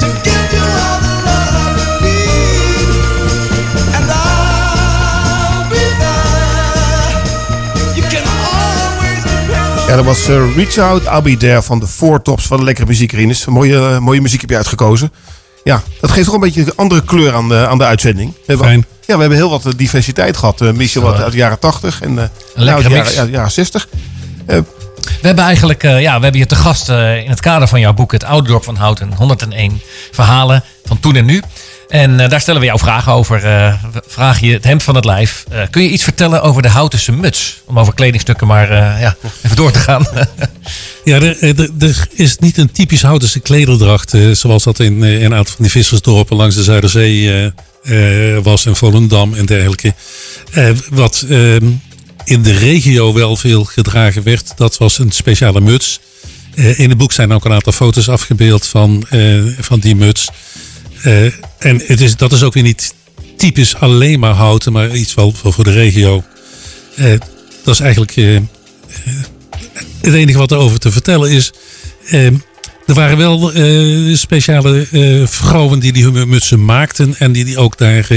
to 0.00 0.06
give 0.26 0.52
you 0.56 0.64
all 0.82 0.98
the 1.06 1.12
love 1.28 1.76
you 1.78 1.94
need. 2.06 2.88
And 3.96 4.04
I'll 4.10 5.68
be 5.70 5.84
there. 6.02 7.12
You 7.94 8.04
can 8.12 8.24
always 8.26 9.22
depend 9.22 9.88
Ja, 9.88 9.96
dat 9.96 10.04
was 10.04 10.28
eh, 10.28 10.54
Reach 10.56 10.78
Out, 10.78 11.02
I'll 11.04 11.22
Be 11.22 11.36
There 11.36 11.62
van 11.62 11.78
de 11.80 11.86
Four 11.86 12.22
Tops. 12.22 12.48
Wat 12.48 12.58
een 12.58 12.64
lekkere 12.64 12.86
muziek, 12.86 13.12
Rinus. 13.12 13.44
Mooie, 13.44 13.76
eh, 13.76 13.98
mooie 13.98 14.20
muziek 14.20 14.40
heb 14.40 14.50
je 14.50 14.56
uitgekozen. 14.56 15.12
Ja, 15.64 15.82
dat 16.00 16.10
geeft 16.10 16.24
toch 16.24 16.34
een 16.34 16.40
beetje 16.40 16.60
een 16.60 16.72
andere 16.76 17.04
kleur 17.04 17.34
aan 17.34 17.48
de, 17.48 17.66
aan 17.66 17.78
de 17.78 17.84
uitzending. 17.84 18.32
We 18.32 18.40
hebben, 18.46 18.66
Fijn. 18.66 18.84
Ja, 19.06 19.14
we 19.14 19.20
hebben 19.20 19.38
heel 19.38 19.50
wat 19.50 19.66
eh, 19.66 19.72
diversiteit 19.76 20.36
gehad. 20.36 20.60
Uh, 20.60 20.72
Misschien 20.72 21.02
wat 21.02 21.20
uit 21.20 21.32
de 21.32 21.38
jaren 21.38 21.58
80 21.58 22.00
en 22.02 22.14
lekkere 22.14 22.72
uit 22.74 22.82
de 22.82 22.88
mix. 22.90 23.14
jaren, 23.14 23.30
ja, 23.30 23.36
jaren 23.36 23.50
60. 23.52 23.88
We 24.46 25.30
hebben 25.30 25.44
eigenlijk, 25.44 25.82
eh, 25.82 26.00
ja, 26.00 26.16
we 26.16 26.22
hebben 26.22 26.40
je 26.40 26.46
te 26.46 26.54
gast 26.54 26.88
eh, 26.88 27.16
in 27.24 27.30
het 27.30 27.40
kader 27.40 27.68
van 27.68 27.80
jouw 27.80 27.92
boek 27.92 28.12
Het 28.12 28.24
Oude 28.24 28.48
Dorp 28.48 28.64
van 28.64 28.76
Houten. 28.76 29.14
101 29.14 29.80
verhalen 30.12 30.64
van 30.84 31.00
toen 31.00 31.16
en 31.16 31.24
nu. 31.24 31.42
En 31.88 32.20
eh, 32.20 32.28
daar 32.28 32.40
stellen 32.40 32.60
we 32.60 32.66
jou 32.66 32.78
vragen 32.78 33.12
over. 33.12 33.44
eh, 33.44 33.74
vragen 34.06 34.46
je 34.46 34.52
het 34.52 34.64
hemd 34.64 34.82
van 34.82 34.94
het 34.94 35.04
lijf. 35.04 35.44
Eh, 35.50 35.60
kun 35.70 35.82
je 35.82 35.88
iets 35.88 36.02
vertellen 36.02 36.42
over 36.42 36.62
de 36.62 36.68
Houtense 36.68 37.12
muts? 37.12 37.60
Om 37.66 37.78
over 37.78 37.94
kledingstukken 37.94 38.46
maar 38.46 38.70
eh, 38.70 39.00
ja, 39.00 39.16
even 39.42 39.56
door 39.56 39.70
te 39.70 39.78
gaan. 39.78 40.06
Ja, 41.04 41.14
er, 41.20 41.42
er, 41.42 41.70
er 41.78 42.06
is 42.14 42.38
niet 42.38 42.58
een 42.58 42.72
typisch 42.72 43.02
Houtense 43.02 43.40
klederdracht. 43.40 44.14
eh, 44.14 44.30
zoals 44.30 44.64
dat 44.64 44.78
in, 44.80 45.02
eh, 45.04 45.14
in 45.14 45.24
een 45.24 45.34
aantal 45.34 45.54
van 45.54 45.62
die 45.64 45.70
vissersdorpen 45.70 46.36
langs 46.36 46.54
de 46.54 46.62
Zuiderzee 46.62 47.52
eh, 47.84 48.34
eh, 48.36 48.42
was. 48.44 48.66
En 48.66 48.76
Volendam 48.76 49.34
en 49.34 49.46
dergelijke. 49.46 49.94
Eh, 50.52 50.70
wat 50.90 51.24
ehm, 51.28 51.66
in 52.24 52.42
de 52.42 52.52
regio 52.52 53.12
wel 53.12 53.36
veel 53.36 53.64
gedragen 53.64 54.22
werd. 54.22 54.52
Dat 54.56 54.78
was 54.78 54.98
een 54.98 55.10
speciale 55.12 55.60
muts. 55.60 56.00
Eh, 56.54 56.78
in 56.78 56.88
het 56.88 56.98
boek 56.98 57.12
zijn 57.12 57.32
ook 57.32 57.44
een 57.44 57.52
aantal 57.52 57.72
foto's 57.72 58.08
afgebeeld 58.08 58.66
van, 58.66 59.06
eh, 59.10 59.42
van 59.58 59.80
die 59.80 59.96
muts. 59.96 60.28
Eh, 61.02 61.24
en 61.58 61.82
het 61.86 62.00
is, 62.00 62.16
dat 62.16 62.32
is 62.32 62.42
ook 62.42 62.54
weer 62.54 62.62
niet 62.62 62.94
typisch 63.36 63.76
alleen 63.76 64.20
maar 64.20 64.34
houten, 64.34 64.72
maar 64.72 64.96
iets 64.96 65.14
wel 65.14 65.32
voor, 65.32 65.64
de 65.64 65.72
regio. 65.72 66.24
Dat 67.64 67.74
is 67.74 67.80
eigenlijk 67.80 68.14
het 70.00 70.14
enige 70.14 70.38
wat 70.38 70.52
erover 70.52 70.78
te 70.78 70.90
vertellen 70.90 71.30
is. 71.30 71.52
er 72.86 72.94
waren 72.94 73.16
wel 73.16 73.52
speciale 74.16 74.86
vrouwen 75.28 75.78
die 75.78 75.92
die 75.92 76.10
mutsen 76.10 76.64
maakten 76.64 77.14
en 77.18 77.32
die, 77.32 77.44
die 77.44 77.58
ook 77.58 77.78
daar 77.78 78.08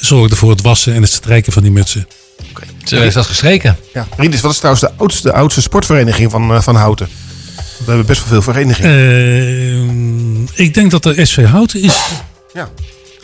zorgden 0.00 0.38
voor 0.38 0.50
het 0.50 0.60
wassen 0.60 0.94
en 0.94 1.02
het 1.02 1.12
strijken 1.12 1.52
van 1.52 1.62
die 1.62 1.72
mutsen. 1.72 2.06
Ze 2.84 2.94
hebben 2.94 3.12
zelfs 3.12 3.28
gestreken. 3.28 3.76
Ja. 3.92 4.08
Rinus, 4.16 4.40
wat 4.40 4.50
is 4.50 4.56
trouwens 4.56 4.84
de 4.84 4.92
oudste, 4.96 5.22
de 5.22 5.32
oudste 5.32 5.60
sportvereniging 5.60 6.30
van, 6.30 6.54
eh, 6.54 6.62
van 6.62 6.76
Houten? 6.76 7.08
We 7.78 7.84
hebben 7.86 8.06
best 8.06 8.20
wel 8.20 8.28
veel 8.28 8.52
verenigingen. 8.52 10.48
Eh, 10.56 10.64
ik 10.64 10.74
denk 10.74 10.90
dat 10.90 11.02
de 11.02 11.24
SV 11.24 11.44
Houten 11.44 11.80
is. 11.80 12.00
Ja. 12.52 12.70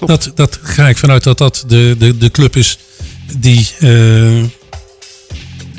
Dat, 0.06 0.32
dat 0.34 0.59
ga 0.62 0.88
ik 0.88 0.96
vanuit 0.96 1.22
dat 1.22 1.38
dat 1.38 1.64
de, 1.66 1.96
de, 1.98 2.16
de 2.18 2.30
club 2.30 2.56
is 2.56 2.78
die 3.38 3.68
eh, 3.78 4.42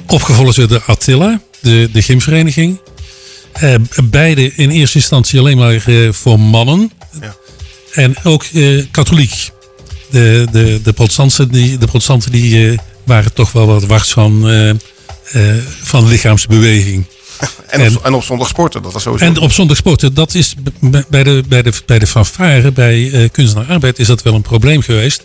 opgevolgd 0.08 0.58
is 0.58 0.68
door 0.68 0.84
Attila, 0.86 1.42
de, 1.60 1.90
de 1.92 2.02
gymvereniging. 2.02 2.80
Beide 4.04 4.54
in 4.56 4.70
eerste 4.70 4.98
instantie 4.98 5.40
alleen 5.40 5.58
maar 5.58 5.82
voor 6.14 6.40
mannen. 6.40 6.92
En 7.94 8.16
ook 8.24 8.46
katholiek. 8.92 9.50
De, 10.10 10.48
de, 10.52 10.80
de, 10.84 10.94
protestanten, 10.94 11.50
die, 11.50 11.78
de 11.78 11.86
protestanten 11.86 12.32
die, 12.32 12.80
waren 13.10 13.34
toch 13.34 13.52
wel 13.52 13.68
wat 13.68 13.86
wars 13.86 14.12
van, 14.12 14.50
eh, 14.50 14.70
eh, 14.70 14.78
van 15.82 16.08
lichaamsbeweging. 16.08 17.06
En 17.68 17.96
op, 17.96 18.06
en 18.06 18.14
op 18.14 18.24
zondag 18.24 18.48
sporten, 18.48 18.82
dat 18.82 18.94
was 18.94 19.04
sowieso. 19.04 19.26
En 19.26 19.38
op 19.38 19.52
zondag 19.52 19.78
sporten, 19.78 20.14
dat 20.14 20.34
is 20.34 20.56
bij 21.10 21.24
de, 21.24 21.44
bij 21.48 21.62
de, 21.62 21.74
bij 21.86 22.00
de 22.00 22.08
fanfare, 22.08 22.72
bij 22.72 23.12
eh 23.12 23.30
kunst 23.32 23.56
en 23.56 23.68
arbeid, 23.68 24.00
is 24.00 24.08
dat 24.08 24.22
wel 24.24 24.34
een 24.34 24.42
probleem 24.42 24.82
geweest. 24.82 25.24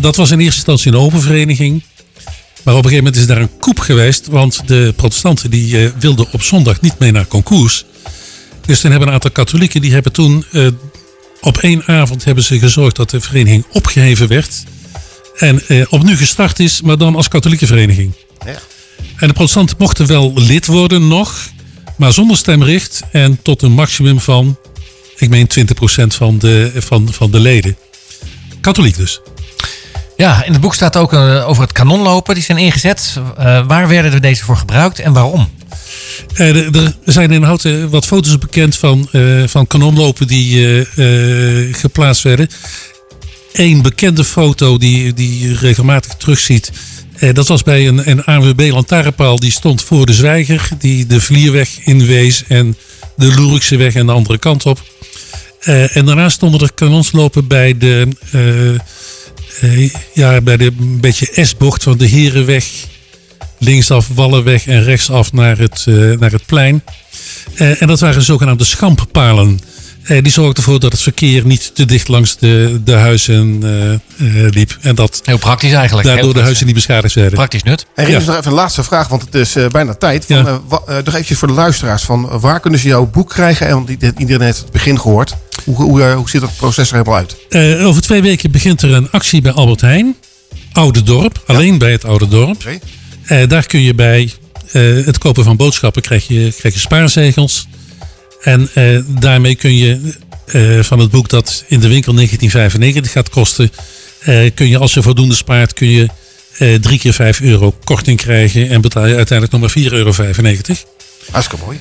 Dat 0.00 0.16
was 0.16 0.30
in 0.30 0.38
eerste 0.38 0.56
instantie 0.56 0.92
een 0.92 0.98
open 0.98 1.20
vereniging. 1.20 1.82
Maar 2.62 2.74
op 2.74 2.84
een 2.84 2.90
gegeven 2.90 3.04
moment 3.04 3.16
is 3.16 3.26
daar 3.26 3.40
een 3.40 3.58
koep 3.58 3.78
geweest. 3.78 4.26
Want 4.26 4.62
de 4.66 4.92
protestanten 4.96 5.50
die 5.50 5.90
wilden 5.98 6.26
op 6.32 6.42
zondag 6.42 6.80
niet 6.80 6.98
mee 6.98 7.12
naar 7.12 7.26
concours. 7.26 7.84
Dus 8.66 8.80
toen 8.80 8.90
hebben 8.90 9.08
een 9.08 9.14
aantal 9.14 9.30
katholieken, 9.30 9.80
die 9.80 9.92
hebben 9.92 10.12
toen 10.12 10.44
op 11.40 11.58
één 11.58 11.86
avond 11.86 12.24
hebben 12.24 12.44
ze 12.44 12.58
gezorgd 12.58 12.96
dat 12.96 13.10
de 13.10 13.20
vereniging 13.20 13.64
opgeheven 13.72 14.28
werd. 14.28 14.64
En 15.36 15.62
eh, 15.68 15.84
opnieuw 15.88 16.16
gestart 16.16 16.58
is, 16.58 16.80
maar 16.82 16.98
dan 16.98 17.16
als 17.16 17.28
katholieke 17.28 17.66
vereniging. 17.66 18.12
Ja. 18.46 18.58
En 19.16 19.28
de 19.28 19.32
protestanten 19.34 19.76
mochten 19.78 20.06
wel 20.06 20.32
lid 20.34 20.66
worden 20.66 21.08
nog, 21.08 21.48
maar 21.96 22.12
zonder 22.12 22.36
stemrecht 22.36 23.02
en 23.12 23.38
tot 23.42 23.62
een 23.62 23.72
maximum 23.72 24.20
van, 24.20 24.58
ik 25.16 25.28
meen 25.28 25.48
20% 25.58 25.62
van 26.06 26.38
de, 26.38 26.72
van, 26.74 27.08
van 27.12 27.30
de 27.30 27.40
leden. 27.40 27.76
Katholiek 28.60 28.96
dus. 28.96 29.20
Ja, 30.16 30.44
in 30.44 30.52
het 30.52 30.60
boek 30.60 30.74
staat 30.74 30.96
ook 30.96 31.12
eh, 31.12 31.48
over 31.48 31.62
het 31.62 31.72
kanonlopen. 31.72 32.34
Die 32.34 32.44
zijn 32.44 32.58
ingezet. 32.58 33.16
Eh, 33.38 33.66
waar 33.66 33.88
werden 33.88 34.12
er 34.12 34.20
deze 34.20 34.44
voor 34.44 34.56
gebruikt 34.56 34.98
en 34.98 35.12
waarom? 35.12 35.48
Eh, 36.34 36.48
er- 36.56 36.74
er 37.04 37.12
zijn 37.12 37.30
in 37.32 37.42
Houten 37.42 37.90
wat 37.90 38.06
foto's 38.06 38.38
bekend 38.38 38.76
van, 38.76 39.08
eh, 39.12 39.42
van 39.46 39.66
kanonlopen 39.66 40.26
die 40.26 40.66
eh, 40.96 41.66
eh, 41.68 41.74
geplaatst 41.74 42.22
werden. 42.22 42.48
Eén 43.52 43.82
bekende 43.82 44.24
foto 44.24 44.78
die, 44.78 45.12
die 45.14 45.38
je 45.48 45.56
regelmatig 45.56 46.14
terugziet. 46.14 46.72
eh, 47.18 47.34
dat 47.34 47.48
was 47.48 47.62
bij 47.62 47.88
een, 47.88 48.10
een 48.10 48.24
ANWB 48.24 48.70
lantaarnpaal. 48.72 49.38
Die 49.38 49.50
stond 49.50 49.82
voor 49.82 50.06
de 50.06 50.12
Zwijger. 50.12 50.68
Die 50.78 51.06
de 51.06 51.20
Vlierweg 51.20 51.68
inwees. 51.84 52.44
En 52.48 52.76
de 53.16 53.34
Loerikse 53.34 53.76
weg 53.76 53.94
de 54.06 54.12
andere 54.12 54.38
kant 54.38 54.66
op. 54.66 54.82
Eh, 55.60 55.96
en 55.96 56.06
daarna 56.06 56.28
stonden 56.28 56.60
er 56.60 56.72
kanonslopen 56.74 57.46
bij 57.46 57.78
de, 57.78 58.08
eh, 58.30 58.74
eh, 59.84 59.90
ja, 60.14 60.40
bij 60.40 60.56
de 60.56 60.72
een 60.80 61.00
beetje 61.00 61.44
S-bocht 61.44 61.82
van 61.82 61.98
de 61.98 62.06
Herenweg 62.06 62.64
linksaf 63.58 64.08
Wallenweg 64.14 64.66
en 64.66 64.82
rechtsaf 64.82 65.32
naar 65.32 65.58
het, 65.58 65.84
eh, 65.88 65.94
naar 65.94 66.30
het 66.30 66.46
plein. 66.46 66.82
Eh, 67.54 67.82
en 67.82 67.86
dat 67.86 68.00
waren 68.00 68.22
zogenaamde 68.22 68.64
schamppalen. 68.64 69.60
Eh, 70.02 70.22
die 70.22 70.32
zorgden 70.32 70.56
ervoor 70.56 70.80
dat 70.80 70.92
het 70.92 71.00
verkeer 71.00 71.46
niet 71.46 71.70
te 71.74 71.84
dicht 71.84 72.08
langs 72.08 72.36
de, 72.38 72.80
de 72.84 72.92
huizen 72.92 73.60
eh, 73.62 73.92
eh, 73.92 74.00
liep. 74.52 74.78
En 74.80 74.94
dat 74.94 75.20
Heel 75.24 75.38
praktisch 75.38 75.72
eigenlijk. 75.72 76.06
daardoor 76.06 76.34
de 76.34 76.40
huizen 76.40 76.66
niet 76.66 76.74
beschadigd 76.74 77.14
werden. 77.14 77.34
Praktisch 77.34 77.62
nut. 77.62 77.86
En 77.94 78.04
Rinus, 78.04 78.24
nog 78.24 78.36
even 78.36 78.50
een 78.50 78.56
laatste 78.56 78.82
vraag, 78.82 79.08
want 79.08 79.22
het 79.22 79.34
is 79.34 79.56
eh, 79.56 79.66
bijna 79.68 79.94
tijd. 79.94 80.24
Van, 80.26 80.62
nog 80.68 81.06
eventjes 81.06 81.38
voor 81.38 81.48
de 81.48 81.54
luisteraars. 81.54 82.02
Van, 82.02 82.40
waar 82.40 82.60
kunnen 82.60 82.80
ze 82.80 82.88
jouw 82.88 83.06
boek 83.06 83.28
krijgen? 83.28 83.66
En 83.66 83.74
want 83.74 83.90
iedereen 83.90 84.40
heeft 84.40 84.58
het 84.58 84.70
begin 84.70 85.00
gehoord. 85.00 85.34
Hoe, 85.64 85.76
hoe, 85.76 86.02
hoe 86.02 86.30
ziet 86.30 86.40
dat 86.40 86.56
proces 86.56 86.88
er 86.90 86.96
helemaal 86.96 87.18
uit? 87.18 87.36
Eh, 87.48 87.86
over 87.86 88.02
twee 88.02 88.22
weken 88.22 88.50
begint 88.50 88.82
er 88.82 88.92
een 88.92 89.10
actie 89.10 89.42
bij 89.42 89.52
Albert 89.52 89.80
Heijn. 89.80 90.16
Oude 90.72 91.02
Dorp, 91.02 91.42
alleen 91.46 91.78
bij 91.78 91.92
het 91.92 92.04
Oude 92.04 92.28
Dorp. 92.28 92.64
Eh, 93.24 93.48
daar 93.48 93.66
kun 93.66 93.80
je 93.80 93.94
bij 93.94 94.32
eh, 94.72 94.82
het 95.04 95.18
kopen 95.18 95.44
van 95.44 95.56
boodschappen 95.56 96.02
krijg 96.02 96.26
je, 96.26 96.52
krijg 96.58 96.74
je 96.74 96.80
spaarzegels. 96.80 97.66
En 98.42 98.68
eh, 98.74 98.98
daarmee 99.06 99.54
kun 99.54 99.76
je 99.76 100.14
eh, 100.46 100.82
van 100.82 100.98
het 100.98 101.10
boek 101.10 101.28
dat 101.28 101.64
in 101.68 101.80
de 101.80 101.88
winkel 101.88 102.14
1995 102.14 103.12
gaat 103.12 103.28
kosten, 103.28 103.70
eh, 104.20 104.50
kun 104.54 104.68
je 104.68 104.78
als 104.78 104.94
je 104.94 105.02
voldoende 105.02 105.34
spaart, 105.34 105.72
kun 105.72 105.88
je 105.88 106.08
drie 106.80 106.98
keer 106.98 107.12
5 107.12 107.40
euro 107.40 107.74
korting 107.84 108.18
krijgen 108.20 108.68
en 108.68 108.80
betaal 108.80 109.06
je 109.06 109.16
uiteindelijk 109.16 109.52
nog 109.52 109.60
maar 109.60 109.70
4,95 109.70 109.92
euro. 109.92 110.12
Hartstikke 111.30 111.64
mooi. 111.64 111.78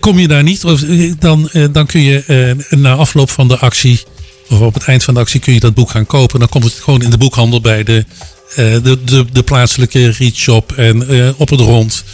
Kom 0.00 0.18
je 0.18 0.28
daar 0.28 0.42
niet, 0.42 0.64
of, 0.64 0.80
dan, 1.18 1.50
dan 1.72 1.86
kun 1.86 2.02
je 2.02 2.56
na 2.70 2.94
afloop 2.94 3.30
van 3.30 3.48
de 3.48 3.58
actie, 3.58 4.02
of 4.48 4.60
op 4.60 4.74
het 4.74 4.84
eind 4.84 5.04
van 5.04 5.14
de 5.14 5.20
actie, 5.20 5.40
kun 5.40 5.54
je 5.54 5.60
dat 5.60 5.74
boek 5.74 5.90
gaan 5.90 6.06
kopen. 6.06 6.38
Dan 6.38 6.48
komt 6.48 6.64
het 6.64 6.72
gewoon 6.72 7.02
in 7.02 7.10
de 7.10 7.18
boekhandel 7.18 7.60
bij 7.60 7.82
de, 7.82 8.04
de, 8.54 8.98
de, 9.04 9.24
de 9.32 9.42
plaatselijke 9.42 10.08
readshop 10.10 10.72
en 10.72 11.34
op 11.36 11.48
het 11.48 11.60
rond. 11.60 12.04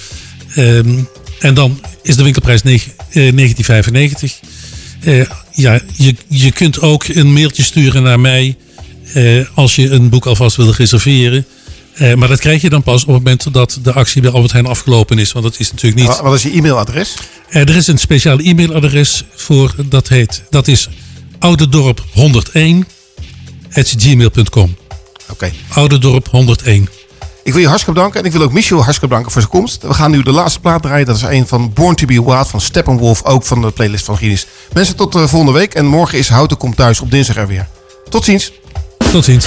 Ehm, 0.55 0.99
en 1.41 1.55
dan 1.55 1.81
is 2.03 2.17
de 2.17 2.23
winkelprijs 2.23 2.63
negen- 2.63 2.93
eh, 2.97 3.00
1995. 3.13 4.41
Eh, 5.01 5.27
ja, 5.55 5.81
je, 5.97 6.15
je 6.29 6.53
kunt 6.53 6.81
ook 6.81 7.05
een 7.09 7.33
mailtje 7.33 7.63
sturen 7.63 8.03
naar 8.03 8.21
mij 8.21 8.57
eh, 9.15 9.47
als 9.55 9.77
je 9.77 9.91
een 9.91 10.09
boek 10.09 10.27
alvast 10.27 10.57
wil 10.57 10.71
reserveren. 10.73 11.45
Eh, 11.95 12.15
maar 12.15 12.29
dat 12.29 12.41
krijg 12.41 12.63
je 12.63 12.71
dan 12.71 12.83
pas 12.83 13.03
op 13.03 13.09
het 13.09 13.17
moment 13.17 13.53
dat 13.53 13.79
de 13.83 13.93
actie 13.93 14.23
bij 14.23 14.31
Albert 14.31 14.53
Heijn 14.53 14.67
afgelopen 14.67 15.19
is. 15.19 15.33
Want 15.33 15.45
dat 15.45 15.59
is 15.59 15.71
natuurlijk 15.73 16.01
niet. 16.03 16.17
Wa- 16.17 16.23
Wat 16.23 16.35
is 16.35 16.43
je 16.43 16.51
e-mailadres? 16.51 17.15
Eh, 17.49 17.61
er 17.61 17.77
is 17.77 17.87
een 17.87 17.99
speciaal 17.99 18.39
e-mailadres 18.39 19.25
voor, 19.35 19.75
dat 19.89 20.09
heet, 20.09 20.43
dat 20.51 20.69
is 20.69 20.89
ouderdorp101 21.39 22.87
gmail.com. 23.71 24.77
Oké. 25.31 25.53
Ouderdorp101. 25.69 27.00
Ik 27.43 27.53
wil 27.53 27.61
je 27.61 27.69
hartstikke 27.69 27.99
bedanken. 27.99 28.21
En 28.21 28.27
ik 28.27 28.33
wil 28.33 28.43
ook 28.43 28.53
Michel 28.53 28.77
hartstikke 28.77 29.07
bedanken 29.07 29.33
voor 29.33 29.41
zijn 29.41 29.53
komst. 29.53 29.83
We 29.83 29.95
gaan 29.95 30.11
nu 30.11 30.23
de 30.23 30.33
laatste 30.33 30.61
plaat 30.61 30.83
draaien. 30.83 31.07
Dat 31.07 31.17
is 31.17 31.23
een 31.23 31.47
van 31.47 31.73
Born 31.73 31.95
to 31.95 32.07
be 32.07 32.25
Wild 32.25 32.49
van 32.49 32.61
Steppenwolf. 32.61 33.25
Ook 33.25 33.43
van 33.45 33.61
de 33.61 33.71
playlist 33.71 34.05
van 34.05 34.17
Guinness. 34.17 34.47
Mensen, 34.73 34.97
tot 34.97 35.15
eh, 35.15 35.27
volgende 35.27 35.59
week. 35.59 35.75
En 35.75 35.87
morgen 35.87 36.19
is 36.19 36.29
Houten 36.29 36.57
komt 36.57 36.77
thuis 36.77 37.01
op 37.01 37.11
dinsdag 37.11 37.37
er 37.37 37.47
weer. 37.47 37.69
Tot 38.09 38.25
ziens. 38.25 38.53
Tot 39.13 39.25
ziens. 39.25 39.47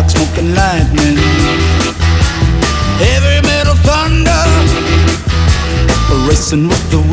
Like 0.00 0.08
smoking 0.08 0.54
lightning. 0.54 1.18
Heavy 3.04 3.46
metal 3.46 3.74
thunder 3.84 4.44
Racing 6.26 6.68
with 6.68 6.90
the 6.90 7.09